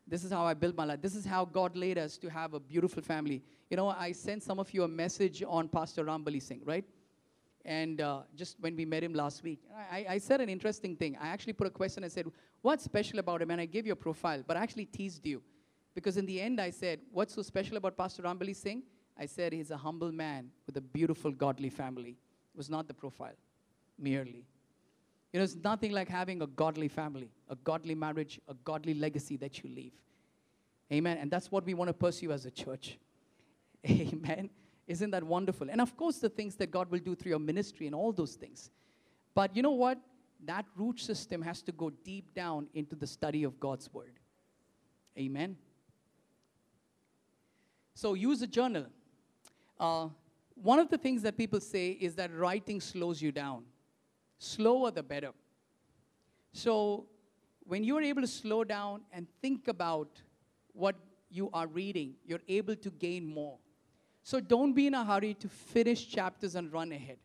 This 0.07 0.23
is 0.23 0.31
how 0.31 0.45
I 0.45 0.53
built 0.55 0.77
my 0.77 0.85
life. 0.85 1.01
This 1.01 1.15
is 1.15 1.25
how 1.25 1.47
God 1.47 1.77
led 1.77 1.97
us 1.97 2.19
to 2.19 2.29
have 2.29 2.53
a 2.53 2.61
beautiful 2.61 3.03
family. 3.03 3.43
You 3.71 3.79
know, 3.79 3.89
I 3.89 4.13
sent 4.13 4.43
some 4.43 4.59
of 4.59 4.73
you 4.75 4.83
a 4.83 4.89
message 4.89 5.43
on 5.47 5.67
Pastor 5.69 6.05
Rambali 6.05 6.43
Singh, 6.43 6.61
right? 6.65 6.85
And 7.65 8.03
uh, 8.03 8.21
just 8.37 8.57
when 8.61 8.77
we 8.77 8.85
met 8.85 9.03
him 9.03 9.15
last 9.15 9.43
week, 9.43 9.61
I, 9.91 10.05
I, 10.11 10.19
said 10.19 10.43
an 10.43 10.51
interesting 10.51 10.95
thing. 10.97 11.17
I 11.19 11.29
actually 11.29 11.55
put 11.55 11.67
a 11.67 11.71
question. 11.71 12.05
and 12.05 12.13
said, 12.13 12.27
What's 12.65 12.83
special 12.83 13.19
about 13.19 13.43
him? 13.43 13.51
And 13.51 13.61
I 13.61 13.67
gave 13.67 13.87
you 13.87 13.93
a 13.93 13.97
profile, 13.97 14.43
but 14.47 14.57
I 14.57 14.63
actually 14.63 14.87
teased 14.87 15.27
you. 15.27 15.43
Because 15.95 16.17
in 16.17 16.25
the 16.25 16.41
end, 16.41 16.59
I 16.59 16.71
said, 16.71 16.99
What's 17.13 17.35
so 17.35 17.43
special 17.43 17.77
about 17.77 17.95
Pastor 17.95 18.23
Rambali 18.23 18.57
Singh? 18.57 18.83
I 19.19 19.27
said, 19.27 19.53
He's 19.53 19.71
a 19.71 19.77
humble 19.77 20.11
man 20.11 20.49
with 20.67 20.79
a 20.79 20.81
beautiful, 20.81 21.31
godly 21.31 21.69
family. 21.69 22.17
It 22.55 22.57
was 22.57 22.71
not 22.71 22.89
the 22.89 22.95
profile, 22.95 23.35
merely. 23.99 24.47
You 25.31 25.41
know, 25.41 25.45
it's 25.45 25.57
nothing 25.57 25.93
like 25.93 26.09
having 26.09 26.41
a 26.41 26.47
godly 26.47 26.89
family, 26.89 27.29
a 27.51 27.57
godly 27.57 27.95
marriage, 27.95 28.41
a 28.49 28.55
godly 28.55 28.95
legacy 28.95 29.37
that 29.37 29.63
you 29.63 29.69
leave. 29.69 29.93
Amen. 30.91 31.19
And 31.19 31.31
that's 31.31 31.53
what 31.53 31.67
we 31.67 31.75
want 31.75 31.91
to 31.91 31.93
pursue 31.93 32.33
as 32.33 32.47
a 32.47 32.51
church. 32.51 32.97
Amen. 33.87 34.49
Isn't 34.89 35.11
that 35.11 35.23
wonderful? 35.23 35.69
And 35.69 35.83
of 35.83 35.95
course, 35.99 36.17
the 36.17 36.31
things 36.31 36.55
that 36.55 36.71
God 36.71 36.91
will 36.91 37.01
do 37.01 37.15
through 37.15 37.31
your 37.31 37.39
ministry 37.41 37.85
and 37.85 37.95
all 37.95 38.11
those 38.11 38.37
things. 38.37 38.71
But 39.35 39.55
you 39.55 39.63
know 39.63 39.73
what? 39.73 39.99
That 40.47 40.67
root 40.77 41.01
system 41.01 41.43
has 41.43 41.63
to 41.63 41.73
go 41.73 41.91
deep 41.91 42.35
down 42.35 42.69
into 42.75 42.95
the 42.95 43.07
study 43.07 43.45
of 43.45 43.59
God's 43.61 43.93
word. 43.93 44.19
Amen. 45.19 45.57
So 47.95 48.15
use 48.15 48.43
a 48.43 48.47
journal. 48.47 48.87
Uh, 49.79 50.09
one 50.55 50.79
of 50.79 50.89
the 50.89 50.99
things 50.99 51.23
that 51.23 51.37
people 51.37 51.61
say 51.61 51.91
is 51.91 52.15
that 52.17 52.35
writing 52.37 52.81
slows 52.81 53.23
you 53.23 53.33
down. 53.33 53.65
Slower 54.39 54.91
the 54.91 55.03
better. 55.03 55.31
So 56.53 57.07
when 57.67 57.85
you're 57.85 58.03
able 58.03 58.23
to 58.23 58.29
slow 58.29 58.65
down 58.65 59.03
and 59.13 59.27
think 59.41 59.69
about 59.69 60.09
what 60.73 60.97
you 61.31 61.51
are 61.53 61.67
reading, 61.67 62.15
you're 62.27 62.43
able 62.49 62.77
to 62.77 62.91
gain 62.91 63.27
more. 63.27 63.59
So 64.23 64.41
don't 64.41 64.73
be 64.73 64.87
in 64.87 64.95
a 64.95 65.05
hurry 65.05 65.35
to 65.35 65.49
finish 65.49 66.09
chapters 66.09 66.55
and 66.55 66.73
run 66.73 66.93
ahead. 66.93 67.19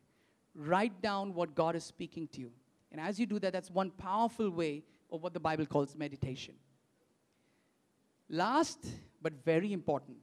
Write 0.56 1.02
down 1.02 1.34
what 1.34 1.56
God 1.56 1.76
is 1.76 1.84
speaking 1.84 2.28
to 2.34 2.42
you. 2.42 2.52
And 2.92 3.00
as 3.00 3.20
you 3.20 3.26
do 3.26 3.40
that, 3.40 3.54
that's 3.54 3.70
one 3.70 3.92
powerful 3.92 4.50
way 4.50 4.84
of 5.12 5.22
what 5.22 5.34
the 5.34 5.40
Bible 5.40 5.66
calls 5.66 5.96
meditation. 5.96 6.56
Last, 8.30 8.86
but 9.22 9.34
very 9.44 9.74
important, 9.74 10.18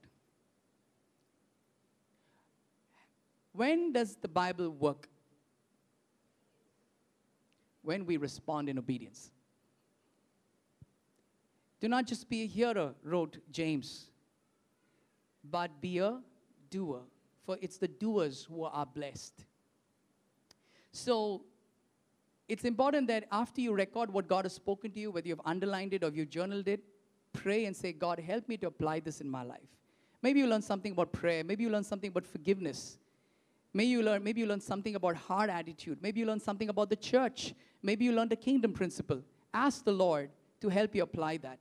when 3.52 3.92
does 3.92 4.16
the 4.16 4.28
Bible 4.28 4.70
work? 4.70 5.08
When 7.82 8.04
we 8.04 8.16
respond 8.16 8.68
in 8.68 8.78
obedience. 8.78 9.30
Do 11.78 11.88
not 11.88 12.06
just 12.06 12.28
be 12.28 12.42
a 12.42 12.46
hearer, 12.46 12.94
wrote 13.04 13.38
James, 13.52 14.06
but 15.44 15.80
be 15.80 15.98
a 15.98 16.18
doer, 16.68 17.02
for 17.44 17.56
it's 17.60 17.78
the 17.78 17.86
doers 17.86 18.46
who 18.50 18.64
are 18.64 18.86
blessed. 18.86 19.44
So 20.90 21.44
it's 22.48 22.64
important 22.64 23.08
that 23.08 23.24
after 23.32 23.60
you 23.60 23.72
record 23.72 24.12
what 24.12 24.28
God 24.28 24.44
has 24.44 24.52
spoken 24.52 24.92
to 24.92 25.00
you, 25.00 25.10
whether 25.10 25.26
you've 25.26 25.40
underlined 25.44 25.94
it 25.94 26.04
or 26.04 26.10
you've 26.10 26.30
journaled 26.30 26.68
it, 26.68 26.82
pray 27.32 27.64
and 27.64 27.74
say, 27.74 27.92
God, 27.92 28.20
help 28.20 28.48
me 28.48 28.56
to 28.58 28.68
apply 28.68 29.00
this 29.00 29.20
in 29.20 29.28
my 29.28 29.42
life. 29.42 29.68
Maybe 30.22 30.40
you 30.40 30.46
learn 30.46 30.62
something 30.62 30.92
about 30.92 31.12
prayer. 31.12 31.44
Maybe 31.44 31.64
you 31.64 31.70
learn 31.70 31.84
something 31.84 32.08
about 32.08 32.26
forgiveness. 32.26 32.98
Maybe 33.74 33.88
you 33.88 34.02
learn, 34.02 34.24
maybe 34.24 34.40
you 34.40 34.46
learn 34.46 34.60
something 34.60 34.94
about 34.94 35.16
hard 35.16 35.50
attitude. 35.50 35.98
Maybe 36.00 36.20
you 36.20 36.26
learn 36.26 36.40
something 36.40 36.68
about 36.68 36.88
the 36.88 36.96
church. 36.96 37.54
Maybe 37.82 38.04
you 38.04 38.12
learned 38.12 38.30
the 38.30 38.36
kingdom 38.36 38.72
principle. 38.72 39.22
Ask 39.52 39.84
the 39.84 39.92
Lord 39.92 40.30
to 40.60 40.68
help 40.68 40.94
you 40.94 41.02
apply 41.02 41.38
that. 41.38 41.58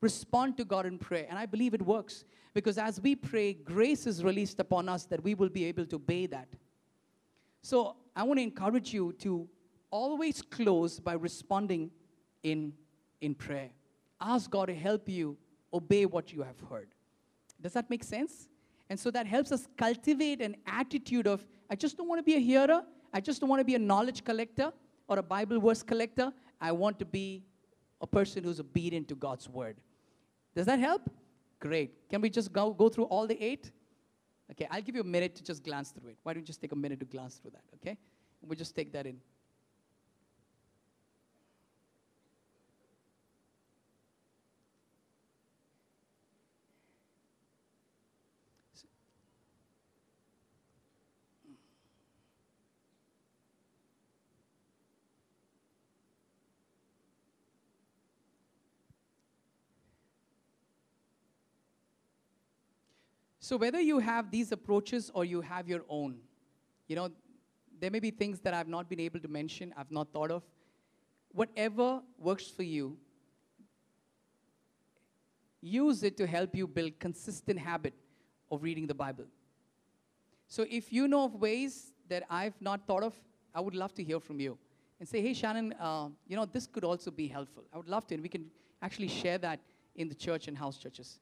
Respond 0.00 0.56
to 0.56 0.64
God 0.64 0.86
in 0.86 0.98
prayer. 0.98 1.26
And 1.28 1.38
I 1.38 1.46
believe 1.46 1.74
it 1.74 1.82
works. 1.82 2.24
Because 2.54 2.78
as 2.78 3.00
we 3.00 3.14
pray, 3.14 3.52
grace 3.52 4.06
is 4.06 4.24
released 4.24 4.58
upon 4.60 4.88
us 4.88 5.04
that 5.06 5.22
we 5.22 5.34
will 5.34 5.48
be 5.48 5.64
able 5.64 5.86
to 5.86 5.96
obey 5.96 6.26
that. 6.26 6.48
So 7.62 7.96
I 8.14 8.22
want 8.22 8.38
to 8.38 8.42
encourage 8.42 8.92
you 8.92 9.12
to 9.20 9.48
always 9.94 10.42
close 10.42 10.98
by 10.98 11.12
responding 11.12 11.88
in, 12.42 12.72
in 13.20 13.32
prayer. 13.32 13.70
Ask 14.20 14.50
God 14.50 14.66
to 14.66 14.74
help 14.74 15.08
you 15.08 15.36
obey 15.72 16.04
what 16.04 16.32
you 16.32 16.42
have 16.42 16.58
heard. 16.68 16.88
Does 17.60 17.74
that 17.74 17.88
make 17.88 18.02
sense? 18.02 18.48
And 18.90 18.98
so 18.98 19.10
that 19.12 19.26
helps 19.26 19.52
us 19.52 19.68
cultivate 19.76 20.40
an 20.40 20.56
attitude 20.66 21.28
of, 21.28 21.46
I 21.70 21.76
just 21.76 21.96
don't 21.96 22.08
want 22.08 22.18
to 22.18 22.24
be 22.24 22.34
a 22.34 22.40
hearer. 22.40 22.82
I 23.12 23.20
just 23.20 23.40
don't 23.40 23.48
want 23.48 23.60
to 23.60 23.64
be 23.64 23.76
a 23.76 23.78
knowledge 23.78 24.24
collector 24.24 24.72
or 25.06 25.20
a 25.20 25.22
Bible 25.22 25.60
verse 25.60 25.84
collector. 25.84 26.32
I 26.60 26.72
want 26.72 26.98
to 26.98 27.04
be 27.04 27.44
a 28.00 28.06
person 28.06 28.42
who's 28.42 28.58
obedient 28.58 29.06
to 29.08 29.14
God's 29.14 29.48
word. 29.48 29.76
Does 30.56 30.66
that 30.66 30.80
help? 30.80 31.08
Great. 31.60 32.08
Can 32.10 32.20
we 32.20 32.30
just 32.30 32.52
go, 32.52 32.72
go 32.72 32.88
through 32.88 33.04
all 33.04 33.28
the 33.28 33.40
eight? 33.40 33.70
Okay, 34.50 34.66
I'll 34.72 34.82
give 34.82 34.96
you 34.96 35.02
a 35.02 35.10
minute 35.16 35.36
to 35.36 35.44
just 35.44 35.62
glance 35.62 35.90
through 35.90 36.10
it. 36.10 36.18
Why 36.24 36.32
don't 36.32 36.42
you 36.42 36.46
just 36.46 36.60
take 36.60 36.72
a 36.72 36.76
minute 36.76 36.98
to 36.98 37.06
glance 37.06 37.36
through 37.36 37.52
that, 37.52 37.64
okay? 37.76 37.96
We'll 38.42 38.58
just 38.58 38.74
take 38.74 38.92
that 38.92 39.06
in. 39.06 39.18
So, 63.44 63.58
whether 63.58 63.78
you 63.78 63.98
have 63.98 64.30
these 64.30 64.52
approaches 64.52 65.10
or 65.12 65.26
you 65.26 65.42
have 65.42 65.68
your 65.68 65.82
own, 65.90 66.16
you 66.88 66.96
know, 66.96 67.10
there 67.78 67.90
may 67.90 68.00
be 68.00 68.10
things 68.10 68.40
that 68.40 68.54
I've 68.54 68.68
not 68.68 68.88
been 68.88 69.00
able 69.00 69.20
to 69.20 69.28
mention, 69.28 69.74
I've 69.76 69.90
not 69.90 70.14
thought 70.14 70.30
of. 70.30 70.42
Whatever 71.30 72.00
works 72.18 72.46
for 72.46 72.62
you, 72.62 72.96
use 75.60 76.02
it 76.04 76.16
to 76.16 76.26
help 76.26 76.56
you 76.56 76.66
build 76.66 76.98
consistent 76.98 77.58
habit 77.58 77.92
of 78.50 78.62
reading 78.62 78.86
the 78.86 78.94
Bible. 78.94 79.26
So, 80.48 80.64
if 80.70 80.90
you 80.90 81.06
know 81.06 81.24
of 81.24 81.34
ways 81.34 81.92
that 82.08 82.22
I've 82.30 82.58
not 82.62 82.86
thought 82.86 83.02
of, 83.02 83.14
I 83.54 83.60
would 83.60 83.74
love 83.74 83.92
to 83.96 84.02
hear 84.02 84.20
from 84.20 84.40
you 84.40 84.56
and 84.98 85.06
say, 85.06 85.20
hey, 85.20 85.34
Shannon, 85.34 85.74
uh, 85.78 86.08
you 86.26 86.36
know, 86.36 86.46
this 86.46 86.66
could 86.66 86.84
also 86.84 87.10
be 87.10 87.28
helpful. 87.28 87.64
I 87.74 87.76
would 87.76 87.90
love 87.90 88.06
to, 88.06 88.14
and 88.14 88.22
we 88.22 88.30
can 88.30 88.46
actually 88.80 89.08
share 89.08 89.36
that 89.36 89.60
in 89.96 90.08
the 90.08 90.14
church 90.14 90.48
and 90.48 90.56
house 90.56 90.78
churches 90.78 91.18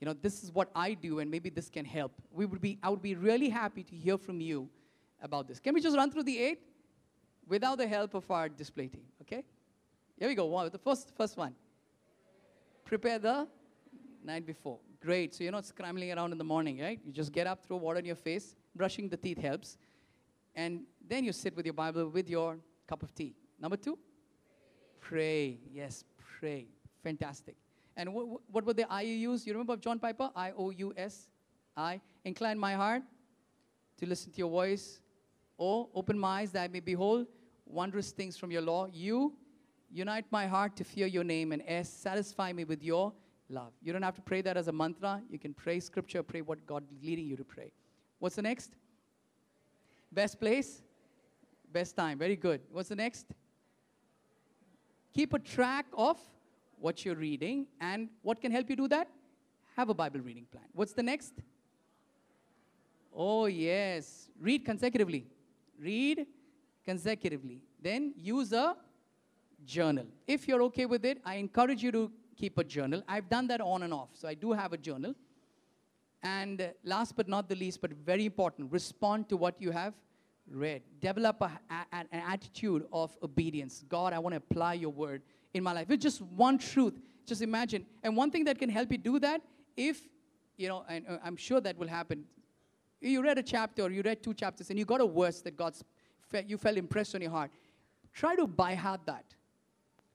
you 0.00 0.06
know, 0.06 0.12
this 0.12 0.42
is 0.44 0.52
what 0.52 0.70
I 0.74 0.94
do, 0.94 1.18
and 1.18 1.30
maybe 1.30 1.50
this 1.50 1.68
can 1.68 1.84
help. 1.84 2.12
We 2.30 2.46
would 2.46 2.60
be, 2.60 2.78
I 2.82 2.88
would 2.88 3.02
be 3.02 3.14
really 3.14 3.48
happy 3.48 3.82
to 3.82 3.96
hear 3.96 4.16
from 4.16 4.40
you 4.40 4.68
about 5.20 5.48
this. 5.48 5.58
Can 5.58 5.74
we 5.74 5.80
just 5.80 5.96
run 5.96 6.10
through 6.10 6.22
the 6.22 6.38
eight 6.38 6.60
without 7.48 7.78
the 7.78 7.86
help 7.86 8.14
of 8.14 8.30
our 8.30 8.48
display 8.48 8.88
team? 8.88 9.04
Okay? 9.22 9.42
Here 10.18 10.28
we 10.28 10.34
go. 10.34 10.46
One, 10.46 10.68
the 10.70 10.78
first, 10.78 11.12
first 11.16 11.36
one. 11.36 11.54
Prepare 12.84 13.18
the 13.18 13.48
night 14.24 14.46
before. 14.46 14.78
Great. 15.00 15.34
So 15.34 15.44
you're 15.44 15.52
not 15.52 15.64
scrambling 15.64 16.12
around 16.12 16.32
in 16.32 16.38
the 16.38 16.44
morning, 16.44 16.80
right? 16.80 17.00
You 17.04 17.12
just 17.12 17.32
get 17.32 17.46
up, 17.46 17.64
throw 17.64 17.76
water 17.76 17.98
in 17.98 18.04
your 18.04 18.16
face. 18.16 18.54
Brushing 18.74 19.08
the 19.08 19.16
teeth 19.16 19.38
helps. 19.38 19.78
And 20.54 20.82
then 21.06 21.24
you 21.24 21.32
sit 21.32 21.54
with 21.56 21.66
your 21.66 21.72
Bible 21.72 22.08
with 22.08 22.28
your 22.28 22.58
cup 22.86 23.02
of 23.02 23.14
tea. 23.14 23.34
Number 23.60 23.76
two, 23.76 23.98
pray. 25.00 25.58
Yes, 25.72 26.04
pray. 26.38 26.66
Fantastic. 27.02 27.56
And 27.98 28.14
what, 28.14 28.40
what 28.50 28.64
were 28.64 28.72
the 28.72 28.90
I 28.90 29.02
you 29.02 29.36
remember 29.48 29.76
John 29.76 29.98
Piper? 29.98 30.30
I 30.34 30.52
O 30.56 30.70
U 30.70 30.94
S 30.96 31.28
I. 31.76 32.00
Incline 32.24 32.58
my 32.58 32.74
heart 32.74 33.02
to 33.98 34.06
listen 34.06 34.30
to 34.32 34.38
your 34.38 34.48
voice. 34.48 35.00
O 35.58 35.90
open 35.94 36.16
my 36.16 36.40
eyes 36.40 36.52
that 36.52 36.62
I 36.62 36.68
may 36.68 36.80
behold 36.80 37.26
wondrous 37.66 38.12
things 38.12 38.36
from 38.36 38.52
your 38.52 38.62
law. 38.62 38.86
You 38.86 39.34
unite 39.90 40.26
my 40.30 40.46
heart 40.46 40.76
to 40.76 40.84
fear 40.84 41.08
your 41.08 41.24
name. 41.24 41.50
And 41.50 41.60
S 41.66 41.90
satisfy 41.90 42.52
me 42.52 42.62
with 42.62 42.84
your 42.84 43.12
love. 43.50 43.72
You 43.82 43.92
don't 43.92 44.02
have 44.02 44.14
to 44.14 44.22
pray 44.22 44.42
that 44.42 44.56
as 44.56 44.68
a 44.68 44.72
mantra. 44.72 45.20
You 45.28 45.40
can 45.40 45.52
pray 45.52 45.80
scripture, 45.80 46.22
pray 46.22 46.40
what 46.40 46.64
God 46.66 46.84
is 46.84 47.02
leading 47.02 47.26
you 47.26 47.36
to 47.36 47.44
pray. 47.44 47.72
What's 48.20 48.36
the 48.36 48.42
next? 48.42 48.76
Best 50.12 50.38
place? 50.38 50.82
Best 51.72 51.96
time. 51.96 52.16
Very 52.16 52.36
good. 52.36 52.60
What's 52.70 52.90
the 52.90 52.96
next? 52.96 53.26
Keep 55.12 55.34
a 55.34 55.40
track 55.40 55.86
of 55.92 56.16
what 56.80 57.04
you're 57.04 57.16
reading. 57.16 57.66
And 57.80 58.08
what 58.22 58.40
can 58.40 58.52
help 58.52 58.68
you 58.70 58.76
do 58.76 58.88
that? 58.88 59.08
Have 59.76 59.88
a 59.88 59.94
Bible 59.94 60.20
reading 60.20 60.46
plan. 60.50 60.64
What's 60.72 60.92
the 60.92 61.02
next? 61.02 61.34
Oh, 63.14 63.46
yes. 63.46 64.28
Read 64.40 64.64
consecutively. 64.64 65.26
Read 65.80 66.26
consecutively. 66.84 67.60
Then 67.80 68.14
use 68.16 68.52
a 68.52 68.76
journal. 69.64 70.06
If 70.26 70.48
you're 70.48 70.62
okay 70.64 70.86
with 70.86 71.04
it, 71.04 71.20
I 71.24 71.34
encourage 71.34 71.82
you 71.82 71.92
to 71.92 72.10
keep 72.36 72.58
a 72.58 72.64
journal. 72.64 73.02
I've 73.08 73.28
done 73.28 73.46
that 73.48 73.60
on 73.60 73.82
and 73.82 73.92
off. 73.92 74.10
So 74.14 74.28
I 74.28 74.34
do 74.34 74.52
have 74.52 74.72
a 74.72 74.76
journal. 74.76 75.14
And 76.22 76.72
last 76.82 77.16
but 77.16 77.28
not 77.28 77.48
the 77.48 77.54
least, 77.54 77.80
but 77.80 77.92
very 77.92 78.24
important, 78.24 78.72
respond 78.72 79.28
to 79.28 79.36
what 79.36 79.60
you 79.60 79.70
have 79.70 79.94
read. 80.50 80.82
Develop 81.00 81.40
a, 81.42 81.50
a, 81.70 81.86
an 81.92 82.06
attitude 82.12 82.86
of 82.92 83.16
obedience. 83.22 83.84
God, 83.88 84.12
I 84.12 84.18
want 84.18 84.32
to 84.32 84.38
apply 84.38 84.74
your 84.74 84.90
word 84.90 85.22
in 85.54 85.62
my 85.62 85.72
life. 85.72 85.90
It's 85.90 86.02
just 86.02 86.22
one 86.22 86.58
truth. 86.58 86.94
Just 87.26 87.42
imagine. 87.42 87.84
And 88.02 88.16
one 88.16 88.30
thing 88.30 88.44
that 88.44 88.58
can 88.58 88.70
help 88.70 88.90
you 88.90 88.98
do 88.98 89.18
that, 89.20 89.42
if, 89.76 90.00
you 90.56 90.68
know, 90.68 90.84
and 90.88 91.04
uh, 91.08 91.18
I'm 91.22 91.36
sure 91.36 91.60
that 91.60 91.76
will 91.76 91.88
happen. 91.88 92.24
You 93.00 93.22
read 93.22 93.38
a 93.38 93.42
chapter 93.42 93.82
or 93.82 93.90
you 93.90 94.02
read 94.02 94.22
two 94.22 94.34
chapters 94.34 94.70
and 94.70 94.78
you 94.78 94.84
got 94.84 95.00
a 95.00 95.06
verse 95.06 95.40
that 95.42 95.56
God's, 95.56 95.84
you 96.46 96.58
felt 96.58 96.76
impressed 96.76 97.14
on 97.14 97.20
your 97.20 97.30
heart. 97.30 97.50
Try 98.12 98.34
to 98.36 98.46
by 98.46 98.74
heart 98.74 99.02
that. 99.06 99.24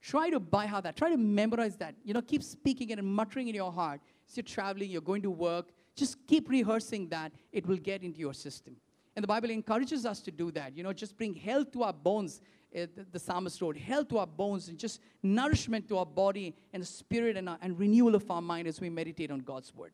Try 0.02 0.28
to 0.28 0.38
by 0.38 0.66
heart 0.66 0.84
that. 0.84 0.96
Try 0.96 1.10
to 1.10 1.16
memorize 1.16 1.76
that. 1.76 1.94
You 2.04 2.12
know, 2.12 2.20
keep 2.20 2.42
speaking 2.42 2.92
and 2.92 3.06
muttering 3.06 3.48
in 3.48 3.54
your 3.54 3.72
heart. 3.72 4.00
As 4.28 4.36
you're 4.36 4.44
traveling, 4.44 4.90
you're 4.90 5.00
going 5.00 5.22
to 5.22 5.30
work, 5.30 5.70
just 5.96 6.16
keep 6.26 6.50
rehearsing 6.50 7.08
that. 7.08 7.32
It 7.52 7.66
will 7.66 7.78
get 7.78 8.02
into 8.02 8.20
your 8.20 8.34
system. 8.34 8.76
And 9.16 9.22
the 9.22 9.28
Bible 9.28 9.50
encourages 9.50 10.04
us 10.04 10.20
to 10.22 10.30
do 10.30 10.50
that. 10.50 10.76
You 10.76 10.82
know, 10.82 10.92
just 10.92 11.16
bring 11.16 11.34
health 11.34 11.70
to 11.72 11.84
our 11.84 11.92
bones. 11.92 12.40
Uh, 12.76 12.86
the, 13.12 13.18
psalmist 13.20 13.62
wrote, 13.62 13.76
health 13.76 14.08
to 14.08 14.18
our 14.18 14.26
bones 14.26 14.68
and 14.68 14.78
just 14.78 15.00
nourishment 15.22 15.88
to 15.88 15.96
our 15.96 16.06
body 16.06 16.56
and 16.72 16.84
spirit 16.84 17.36
and, 17.36 17.48
uh, 17.48 17.56
and 17.62 17.78
renewal 17.78 18.16
of 18.16 18.28
our 18.28 18.42
mind 18.42 18.66
as 18.66 18.80
we 18.80 18.90
meditate 18.90 19.30
on 19.30 19.38
God's 19.38 19.72
word. 19.72 19.92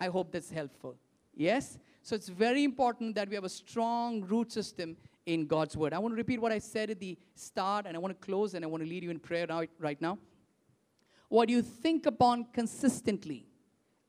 I 0.00 0.06
hope 0.06 0.32
that's 0.32 0.50
helpful. 0.50 0.96
Yes? 1.34 1.78
So 2.02 2.16
it's 2.16 2.28
very 2.28 2.64
important 2.64 3.14
that 3.16 3.28
we 3.28 3.34
have 3.34 3.44
a 3.44 3.48
strong 3.50 4.22
root 4.22 4.50
system 4.50 4.96
in 5.26 5.46
God's 5.46 5.76
word. 5.76 5.92
I 5.92 5.98
want 5.98 6.12
to 6.12 6.16
repeat 6.16 6.40
what 6.40 6.52
I 6.52 6.58
said 6.58 6.88
at 6.88 6.98
the 6.98 7.18
start, 7.34 7.84
and 7.86 7.94
I 7.94 8.00
want 8.00 8.18
to 8.18 8.26
close 8.26 8.54
and 8.54 8.64
I 8.64 8.68
want 8.68 8.82
to 8.82 8.88
lead 8.88 9.02
you 9.04 9.10
in 9.10 9.18
prayer 9.18 9.46
right 9.78 10.00
now. 10.00 10.16
What 11.28 11.50
you 11.50 11.60
think 11.60 12.06
upon 12.06 12.46
consistently 12.54 13.46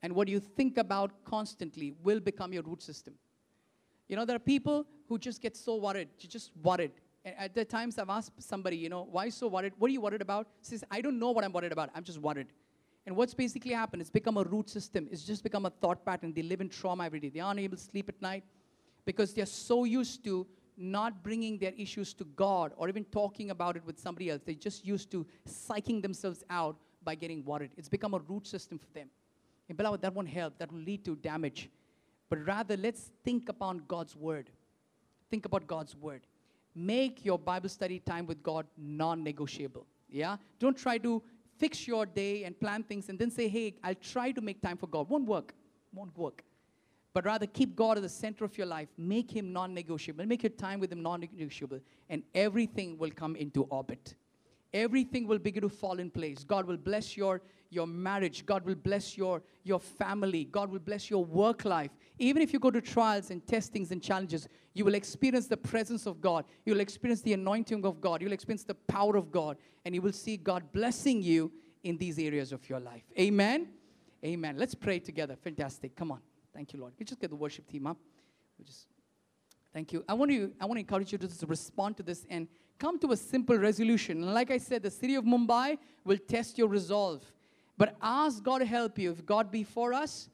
and 0.02 0.14
what 0.14 0.30
you 0.30 0.40
think 0.40 0.78
about 0.78 1.12
constantly 1.26 1.94
will 2.02 2.22
become 2.22 2.54
your 2.54 2.64
root 2.64 2.82
system. 2.82 3.16
You 4.08 4.16
know, 4.16 4.26
there 4.26 4.38
are 4.38 4.40
people 4.56 4.86
who 5.10 5.20
just 5.20 5.42
get 5.42 5.58
so 5.58 5.76
worried, 5.76 6.08
just 6.18 6.52
worried. 6.64 6.92
At 7.26 7.54
the 7.54 7.66
times 7.66 8.00
I've 8.00 8.10
asked 8.10 8.42
somebody, 8.42 8.78
you 8.78 8.90
know, 8.90 9.08
why 9.12 9.30
so 9.30 9.48
worried? 9.48 9.74
What 9.78 9.90
are 9.90 9.92
you 9.92 10.02
worried 10.02 10.22
about? 10.22 10.48
She 10.64 10.70
Says, 10.70 10.84
I 10.90 11.02
don't 11.02 11.20
know 11.20 11.32
what 11.32 11.44
I'm 11.44 11.52
worried 11.52 11.72
about. 11.72 11.90
I'm 11.94 12.04
just 12.04 12.20
worried. 12.20 12.48
And 13.06 13.16
what's 13.16 13.34
basically 13.34 13.74
happened? 13.74 14.02
It's 14.02 14.10
become 14.10 14.38
a 14.38 14.44
root 14.44 14.70
system. 14.70 15.08
It's 15.12 15.24
just 15.24 15.44
become 15.44 15.66
a 15.66 15.70
thought 15.70 16.06
pattern. 16.06 16.34
They 16.34 16.44
live 16.44 16.62
in 16.62 16.70
trauma 16.70 17.06
every 17.06 17.20
day. 17.20 17.30
They 17.30 17.40
aren't 17.40 17.60
able 17.60 17.78
to 17.78 17.84
sleep 17.84 18.08
at 18.08 18.22
night 18.22 18.44
because 19.06 19.34
they're 19.34 19.46
so 19.46 19.84
used 19.84 20.24
to 20.26 20.48
not 20.78 21.24
bringing 21.24 21.58
their 21.58 21.74
issues 21.78 22.14
to 22.14 22.24
God 22.24 22.72
or 22.78 22.88
even 22.88 23.04
talking 23.06 23.50
about 23.50 23.76
it 23.76 23.86
with 23.86 24.00
somebody 24.00 24.30
else. 24.30 24.42
They're 24.46 24.56
just 24.56 24.86
used 24.86 25.12
to 25.12 25.26
psyching 25.48 26.02
themselves 26.02 26.44
out 26.50 26.78
by 27.04 27.16
getting 27.16 27.44
worried. 27.44 27.72
It's 27.78 27.90
become 27.90 28.14
a 28.14 28.20
root 28.20 28.48
system 28.48 28.80
for 28.80 28.88
them. 28.94 29.10
And 29.68 29.78
beloved, 29.78 30.02
that 30.02 30.14
won't 30.14 30.30
help. 30.30 30.58
That 30.58 30.72
will 30.72 30.80
lead 30.80 31.04
to 31.06 31.16
damage. 31.16 31.70
But 32.30 32.46
rather, 32.46 32.78
let's 32.78 33.12
think 33.24 33.50
upon 33.50 33.84
God's 33.88 34.16
word. 34.16 34.50
Think 35.30 35.46
about 35.46 35.68
God's 35.68 35.96
word. 35.96 36.22
Make 36.76 37.26
your 37.26 37.40
Bible 37.40 37.70
study 37.70 38.00
time 38.00 38.26
with 38.26 38.42
God 38.44 38.66
non 38.78 39.24
negotiable. 39.24 39.86
Yeah? 40.10 40.38
Don't 40.60 40.78
try 40.78 40.98
to 41.00 41.22
fix 41.58 41.88
your 41.88 42.06
day 42.06 42.44
and 42.44 42.60
plan 42.60 42.84
things 42.84 43.10
and 43.10 43.20
then 43.20 43.32
say, 43.32 43.48
hey, 43.48 43.76
I'll 43.84 43.96
try 43.96 44.32
to 44.32 44.42
make 44.42 44.62
time 44.62 44.78
for 44.78 44.88
God. 44.88 45.10
Won't 45.10 45.26
work. 45.26 45.54
Won't 45.94 46.18
work. 46.18 46.44
But 47.14 47.26
rather, 47.26 47.48
keep 47.48 47.76
God 47.76 47.98
at 47.98 48.04
the 48.04 48.10
center 48.10 48.46
of 48.46 48.58
your 48.58 48.68
life. 48.68 48.88
Make 48.98 49.32
Him 49.32 49.52
non 49.52 49.74
negotiable. 49.74 50.26
Make 50.26 50.44
your 50.44 50.52
time 50.52 50.80
with 50.80 50.92
Him 50.92 51.02
non 51.02 51.22
negotiable. 51.22 51.80
And 52.10 52.24
everything 52.34 52.98
will 52.98 53.12
come 53.12 53.36
into 53.36 53.64
orbit 53.64 54.16
everything 54.74 55.28
will 55.28 55.40
begin 55.40 55.62
to 55.62 55.70
fall 55.70 56.00
in 56.00 56.10
place. 56.10 56.44
God 56.44 56.66
will 56.66 56.78
bless 56.78 57.18
your, 57.18 57.42
your 57.70 57.88
marriage. 57.88 58.46
God 58.46 58.66
will 58.66 58.76
bless 58.76 59.18
your, 59.18 59.42
your 59.64 59.80
family. 59.80 60.46
God 60.46 60.72
will 60.72 60.80
bless 60.80 61.10
your 61.10 61.24
work 61.24 61.66
life. 61.66 61.92
Even 62.18 62.42
if 62.42 62.52
you 62.52 62.60
go 62.60 62.72
to 62.72 62.82
trials 62.82 63.30
and 63.30 63.46
testings 63.46 63.92
and 63.92 64.02
challenges, 64.02 64.48
you 64.74 64.86
will 64.86 64.96
experience 64.96 65.48
the 65.48 65.58
presence 65.58 66.06
of 66.06 66.20
God. 66.20 66.46
You'll 66.66 66.80
experience 66.80 67.22
the 67.22 67.34
anointing 67.34 67.86
of 67.86 68.02
God. 68.02 68.22
You'll 68.22 68.34
experience 68.34 68.64
the 68.64 68.76
power 68.76 69.16
of 69.16 69.32
God. 69.32 69.58
And 69.86 69.94
you 69.94 70.02
will 70.02 70.14
see 70.14 70.38
God 70.38 70.72
blessing 70.72 71.22
you 71.22 71.52
in 71.84 71.98
these 71.98 72.20
areas 72.20 72.52
of 72.52 72.68
your 72.70 72.80
life. 72.80 73.04
Amen. 73.18 73.70
Amen. 74.24 74.58
Let's 74.58 74.76
pray 74.76 75.00
together. 75.00 75.36
Fantastic. 75.42 75.96
Come 75.96 76.12
on. 76.12 76.20
Thank 76.54 76.74
you, 76.74 76.80
Lord. 76.80 76.94
You 76.98 77.06
just 77.06 77.22
get 77.22 77.30
the 77.30 77.36
worship 77.36 77.68
team 77.68 77.88
up. 77.88 77.98
We 78.58 78.66
just 78.66 78.88
thank 79.74 79.94
you. 79.94 80.04
I 80.10 80.14
want 80.14 80.32
to 80.32 80.52
I 80.60 80.66
want 80.66 80.76
to 80.76 80.82
encourage 80.82 81.12
you 81.12 81.18
to 81.20 81.28
just 81.28 81.44
respond 81.44 81.96
to 81.98 82.04
this 82.04 82.26
and 82.30 82.48
come 82.78 83.00
to 83.00 83.12
a 83.12 83.18
simple 83.18 83.58
resolution. 83.58 84.24
And 84.24 84.34
like 84.34 84.52
I 84.52 84.58
said, 84.58 84.84
the 84.84 84.92
city 84.92 85.16
of 85.16 85.24
Mumbai 85.24 85.78
will 86.04 86.18
test 86.18 86.58
your 86.58 86.68
resolve. 86.68 87.24
But 87.80 87.96
ask 88.02 88.44
God 88.44 88.60
to 88.60 88.66
help 88.66 89.00
you. 89.00 89.10
If 89.12 89.26
God 89.26 89.50
be 89.50 89.64
for 89.64 89.94
us, 89.94 90.28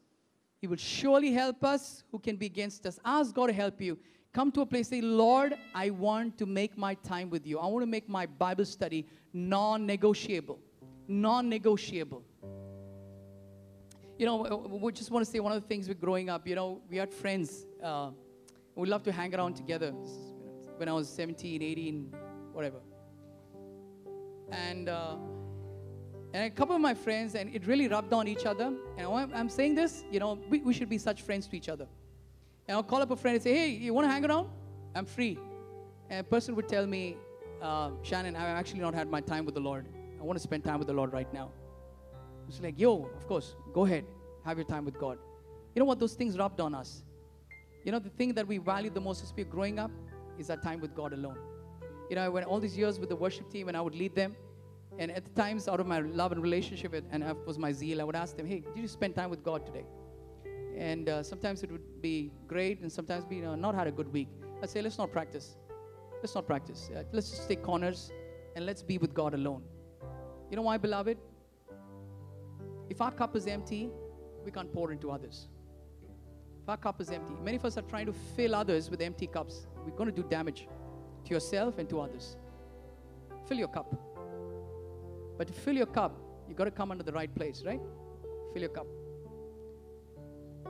He 0.60 0.66
will 0.66 0.76
surely 0.76 1.32
help 1.32 1.62
us. 1.64 2.02
Who 2.10 2.18
can 2.18 2.34
be 2.36 2.46
against 2.46 2.84
us? 2.86 2.98
Ask 3.04 3.32
God 3.34 3.46
to 3.46 3.52
help 3.52 3.80
you. 3.80 3.96
Come 4.32 4.50
to 4.52 4.62
a 4.62 4.66
place, 4.66 4.88
say, 4.88 5.00
Lord, 5.00 5.54
I 5.72 5.90
want 5.90 6.36
to 6.38 6.44
make 6.44 6.76
my 6.76 6.94
time 6.94 7.30
with 7.30 7.46
you. 7.46 7.60
I 7.60 7.66
want 7.68 7.84
to 7.84 7.86
make 7.86 8.08
my 8.08 8.26
Bible 8.26 8.64
study 8.64 9.06
non 9.32 9.86
negotiable. 9.86 10.58
Non 11.06 11.48
negotiable. 11.48 12.24
You 14.18 14.26
know, 14.26 14.78
we 14.82 14.92
just 14.92 15.12
want 15.12 15.24
to 15.24 15.30
say 15.30 15.38
one 15.38 15.52
of 15.52 15.62
the 15.62 15.68
things 15.68 15.86
we're 15.86 15.94
growing 15.94 16.28
up, 16.28 16.48
you 16.48 16.56
know, 16.56 16.80
we 16.90 16.96
had 16.96 17.14
friends. 17.14 17.64
Uh, 17.80 18.10
we 18.74 18.88
love 18.88 19.04
to 19.04 19.12
hang 19.12 19.32
around 19.34 19.54
together. 19.54 19.92
When 20.78 20.88
I 20.88 20.92
was 20.92 21.08
17, 21.08 21.62
18, 21.62 22.12
whatever. 22.52 22.80
And, 24.50 24.88
uh, 24.88 25.16
and 26.36 26.44
a 26.44 26.50
couple 26.50 26.74
of 26.74 26.82
my 26.82 26.92
friends, 26.92 27.34
and 27.34 27.54
it 27.54 27.66
really 27.66 27.88
rubbed 27.88 28.12
on 28.12 28.28
each 28.28 28.44
other. 28.44 28.70
And 28.98 29.06
I'm 29.34 29.48
saying 29.48 29.74
this, 29.74 30.04
you 30.10 30.20
know, 30.20 30.38
we, 30.50 30.58
we 30.58 30.74
should 30.74 30.90
be 30.90 30.98
such 30.98 31.22
friends 31.22 31.46
to 31.46 31.56
each 31.56 31.70
other. 31.70 31.86
And 32.68 32.76
I'll 32.76 32.82
call 32.82 33.00
up 33.00 33.10
a 33.10 33.16
friend 33.16 33.36
and 33.36 33.42
say, 33.42 33.54
hey, 33.54 33.68
you 33.70 33.94
want 33.94 34.06
to 34.06 34.12
hang 34.12 34.22
around? 34.22 34.50
I'm 34.94 35.06
free. 35.06 35.38
And 36.10 36.20
a 36.20 36.24
person 36.24 36.54
would 36.56 36.68
tell 36.68 36.86
me, 36.86 37.16
uh, 37.62 37.92
Shannon, 38.02 38.36
I've 38.36 38.54
actually 38.54 38.80
not 38.80 38.92
had 38.92 39.08
my 39.08 39.22
time 39.22 39.46
with 39.46 39.54
the 39.54 39.62
Lord. 39.62 39.86
I 40.20 40.24
want 40.24 40.36
to 40.38 40.42
spend 40.42 40.62
time 40.62 40.78
with 40.78 40.88
the 40.88 40.92
Lord 40.92 41.14
right 41.14 41.32
now. 41.32 41.52
It's 42.50 42.60
like, 42.60 42.78
yo, 42.78 43.08
of 43.16 43.26
course, 43.26 43.56
go 43.72 43.86
ahead, 43.86 44.04
have 44.44 44.58
your 44.58 44.66
time 44.66 44.84
with 44.84 44.98
God. 44.98 45.16
You 45.74 45.80
know 45.80 45.86
what? 45.86 45.98
Those 45.98 46.12
things 46.12 46.36
rubbed 46.36 46.60
on 46.60 46.74
us. 46.74 47.02
You 47.82 47.92
know, 47.92 47.98
the 47.98 48.10
thing 48.10 48.34
that 48.34 48.46
we 48.46 48.58
value 48.58 48.90
the 48.90 49.00
most 49.00 49.22
as 49.22 49.32
we're 49.34 49.46
growing 49.46 49.78
up 49.78 49.90
is 50.38 50.50
our 50.50 50.58
time 50.58 50.80
with 50.80 50.94
God 50.94 51.14
alone 51.14 51.38
you 52.08 52.16
know, 52.16 52.22
I 52.22 52.28
went 52.28 52.46
all 52.46 52.60
these 52.60 52.76
years 52.76 52.98
with 53.00 53.08
the 53.08 53.16
worship 53.16 53.50
team 53.50 53.68
and 53.68 53.76
I 53.76 53.80
would 53.80 53.94
lead 53.94 54.14
them. 54.14 54.36
And 54.98 55.10
at 55.10 55.24
the 55.24 55.30
times, 55.30 55.68
out 55.68 55.80
of 55.80 55.86
my 55.86 56.00
love 56.00 56.32
and 56.32 56.42
relationship, 56.42 56.94
and 57.10 57.24
was 57.46 57.58
my 57.58 57.72
zeal, 57.72 58.00
I 58.00 58.04
would 58.04 58.16
ask 58.16 58.36
them, 58.36 58.46
hey, 58.46 58.60
did 58.74 58.80
you 58.80 58.88
spend 58.88 59.14
time 59.14 59.28
with 59.28 59.42
God 59.42 59.66
today? 59.66 59.84
And 60.76 61.08
uh, 61.08 61.22
sometimes 61.22 61.62
it 61.62 61.70
would 61.70 62.02
be 62.02 62.32
great, 62.46 62.80
and 62.80 62.90
sometimes 62.90 63.24
be, 63.24 63.36
you 63.36 63.42
know, 63.42 63.54
not 63.54 63.74
had 63.74 63.86
a 63.86 63.92
good 63.92 64.12
week. 64.12 64.28
I'd 64.62 64.70
say, 64.70 64.80
let's 64.80 64.98
not 64.98 65.12
practice. 65.12 65.56
Let's 66.22 66.34
not 66.34 66.46
practice. 66.46 66.90
Uh, 66.94 67.02
let's 67.12 67.30
just 67.30 67.48
take 67.48 67.62
corners 67.62 68.10
and 68.54 68.64
let's 68.64 68.82
be 68.82 68.96
with 68.96 69.12
God 69.12 69.34
alone. 69.34 69.62
You 70.50 70.56
know 70.56 70.62
why, 70.62 70.78
beloved? 70.78 71.18
If 72.88 73.00
our 73.02 73.10
cup 73.10 73.36
is 73.36 73.46
empty, 73.46 73.90
we 74.44 74.50
can't 74.50 74.72
pour 74.72 74.92
into 74.92 75.10
others. 75.10 75.48
If 76.62 76.68
our 76.70 76.76
cup 76.76 77.00
is 77.00 77.10
empty, 77.10 77.34
many 77.42 77.58
of 77.58 77.64
us 77.64 77.76
are 77.76 77.82
trying 77.82 78.06
to 78.06 78.14
fill 78.34 78.54
others 78.54 78.90
with 78.90 79.00
empty 79.02 79.26
cups. 79.26 79.66
We're 79.84 79.96
going 79.96 80.10
to 80.10 80.22
do 80.22 80.26
damage 80.28 80.68
to 81.24 81.34
yourself 81.34 81.78
and 81.78 81.88
to 81.90 82.00
others. 82.00 82.36
Fill 83.46 83.58
your 83.58 83.68
cup. 83.68 84.15
But 85.36 85.48
to 85.48 85.52
fill 85.52 85.74
your 85.74 85.86
cup, 85.86 86.18
you've 86.48 86.56
got 86.56 86.64
to 86.64 86.70
come 86.70 86.90
under 86.90 87.04
the 87.04 87.12
right 87.12 87.32
place, 87.34 87.62
right? 87.64 87.80
Fill 88.52 88.62
your 88.62 88.70
cup. 88.70 88.86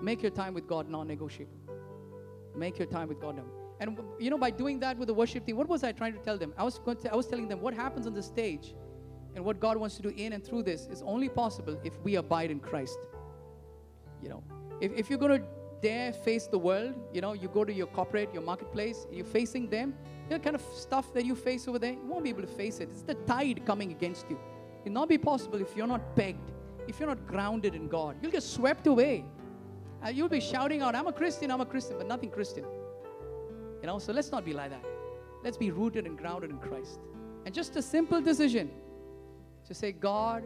Make 0.03 0.23
your 0.23 0.31
time 0.31 0.55
with 0.55 0.67
God 0.67 0.89
non 0.89 1.09
negotiable. 1.09 1.57
Make 2.55 2.79
your 2.79 2.89
time 2.89 3.09
with 3.09 3.21
God. 3.21 3.41
And 3.81 3.99
you 4.19 4.31
know, 4.31 4.39
by 4.39 4.51
doing 4.51 4.81
that 4.81 4.97
with 4.97 5.09
the 5.09 5.15
worship 5.15 5.47
team, 5.47 5.57
what 5.57 5.69
was 5.69 5.85
I 5.85 5.93
trying 5.93 6.15
to 6.15 6.19
tell 6.21 6.39
them? 6.39 6.53
I 6.57 6.65
was, 6.65 6.79
to, 6.79 7.13
I 7.13 7.17
was 7.17 7.27
telling 7.27 7.49
them 7.49 7.61
what 7.61 7.75
happens 7.75 8.07
on 8.07 8.15
the 8.15 8.23
stage 8.23 8.75
and 9.35 9.45
what 9.45 9.61
God 9.61 9.77
wants 9.77 9.97
to 9.97 10.03
do 10.03 10.09
in 10.17 10.33
and 10.33 10.43
through 10.43 10.63
this 10.63 10.87
is 10.87 11.03
only 11.03 11.29
possible 11.29 11.79
if 11.85 11.99
we 12.03 12.17
abide 12.17 12.51
in 12.51 12.59
Christ. 12.59 12.99
You 14.23 14.31
know, 14.31 14.43
if, 14.81 14.93
if 14.93 15.11
you're 15.11 15.19
going 15.19 15.41
to 15.41 15.47
dare 15.83 16.13
face 16.13 16.47
the 16.47 16.59
world, 16.59 16.95
you 17.13 17.21
know, 17.21 17.35
you 17.35 17.49
go 17.49 17.65
to 17.65 17.73
your 17.73 17.87
corporate, 17.89 18.33
your 18.33 18.43
marketplace, 18.43 19.07
you're 19.13 19.27
facing 19.27 19.69
them, 19.69 19.95
the 20.31 20.39
kind 20.39 20.57
of 20.57 20.63
stuff 20.75 21.13
that 21.13 21.25
you 21.27 21.35
face 21.35 21.69
over 21.69 21.79
there, 21.79 21.93
you 21.93 22.07
won't 22.07 22.25
be 22.25 22.31
able 22.31 22.41
to 22.41 22.47
face 22.49 22.81
it. 22.81 22.89
It's 22.91 23.03
the 23.03 23.15
tide 23.15 23.65
coming 23.67 23.91
against 23.93 24.31
you. 24.31 24.39
Not 24.93 25.09
be 25.09 25.19
possible 25.19 25.61
if 25.61 25.77
you're 25.77 25.87
not 25.87 26.17
pegged, 26.17 26.53
if 26.89 26.99
you're 27.01 27.09
not 27.09 27.27
grounded 27.27 27.75
in 27.75 27.89
God. 27.89 28.17
You'll 28.23 28.33
get 28.33 28.43
swept 28.43 28.87
away. 28.87 29.25
Uh, 30.05 30.11
you'll 30.11 30.29
be 30.29 30.41
shouting 30.41 30.83
out, 30.83 30.95
I'm 30.95 31.07
a 31.07 31.13
Christian, 31.13 31.51
I'm 31.51 31.61
a 31.61 31.67
Christian, 31.67 31.97
but 31.99 32.07
nothing 32.07 32.31
Christian. 32.31 32.65
You 33.81 33.87
know, 33.87 33.99
so 33.99 34.13
let's 34.13 34.31
not 34.31 34.45
be 34.45 34.53
like 34.53 34.71
that. 34.71 34.85
Let's 35.43 35.57
be 35.57 35.71
rooted 35.71 36.07
and 36.07 36.17
grounded 36.17 36.51
in 36.51 36.59
Christ. 36.59 37.01
And 37.45 37.55
just 37.55 37.77
a 37.77 37.83
simple 37.83 38.21
decision 38.21 38.71
to 39.67 39.75
say, 39.75 39.93
God, 39.93 40.45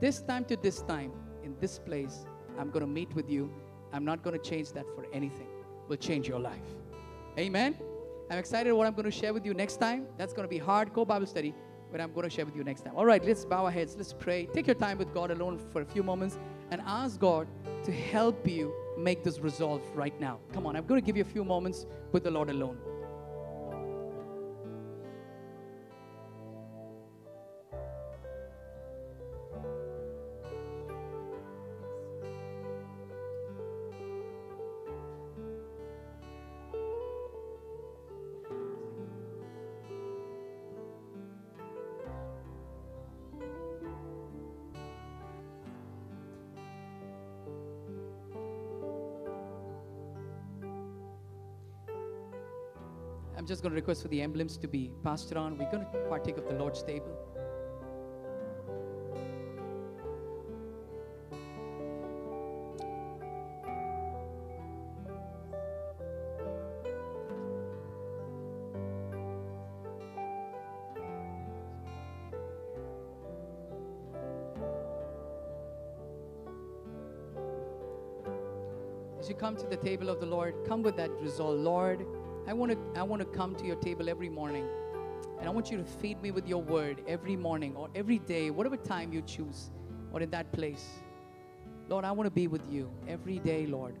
this 0.00 0.20
time 0.20 0.44
to 0.46 0.56
this 0.56 0.82
time, 0.82 1.12
in 1.42 1.54
this 1.60 1.78
place, 1.78 2.26
I'm 2.58 2.70
going 2.70 2.80
to 2.80 2.90
meet 2.90 3.14
with 3.14 3.30
you. 3.30 3.52
I'm 3.92 4.04
not 4.04 4.22
going 4.22 4.38
to 4.38 4.50
change 4.50 4.72
that 4.72 4.84
for 4.94 5.06
anything. 5.12 5.48
Will 5.88 5.96
change 5.96 6.28
your 6.28 6.40
life. 6.40 6.74
Amen. 7.38 7.76
I'm 8.30 8.38
excited 8.38 8.72
what 8.72 8.86
I'm 8.86 8.94
going 8.94 9.04
to 9.04 9.10
share 9.10 9.32
with 9.32 9.46
you 9.46 9.54
next 9.54 9.76
time. 9.76 10.06
That's 10.18 10.32
going 10.32 10.48
to 10.48 10.50
be 10.50 10.58
hardcore 10.58 11.06
Bible 11.06 11.26
study. 11.26 11.54
But 11.96 12.02
I'm 12.02 12.12
going 12.12 12.28
to 12.28 12.30
share 12.30 12.44
with 12.44 12.54
you 12.54 12.62
next 12.62 12.82
time. 12.82 12.92
All 12.94 13.06
right, 13.06 13.24
let's 13.24 13.46
bow 13.46 13.64
our 13.64 13.70
heads. 13.70 13.96
Let's 13.96 14.12
pray. 14.12 14.44
Take 14.52 14.66
your 14.66 14.74
time 14.74 14.98
with 14.98 15.14
God 15.14 15.30
alone 15.30 15.58
for 15.72 15.80
a 15.80 15.84
few 15.86 16.02
moments 16.02 16.38
and 16.70 16.82
ask 16.84 17.18
God 17.18 17.48
to 17.84 17.90
help 17.90 18.46
you 18.46 18.74
make 18.98 19.24
this 19.24 19.38
resolve 19.38 19.80
right 19.94 20.12
now. 20.20 20.38
Come 20.52 20.66
on, 20.66 20.76
I'm 20.76 20.84
going 20.84 21.00
to 21.00 21.06
give 21.06 21.16
you 21.16 21.22
a 21.22 21.32
few 21.32 21.42
moments 21.42 21.86
with 22.12 22.24
the 22.24 22.30
Lord 22.30 22.50
alone. 22.50 22.76
I'm 53.46 53.48
just 53.48 53.62
going 53.62 53.70
to 53.70 53.76
request 53.76 54.02
for 54.02 54.08
the 54.08 54.20
emblems 54.22 54.56
to 54.56 54.66
be 54.66 54.90
passed 55.04 55.30
around. 55.30 55.56
We're 55.56 55.70
going 55.70 55.84
to 55.84 56.08
partake 56.08 56.36
of 56.36 56.48
the 56.48 56.54
Lord's 56.54 56.82
table. 56.82 57.16
As 79.20 79.28
you 79.28 79.36
come 79.36 79.56
to 79.56 79.66
the 79.66 79.76
table 79.76 80.08
of 80.08 80.18
the 80.18 80.26
Lord, 80.26 80.54
come 80.66 80.82
with 80.82 80.96
that 80.96 81.10
resolve. 81.20 81.60
Lord, 81.60 82.04
I 82.46 82.52
want 82.52 82.72
to 82.72 83.00
I 83.00 83.02
want 83.02 83.20
to 83.20 83.26
come 83.26 83.54
to 83.56 83.64
your 83.64 83.76
table 83.76 84.08
every 84.08 84.28
morning. 84.28 84.66
And 85.38 85.48
I 85.48 85.50
want 85.50 85.70
you 85.70 85.76
to 85.76 85.84
feed 85.84 86.22
me 86.22 86.30
with 86.30 86.48
your 86.48 86.62
word 86.62 87.02
every 87.06 87.36
morning 87.36 87.76
or 87.76 87.88
every 87.94 88.18
day, 88.20 88.50
whatever 88.50 88.76
time 88.76 89.12
you 89.12 89.20
choose, 89.20 89.70
or 90.12 90.22
in 90.22 90.30
that 90.30 90.50
place. 90.52 90.86
Lord, 91.88 92.04
I 92.04 92.12
want 92.12 92.26
to 92.26 92.30
be 92.30 92.46
with 92.46 92.62
you 92.70 92.90
every 93.06 93.38
day, 93.38 93.66
Lord. 93.66 93.96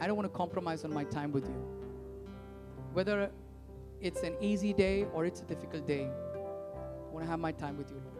I 0.00 0.06
don't 0.06 0.16
want 0.16 0.30
to 0.30 0.36
compromise 0.36 0.84
on 0.84 0.92
my 0.92 1.04
time 1.04 1.32
with 1.32 1.44
you. 1.44 1.68
Whether 2.92 3.30
it's 4.00 4.22
an 4.22 4.36
easy 4.40 4.72
day 4.72 5.06
or 5.12 5.24
it's 5.24 5.40
a 5.40 5.44
difficult 5.44 5.86
day, 5.86 6.06
I 6.06 7.12
want 7.12 7.24
to 7.24 7.30
have 7.30 7.40
my 7.40 7.52
time 7.52 7.76
with 7.76 7.90
you, 7.90 8.00
Lord. 8.04 8.13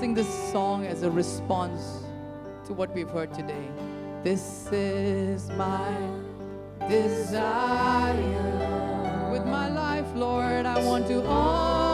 Sing 0.00 0.14
this 0.14 0.50
song 0.50 0.86
as 0.86 1.02
a 1.02 1.10
response 1.10 2.04
to 2.66 2.72
what 2.72 2.90
we've 2.94 3.10
heard 3.10 3.34
today. 3.34 3.68
This 4.24 4.66
is 4.72 5.50
my 5.50 5.94
desire. 6.88 8.30
With 9.30 9.44
my 9.44 9.68
life, 9.68 10.06
Lord, 10.14 10.64
I 10.64 10.82
want 10.86 11.06
to 11.08 11.22
honor 11.26 11.89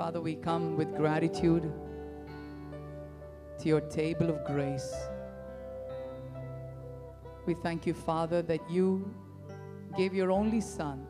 Father, 0.00 0.22
we 0.22 0.34
come 0.34 0.78
with 0.78 0.96
gratitude 0.96 1.70
to 3.58 3.68
your 3.68 3.82
table 3.82 4.30
of 4.30 4.42
grace. 4.46 4.94
We 7.44 7.52
thank 7.52 7.86
you, 7.86 7.92
Father, 7.92 8.40
that 8.40 8.60
you 8.70 9.14
gave 9.98 10.14
your 10.14 10.32
only 10.32 10.62
Son 10.62 11.06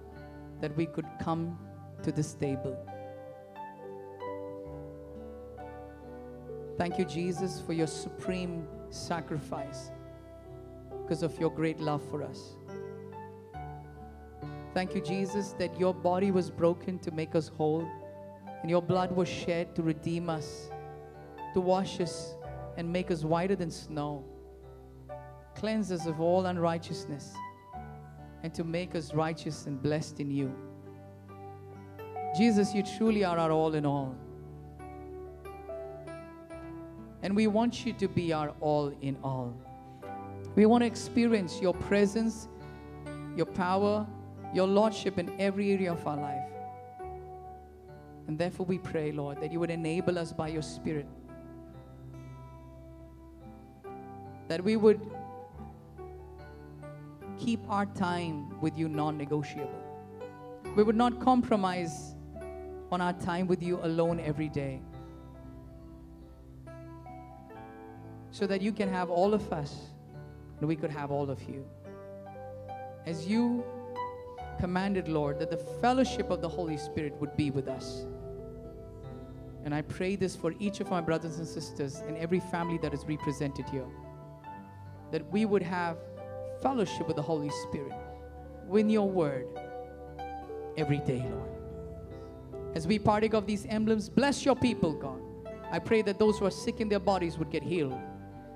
that 0.61 0.77
we 0.77 0.87
could 0.87 1.07
come 1.23 1.57
to 2.03 2.11
this 2.11 2.35
table. 2.35 2.77
Thank 6.77 6.99
you, 6.99 7.05
Jesus, 7.05 7.61
for 7.65 7.75
your 7.75 7.87
supreme 7.87 8.67
sacrifice 8.89 9.93
because 11.03 11.23
of 11.23 11.39
your 11.39 11.51
great 11.51 11.79
love 11.79 12.03
for 12.11 12.25
us. 12.25 12.57
Thank 14.75 14.97
you, 14.97 15.01
Jesus, 15.01 15.53
that 15.61 15.79
your 15.79 15.95
body 15.95 16.33
was 16.33 16.51
broken 16.51 16.99
to 16.99 17.13
make 17.13 17.37
us 17.37 17.47
whole 17.47 17.89
and 18.63 18.71
your 18.71 18.83
blood 18.83 19.13
was 19.13 19.29
shed 19.29 19.75
to 19.77 19.83
redeem 19.83 20.29
us, 20.29 20.71
to 21.55 21.61
wash 21.61 22.01
us 22.01 22.35
and 22.77 22.91
make 22.91 23.11
us 23.11 23.25
whiter 23.25 23.57
than 23.57 23.71
snow, 23.71 24.25
cleanse 25.55 25.91
us 25.93 26.07
of 26.07 26.21
all 26.21 26.47
unrighteousness, 26.47 27.35
and 28.43 28.55
to 28.55 28.65
make 28.65 28.95
us 28.95 29.15
righteous 29.15 29.67
and 29.67 29.83
blessed 29.83 30.21
in 30.21 30.31
you. 30.31 30.55
Jesus, 32.37 32.75
you 32.75 32.83
truly 32.83 33.25
are 33.25 33.39
our 33.39 33.51
all 33.51 33.75
in 33.75 33.85
all. 33.85 34.15
And 37.23 37.37
we 37.37 37.47
want 37.49 37.85
you 37.85 37.93
to 37.95 38.09
be 38.09 38.33
our 38.33 38.51
all 38.61 38.93
in 39.03 39.17
all. 39.23 39.55
We 40.55 40.67
want 40.67 40.83
to 40.83 40.87
experience 40.87 41.61
your 41.61 41.75
presence, 41.75 42.49
your 43.37 43.47
power, 43.47 44.07
your 44.55 44.67
lordship 44.67 45.19
in 45.19 45.39
every 45.39 45.73
area 45.73 45.93
of 45.93 46.07
our 46.07 46.17
life. 46.17 46.40
And 48.31 48.39
therefore, 48.39 48.65
we 48.65 48.79
pray, 48.79 49.11
Lord, 49.11 49.41
that 49.41 49.51
you 49.51 49.59
would 49.59 49.71
enable 49.71 50.17
us 50.17 50.33
by 50.33 50.47
your 50.47 50.63
Spirit, 50.63 51.09
that 54.47 54.63
we 54.63 54.77
would 54.77 55.01
keep 57.41 57.59
our 57.69 57.87
time 57.87 58.61
with 58.61 58.79
you 58.79 58.89
non 58.89 59.19
negotiable. 59.19 59.83
We 60.77 60.85
would 60.85 60.95
not 60.95 61.19
compromise 61.19 62.15
on 62.93 63.01
our 63.01 63.15
time 63.15 63.49
with 63.49 63.65
you 63.65 63.81
alone 63.83 64.21
every 64.21 64.49
day. 64.49 64.81
So 68.31 68.47
that 68.47 68.63
you 68.63 68.71
can 68.71 68.89
have 68.89 69.11
all 69.11 69.35
of 69.35 69.53
us 69.53 69.75
and 70.61 70.69
we 70.69 70.77
could 70.77 70.93
have 70.93 71.11
all 71.11 71.31
of 71.31 71.43
you. 71.49 71.67
As 73.07 73.27
you 73.27 73.65
commanded, 74.61 75.09
Lord, 75.09 75.41
that 75.41 75.51
the 75.51 75.57
fellowship 75.57 76.31
of 76.31 76.41
the 76.41 76.49
Holy 76.49 76.77
Spirit 76.77 77.13
would 77.21 77.37
be 77.37 77.51
with 77.51 77.67
us. 77.67 78.07
And 79.65 79.75
I 79.75 79.83
pray 79.83 80.17
this 80.17 80.35
for 80.35 80.55
each 80.59 80.81
of 80.81 80.91
my 80.91 81.01
brothers 81.01 81.39
and 81.39 81.47
sisters 81.47 81.97
and 82.07 82.17
every 82.17 82.41
family 82.41 82.79
that 82.79 82.95
is 82.95 83.05
represented 83.05 83.69
here. 83.69 83.87
That 85.11 85.31
we 85.31 85.45
would 85.45 85.63
have 85.63 85.99
fellowship 86.63 87.07
with 87.07 87.17
the 87.17 87.23
Holy 87.23 87.51
Spirit, 87.69 87.93
win 88.67 88.89
your 88.89 89.09
word 89.09 89.47
every 90.77 90.99
day, 90.99 91.25
Lord. 91.31 91.51
As 92.75 92.87
we 92.87 92.99
partake 92.99 93.35
of 93.35 93.47
these 93.47 93.67
emblems, 93.67 94.09
bless 94.09 94.45
your 94.45 94.55
people, 94.55 94.93
God. 94.93 95.21
I 95.73 95.79
pray 95.79 96.03
that 96.03 96.19
those 96.19 96.39
who 96.39 96.47
are 96.47 96.51
sick 96.51 96.81
in 96.81 96.89
their 96.89 97.01
bodies 97.01 97.39
would 97.39 97.51
get 97.51 97.63
healed. 97.63 97.99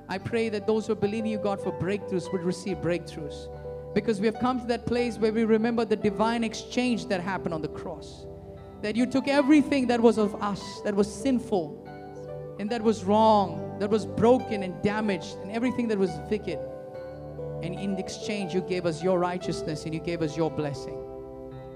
I 0.09 0.19
pray 0.19 0.49
that 0.51 0.67
those 0.67 0.87
who 0.87 0.93
are 0.93 0.97
believing 0.97 1.31
you, 1.31 1.39
God, 1.39 1.61
for 1.61 1.73
breakthroughs 1.73 2.31
would 2.33 2.43
receive 2.43 2.79
breakthroughs. 2.79 3.49
Because 3.95 4.21
we 4.21 4.27
have 4.27 4.39
come 4.39 4.61
to 4.61 4.67
that 4.67 4.87
place 4.87 5.19
where 5.19 5.33
we 5.33 5.45
remember 5.45 5.85
the 5.85 5.97
divine 5.97 6.45
exchange 6.45 7.07
that 7.07 7.21
happened 7.21 7.55
on 7.55 7.63
the 7.63 7.69
cross. 7.69 8.27
That 8.83 8.97
you 8.97 9.07
took 9.07 9.29
everything 9.29 9.87
that 9.87 10.01
was 10.01 10.19
of 10.19 10.35
us, 10.43 10.81
that 10.85 10.95
was 10.95 11.13
sinful, 11.13 11.81
and 12.59 12.69
that 12.71 12.83
was 12.83 13.05
wrong, 13.05 13.79
that 13.79 13.91
was 13.91 14.07
broken 14.07 14.63
and 14.63 14.81
damaged, 14.83 15.37
and 15.43 15.51
everything 15.51 15.89
that 15.89 15.99
was 15.99 16.11
wicked. 16.31 16.59
And 17.63 17.75
in 17.75 17.97
exchange, 17.97 18.53
you 18.53 18.61
gave 18.61 18.85
us 18.85 19.03
your 19.03 19.19
righteousness 19.19 19.87
and 19.87 19.95
you 19.95 20.01
gave 20.01 20.21
us 20.21 20.37
your 20.37 20.51
blessing. 20.51 21.01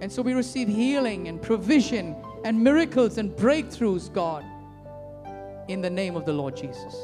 And 0.01 0.13
so 0.13 0.23
we 0.23 0.35
receive 0.35 0.69
healing 0.69 1.29
and 1.29 1.41
provision 1.41 2.15
and 2.45 2.63
miracles 2.63 3.19
and 3.19 3.33
breakthroughs, 3.33 4.13
God, 4.13 4.45
in 5.69 5.81
the 5.81 5.91
name 5.91 6.15
of 6.15 6.25
the 6.25 6.33
Lord 6.33 6.57
Jesus. 6.57 6.95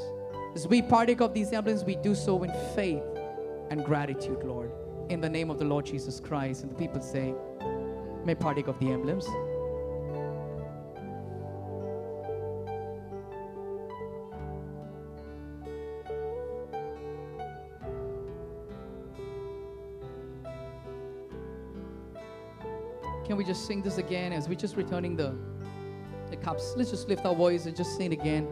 As 0.54 0.68
we 0.68 0.82
partake 0.82 1.20
of 1.20 1.34
these 1.34 1.52
emblems, 1.52 1.82
we 1.82 1.96
do 1.96 2.14
so 2.14 2.42
in 2.44 2.52
faith 2.74 3.02
and 3.70 3.84
gratitude, 3.84 4.44
Lord, 4.44 4.70
in 5.08 5.20
the 5.20 5.28
name 5.28 5.50
of 5.50 5.58
the 5.58 5.64
Lord 5.64 5.86
Jesus 5.86 6.20
Christ. 6.20 6.62
And 6.62 6.70
the 6.70 6.76
people 6.76 7.00
say, 7.00 7.34
may 8.24 8.34
partake 8.34 8.68
of 8.68 8.78
the 8.78 8.92
emblems. 8.92 9.26
Can 23.34 23.38
we 23.38 23.44
just 23.44 23.66
sing 23.66 23.82
this 23.82 23.98
again 23.98 24.32
as 24.32 24.48
we're 24.48 24.54
just 24.54 24.76
returning 24.76 25.16
the, 25.16 25.34
the 26.30 26.36
cups? 26.36 26.74
Let's 26.76 26.90
just 26.90 27.08
lift 27.08 27.26
our 27.26 27.34
voice 27.34 27.66
and 27.66 27.76
just 27.76 27.96
sing 27.96 28.12
again 28.12 28.46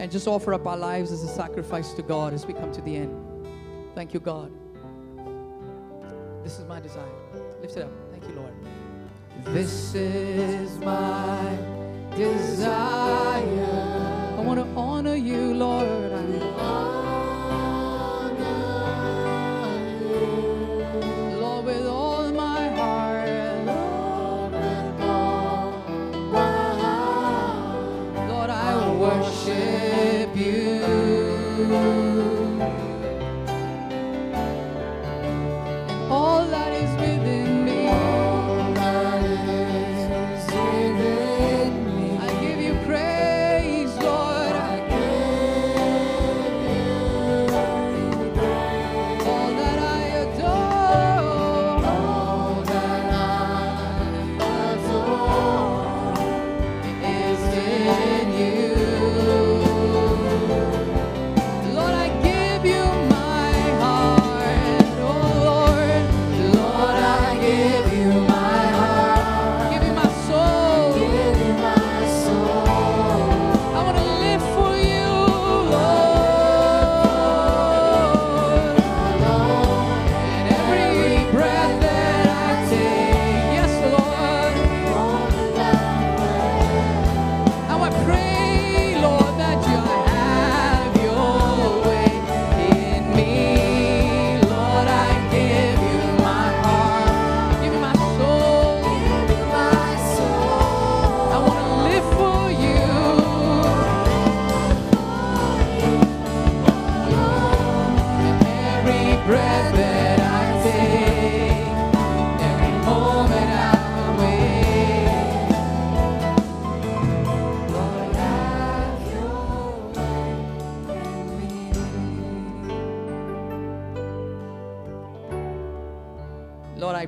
and 0.00 0.10
just 0.10 0.26
offer 0.26 0.52
up 0.52 0.66
our 0.66 0.76
lives 0.76 1.12
as 1.12 1.22
a 1.22 1.28
sacrifice 1.28 1.92
to 1.92 2.02
God 2.02 2.34
as 2.34 2.44
we 2.44 2.52
come 2.52 2.72
to 2.72 2.80
the 2.80 2.96
end. 2.96 3.46
Thank 3.94 4.12
you, 4.12 4.18
God. 4.18 4.50
This 6.42 6.58
is 6.58 6.64
my 6.64 6.80
desire. 6.80 7.04
Lift 7.62 7.76
it 7.76 7.84
up. 7.84 7.92
Thank 8.10 8.24
you, 8.24 8.34
Lord. 8.34 8.52
This 9.44 9.94
is 9.94 10.76
my 10.78 11.56
desire. 12.16 12.74
I 14.36 14.40
want 14.40 14.58
to 14.58 14.66
honor 14.76 15.14
you, 15.14 15.54
Lord, 15.54 16.10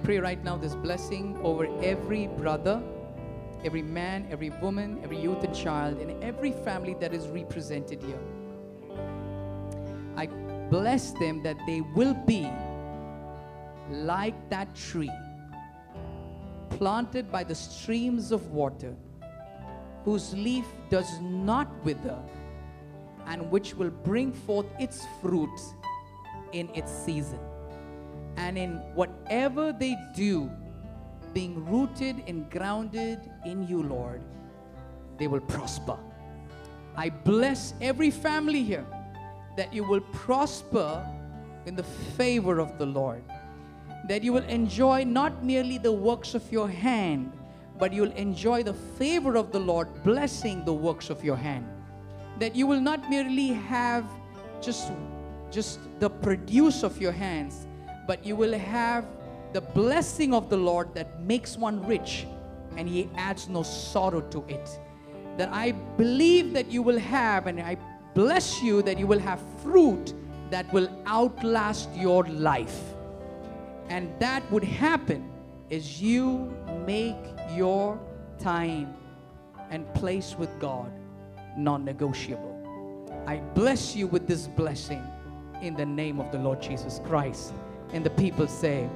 pray 0.09 0.19
right 0.19 0.43
now 0.43 0.57
this 0.57 0.75
blessing 0.75 1.39
over 1.43 1.69
every 1.83 2.29
brother, 2.29 2.81
every 3.63 3.83
man, 3.83 4.27
every 4.31 4.49
woman, 4.63 4.99
every 5.05 5.21
youth 5.21 5.45
and 5.45 5.55
child, 5.55 5.99
and 5.99 6.25
every 6.25 6.51
family 6.51 6.97
that 6.99 7.13
is 7.13 7.29
represented 7.29 8.03
here. 8.03 8.19
I 10.17 10.25
bless 10.71 11.11
them 11.11 11.43
that 11.43 11.59
they 11.67 11.83
will 11.95 12.15
be 12.15 12.51
like 13.91 14.49
that 14.49 14.75
tree 14.75 15.13
planted 16.71 17.31
by 17.31 17.45
the 17.45 17.55
streams 17.55 18.33
of 18.33 18.51
water, 18.51 18.97
whose 20.07 20.33
leaf 20.33 20.65
does 20.89 21.21
not 21.21 21.69
wither, 21.85 22.19
and 23.27 23.51
which 23.51 23.75
will 23.75 23.91
bring 23.91 24.33
forth 24.33 24.69
its 24.81 25.05
fruit 25.21 25.61
in 26.53 26.71
its 26.75 26.91
season. 26.91 27.41
And 28.39 28.57
in 28.57 28.77
whatever 28.95 29.73
they 29.73 29.97
do, 30.15 30.51
being 31.35 31.67
rooted 31.67 32.23
and 32.27 32.49
grounded 32.51 33.31
in 33.45 33.67
you, 33.67 33.83
Lord, 33.83 34.23
they 35.19 35.27
will 35.27 35.41
prosper. 35.41 35.99
I 36.97 37.11
bless 37.11 37.75
every 37.81 38.11
family 38.11 38.63
here 38.63 38.87
that 39.57 39.75
you 39.75 39.85
will 39.85 40.01
prosper 40.01 41.05
in 41.67 41.77
the 41.77 41.83
favor 42.17 42.59
of 42.59 42.79
the 42.79 42.87
Lord, 42.87 43.23
that 44.09 44.23
you 44.23 44.33
will 44.33 44.45
enjoy 44.45 45.05
not 45.05 45.45
merely 45.45 45.79
the 45.79 45.93
works 45.93 46.35
of 46.35 46.51
your 46.51 46.69
hand, 46.69 47.33
but 47.79 47.93
you'll 47.93 48.13
enjoy 48.13 48.63
the 48.63 48.75
favor 48.75 49.37
of 49.37 49.53
the 49.53 49.61
Lord, 49.61 49.89
blessing 50.03 50.65
the 50.65 50.73
works 50.73 51.11
of 51.11 51.23
your 51.23 51.37
hand. 51.37 51.67
That 52.41 52.57
you 52.57 52.67
will 52.67 52.81
not 52.81 53.11
merely 53.11 53.49
have 53.49 54.05
just, 54.61 54.91
just 55.51 55.79
the 56.01 56.09
produce 56.09 56.83
of 56.83 57.01
your 57.01 57.13
hands, 57.13 57.68
but 58.09 58.25
you 58.25 58.35
will 58.35 58.59
have 58.59 59.05
the 59.53 59.61
blessing 59.61 60.33
of 60.33 60.49
the 60.49 60.57
Lord 60.57 60.95
that 60.95 61.21
makes 61.21 61.59
one 61.59 61.87
rich 61.87 62.27
and 62.79 62.89
he 62.89 63.11
adds 63.17 63.49
no 63.49 63.63
sorrow 63.63 64.23
to 64.31 64.43
it. 64.49 64.81
That 65.37 65.51
I 65.53 65.73
believe 65.73 66.55
that 66.55 66.71
you 66.71 66.83
will 66.83 66.99
have, 66.99 67.47
and 67.47 67.61
I 67.61 67.77
bless 68.15 68.63
you 68.63 68.81
that 68.83 68.99
you 68.99 69.07
will 69.07 69.19
have 69.19 69.41
fruit 69.63 70.15
that 70.51 70.73
will 70.73 70.89
outlast 71.07 71.91
your 71.95 72.25
life. 72.25 72.81
And 73.91 74.11
that 74.21 74.51
would 74.51 74.65
happen 74.65 75.31
as 75.71 76.01
you 76.01 76.51
make 76.87 77.17
your 77.55 78.01
time 78.39 78.95
and 79.71 79.93
place 79.95 80.35
with 80.39 80.59
God 80.59 80.91
non 81.59 81.85
negotiable. 81.85 82.55
I 83.27 83.37
bless 83.55 83.95
you 83.95 84.07
with 84.07 84.27
this 84.27 84.47
blessing 84.47 85.05
in 85.61 85.75
the 85.75 85.85
name 85.85 86.21
of 86.21 86.33
the 86.33 86.39
Lord 86.39 86.63
Jesus 86.63 87.01
Christ. 87.05 87.53
And 87.93 88.05
the 88.05 88.11
people 88.11 88.47
say, 88.47 88.89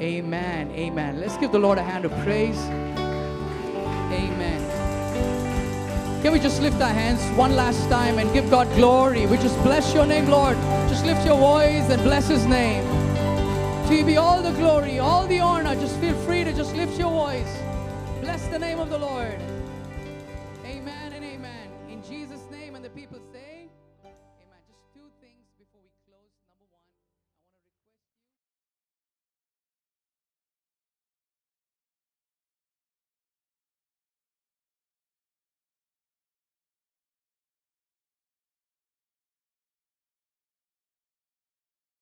Amen. 0.00 0.70
Amen. 0.72 1.20
Let's 1.20 1.36
give 1.38 1.52
the 1.52 1.58
Lord 1.58 1.78
a 1.78 1.82
hand 1.82 2.04
of 2.04 2.12
praise. 2.22 2.58
Amen. 4.12 4.62
Can 6.22 6.32
we 6.32 6.38
just 6.38 6.60
lift 6.60 6.80
our 6.82 6.92
hands 6.92 7.22
one 7.38 7.56
last 7.56 7.88
time 7.88 8.18
and 8.18 8.32
give 8.34 8.50
God 8.50 8.68
glory? 8.74 9.26
We 9.26 9.36
just 9.38 9.56
bless 9.62 9.94
your 9.94 10.06
name, 10.06 10.28
Lord. 10.28 10.56
Just 10.88 11.06
lift 11.06 11.24
your 11.24 11.38
voice 11.38 11.88
and 11.88 12.02
bless 12.02 12.28
his 12.28 12.44
name. 12.44 12.84
To 13.88 13.94
you 13.94 14.04
be 14.04 14.16
all 14.16 14.42
the 14.42 14.52
glory, 14.52 14.98
all 14.98 15.26
the 15.26 15.38
honor. 15.38 15.74
Just 15.76 15.98
feel 16.00 16.14
free 16.24 16.44
to 16.44 16.52
just 16.52 16.74
lift 16.74 16.98
your 16.98 17.10
voice. 17.10 17.56
Bless 18.20 18.46
the 18.48 18.58
name 18.58 18.80
of 18.80 18.90
the 18.90 18.98
Lord. 18.98 19.40